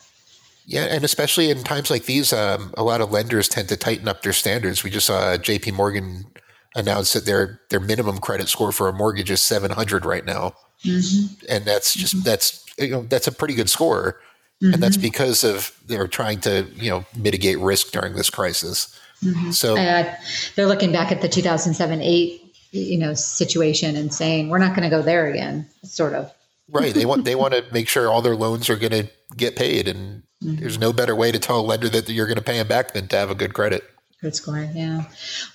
Yeah, 0.65 0.85
and 0.85 1.03
especially 1.03 1.49
in 1.49 1.65
times 1.65 1.91
like 1.91 2.05
these, 2.05 2.31
um, 2.31 2.73
a 2.77 2.83
lot 2.83 3.01
of 3.01 3.11
lenders 3.11 3.49
tend 3.49 3.67
to 3.67 3.75
tighten 3.75 4.07
up 4.07 4.21
their 4.21 4.31
standards. 4.31 4.85
We 4.85 4.89
just 4.89 5.07
saw 5.07 5.35
J.P. 5.35 5.71
Morgan 5.71 6.27
announce 6.75 7.13
that 7.13 7.25
their 7.25 7.61
their 7.69 7.79
minimum 7.79 8.17
credit 8.19 8.49
score 8.49 8.71
for 8.71 8.87
a 8.87 8.93
mortgage 8.93 9.31
is 9.31 9.41
700 9.41 10.05
right 10.05 10.25
now. 10.25 10.53
Mm-hmm. 10.83 11.45
And 11.49 11.65
that's 11.65 11.93
just 11.93 12.15
mm-hmm. 12.15 12.23
that's 12.23 12.65
you 12.77 12.89
know 12.89 13.03
that's 13.03 13.27
a 13.27 13.31
pretty 13.31 13.53
good 13.53 13.69
score, 13.69 14.19
mm-hmm. 14.61 14.73
and 14.73 14.83
that's 14.83 14.97
mm-hmm. 14.97 15.03
because 15.03 15.43
of 15.43 15.71
they're 15.87 16.07
trying 16.07 16.39
to 16.41 16.67
you 16.75 16.89
know 16.89 17.05
mitigate 17.15 17.59
risk 17.59 17.91
during 17.91 18.15
this 18.15 18.29
crisis. 18.29 18.99
Mm-hmm. 19.23 19.51
So 19.51 19.77
uh, 19.77 20.13
they're 20.55 20.67
looking 20.67 20.91
back 20.91 21.11
at 21.11 21.21
the 21.21 21.29
2007 21.29 22.01
eight 22.01 22.41
you 22.71 22.97
know 22.97 23.13
situation 23.13 23.95
and 23.95 24.13
saying 24.13 24.49
we're 24.49 24.57
not 24.57 24.75
going 24.75 24.83
to 24.83 24.89
go 24.89 25.01
there 25.01 25.27
again, 25.27 25.67
sort 25.83 26.13
of. 26.13 26.33
right. 26.69 26.93
They 26.93 27.05
want 27.05 27.23
they 27.23 27.35
want 27.43 27.53
to 27.53 27.63
make 27.71 27.87
sure 27.87 28.09
all 28.09 28.21
their 28.21 28.35
loans 28.35 28.69
are 28.69 28.75
going 28.75 28.91
to 28.91 29.09
get 29.37 29.55
paid, 29.55 29.87
and 29.87 30.23
mm-hmm. 30.43 30.57
there's 30.57 30.77
no 30.77 30.91
better 30.91 31.15
way 31.15 31.31
to 31.31 31.39
tell 31.39 31.59
a 31.59 31.61
lender 31.61 31.87
that 31.89 32.09
you're 32.09 32.27
going 32.27 32.37
to 32.37 32.43
pay 32.43 32.57
them 32.57 32.67
back 32.67 32.93
than 32.93 33.07
to 33.09 33.15
have 33.15 33.31
a 33.31 33.35
good 33.35 33.53
credit. 33.53 33.83
Good 34.23 34.37
score, 34.37 34.69
yeah. 34.73 35.03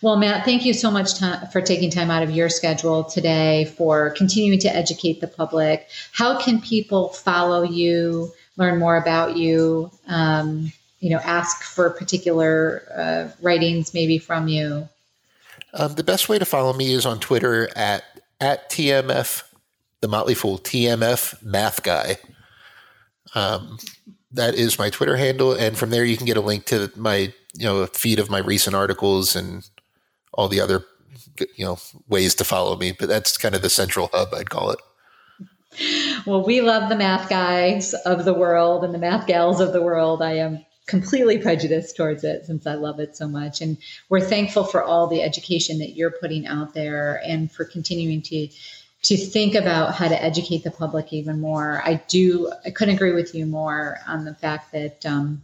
Well, 0.02 0.18
Matt, 0.18 0.44
thank 0.44 0.66
you 0.66 0.74
so 0.74 0.90
much 0.90 1.18
for 1.50 1.62
taking 1.62 1.90
time 1.90 2.10
out 2.10 2.22
of 2.22 2.30
your 2.30 2.50
schedule 2.50 3.02
today 3.02 3.64
for 3.78 4.10
continuing 4.10 4.58
to 4.58 4.68
educate 4.68 5.22
the 5.22 5.26
public. 5.26 5.88
How 6.12 6.38
can 6.38 6.60
people 6.60 7.08
follow 7.08 7.62
you, 7.62 8.30
learn 8.58 8.78
more 8.78 8.98
about 8.98 9.38
you, 9.38 9.90
um, 10.06 10.70
you 11.00 11.08
know, 11.08 11.16
ask 11.16 11.62
for 11.62 11.88
particular 11.88 12.82
uh, 12.94 13.28
writings 13.40 13.94
maybe 13.94 14.18
from 14.18 14.48
you? 14.48 14.86
Um, 15.72 15.94
the 15.94 16.04
best 16.04 16.28
way 16.28 16.38
to 16.38 16.44
follow 16.44 16.74
me 16.74 16.92
is 16.92 17.06
on 17.06 17.20
Twitter 17.20 17.70
at 17.74 18.04
at 18.38 18.68
TMF, 18.70 19.44
the 20.02 20.08
Motley 20.08 20.34
Fool, 20.34 20.58
TMF 20.58 21.42
Math 21.42 21.82
Guy. 21.82 22.18
Um, 23.34 23.78
that 24.32 24.56
is 24.56 24.78
my 24.78 24.90
Twitter 24.90 25.16
handle, 25.16 25.54
and 25.54 25.78
from 25.78 25.88
there 25.88 26.04
you 26.04 26.18
can 26.18 26.26
get 26.26 26.36
a 26.36 26.42
link 26.42 26.66
to 26.66 26.92
my 26.96 27.32
you 27.54 27.66
know 27.66 27.78
a 27.78 27.86
feed 27.86 28.18
of 28.18 28.30
my 28.30 28.38
recent 28.38 28.76
articles 28.76 29.34
and 29.34 29.68
all 30.34 30.48
the 30.48 30.60
other 30.60 30.84
you 31.56 31.64
know 31.64 31.78
ways 32.08 32.34
to 32.36 32.44
follow 32.44 32.76
me. 32.76 32.92
But 32.92 33.08
that's 33.08 33.36
kind 33.36 33.54
of 33.54 33.62
the 33.62 33.70
central 33.70 34.10
hub, 34.12 34.34
I'd 34.34 34.50
call 34.50 34.70
it. 34.70 34.80
Well, 36.26 36.44
we 36.44 36.60
love 36.60 36.88
the 36.88 36.96
math 36.96 37.28
guys 37.28 37.94
of 37.94 38.24
the 38.24 38.34
world 38.34 38.84
and 38.84 38.92
the 38.92 38.98
math 38.98 39.26
gals 39.26 39.60
of 39.60 39.72
the 39.72 39.82
world. 39.82 40.22
I 40.22 40.32
am 40.32 40.64
completely 40.86 41.38
prejudiced 41.38 41.96
towards 41.96 42.24
it 42.24 42.46
since 42.46 42.66
I 42.66 42.74
love 42.74 42.98
it 42.98 43.16
so 43.16 43.28
much. 43.28 43.60
And 43.60 43.76
we're 44.08 44.20
thankful 44.20 44.64
for 44.64 44.82
all 44.82 45.06
the 45.06 45.22
education 45.22 45.78
that 45.78 45.94
you're 45.94 46.10
putting 46.10 46.46
out 46.46 46.74
there 46.74 47.22
and 47.24 47.52
for 47.52 47.64
continuing 47.64 48.22
to 48.22 48.48
to 49.00 49.16
think 49.16 49.54
about 49.54 49.94
how 49.94 50.08
to 50.08 50.20
educate 50.20 50.64
the 50.64 50.72
public 50.72 51.12
even 51.12 51.40
more. 51.40 51.80
I 51.84 52.02
do 52.08 52.50
I 52.64 52.70
couldn't 52.70 52.96
agree 52.96 53.12
with 53.12 53.34
you 53.34 53.46
more 53.46 53.98
on 54.08 54.24
the 54.24 54.34
fact 54.34 54.72
that 54.72 55.06
um, 55.06 55.42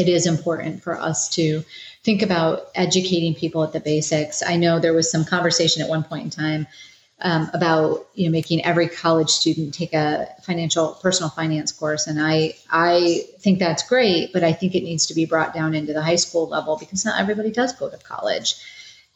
it 0.00 0.08
is 0.08 0.26
important 0.26 0.82
for 0.82 0.98
us 1.00 1.28
to 1.30 1.62
think 2.02 2.22
about 2.22 2.68
educating 2.74 3.34
people 3.34 3.62
at 3.62 3.72
the 3.72 3.80
basics. 3.80 4.42
I 4.42 4.56
know 4.56 4.78
there 4.78 4.94
was 4.94 5.10
some 5.10 5.24
conversation 5.24 5.82
at 5.82 5.88
one 5.88 6.02
point 6.02 6.24
in 6.24 6.30
time 6.30 6.66
um, 7.22 7.50
about 7.52 8.06
you 8.14 8.26
know 8.26 8.32
making 8.32 8.64
every 8.64 8.88
college 8.88 9.28
student 9.28 9.74
take 9.74 9.92
a 9.92 10.28
financial 10.42 10.98
personal 11.02 11.28
finance 11.28 11.72
course, 11.72 12.06
and 12.06 12.20
I 12.20 12.54
I 12.70 13.24
think 13.40 13.58
that's 13.58 13.86
great, 13.86 14.32
but 14.32 14.42
I 14.42 14.52
think 14.52 14.74
it 14.74 14.82
needs 14.82 15.06
to 15.06 15.14
be 15.14 15.26
brought 15.26 15.52
down 15.52 15.74
into 15.74 15.92
the 15.92 16.02
high 16.02 16.16
school 16.16 16.48
level 16.48 16.78
because 16.78 17.04
not 17.04 17.20
everybody 17.20 17.50
does 17.50 17.74
go 17.74 17.90
to 17.90 17.98
college, 17.98 18.54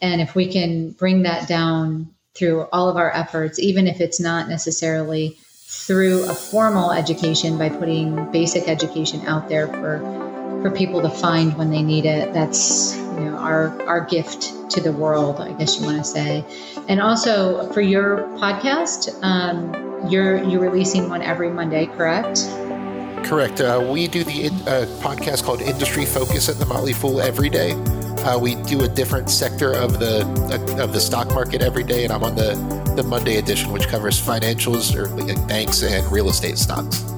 and 0.03 0.21
if 0.21 0.35
we 0.35 0.53
can 0.53 0.91
bring 0.91 1.23
that 1.23 1.49
down 1.49 2.15
through 2.35 2.67
all 2.73 2.91
of 2.91 2.97
our 2.97 3.11
efforts, 3.11 3.59
even 3.59 3.87
if 3.87 4.01
it's 4.01 4.21
not 4.21 4.49
necessarily 4.49 5.39
through 5.67 6.25
a 6.25 6.35
formal 6.35 6.93
education 6.93 7.57
by 7.57 7.69
putting 7.69 8.31
basic 8.31 8.69
education 8.69 9.25
out 9.27 9.49
there 9.49 9.67
for 9.67 10.34
for 10.65 10.71
people 10.71 11.03
to 11.03 11.11
find 11.11 11.55
when 11.59 11.69
they 11.69 11.83
need 11.83 12.07
it. 12.07 12.33
That's 12.33 12.97
you 12.97 13.21
know 13.21 13.37
our 13.37 13.83
our 13.87 14.01
gift 14.01 14.71
to 14.71 14.81
the 14.81 14.93
world, 14.93 15.39
I 15.39 15.53
guess 15.53 15.79
you 15.79 15.85
want 15.85 15.99
to 15.99 16.05
say. 16.05 16.43
And 16.89 17.03
also 17.03 17.71
for 17.75 17.83
your 17.83 18.23
podcast, 18.39 19.15
um, 19.23 20.11
you're 20.11 20.43
you're 20.43 20.63
releasing 20.63 21.11
one 21.11 21.21
every 21.21 21.51
Monday, 21.51 21.85
correct? 21.85 22.49
Correct. 23.29 23.61
Uh, 23.61 23.87
we 23.93 24.09
do 24.09 24.25
the 24.25 24.47
uh, 24.47 24.87
podcast 25.03 25.45
called 25.45 25.61
Industry 25.61 26.07
Focus 26.07 26.49
at 26.49 26.57
the 26.57 26.65
Motley 26.65 26.95
Fool 26.95 27.21
every 27.21 27.51
day. 27.51 27.73
Uh, 28.25 28.39
we 28.39 28.55
do 28.63 28.85
a 28.85 28.89
different 28.89 29.29
sector 29.29 29.75
of 29.75 30.01
the 30.01 30.23
of 30.83 30.95
the 30.95 31.01
stock 31.01 31.29
market 31.35 31.61
every 31.61 31.85
day, 31.85 32.05
and 32.05 32.13
I'm 32.13 32.25
on 32.25 32.37
the 32.37 32.55
the 32.97 33.03
Monday 33.03 33.37
edition, 33.37 33.71
which 33.71 33.87
covers 33.89 34.19
financials 34.19 34.97
or 34.97 35.09
like 35.09 35.47
banks 35.47 35.83
and 35.83 36.11
real 36.11 36.31
estate 36.31 36.57
stocks. 36.57 37.14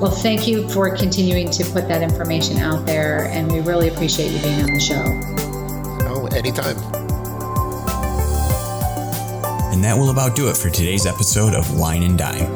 Well, 0.00 0.10
thank 0.10 0.46
you 0.46 0.68
for 0.70 0.94
continuing 0.96 1.50
to 1.50 1.64
put 1.64 1.88
that 1.88 2.02
information 2.02 2.58
out 2.58 2.84
there, 2.84 3.26
and 3.26 3.50
we 3.50 3.60
really 3.60 3.88
appreciate 3.88 4.32
you 4.32 4.38
being 4.40 4.60
on 4.60 4.72
the 4.72 4.80
show. 4.80 5.02
Oh, 6.06 6.26
anytime. 6.36 6.76
And 9.72 9.82
that 9.82 9.96
will 9.96 10.10
about 10.10 10.36
do 10.36 10.48
it 10.48 10.56
for 10.56 10.68
today's 10.70 11.06
episode 11.06 11.54
of 11.54 11.78
Wine 11.78 12.02
and 12.02 12.18
Dime. 12.18 12.52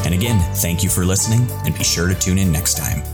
And 0.06 0.14
again, 0.14 0.40
thank 0.56 0.82
you 0.82 0.88
for 0.88 1.04
listening, 1.04 1.46
and 1.66 1.76
be 1.76 1.84
sure 1.84 2.08
to 2.08 2.14
tune 2.14 2.38
in 2.38 2.50
next 2.50 2.78
time. 2.78 3.13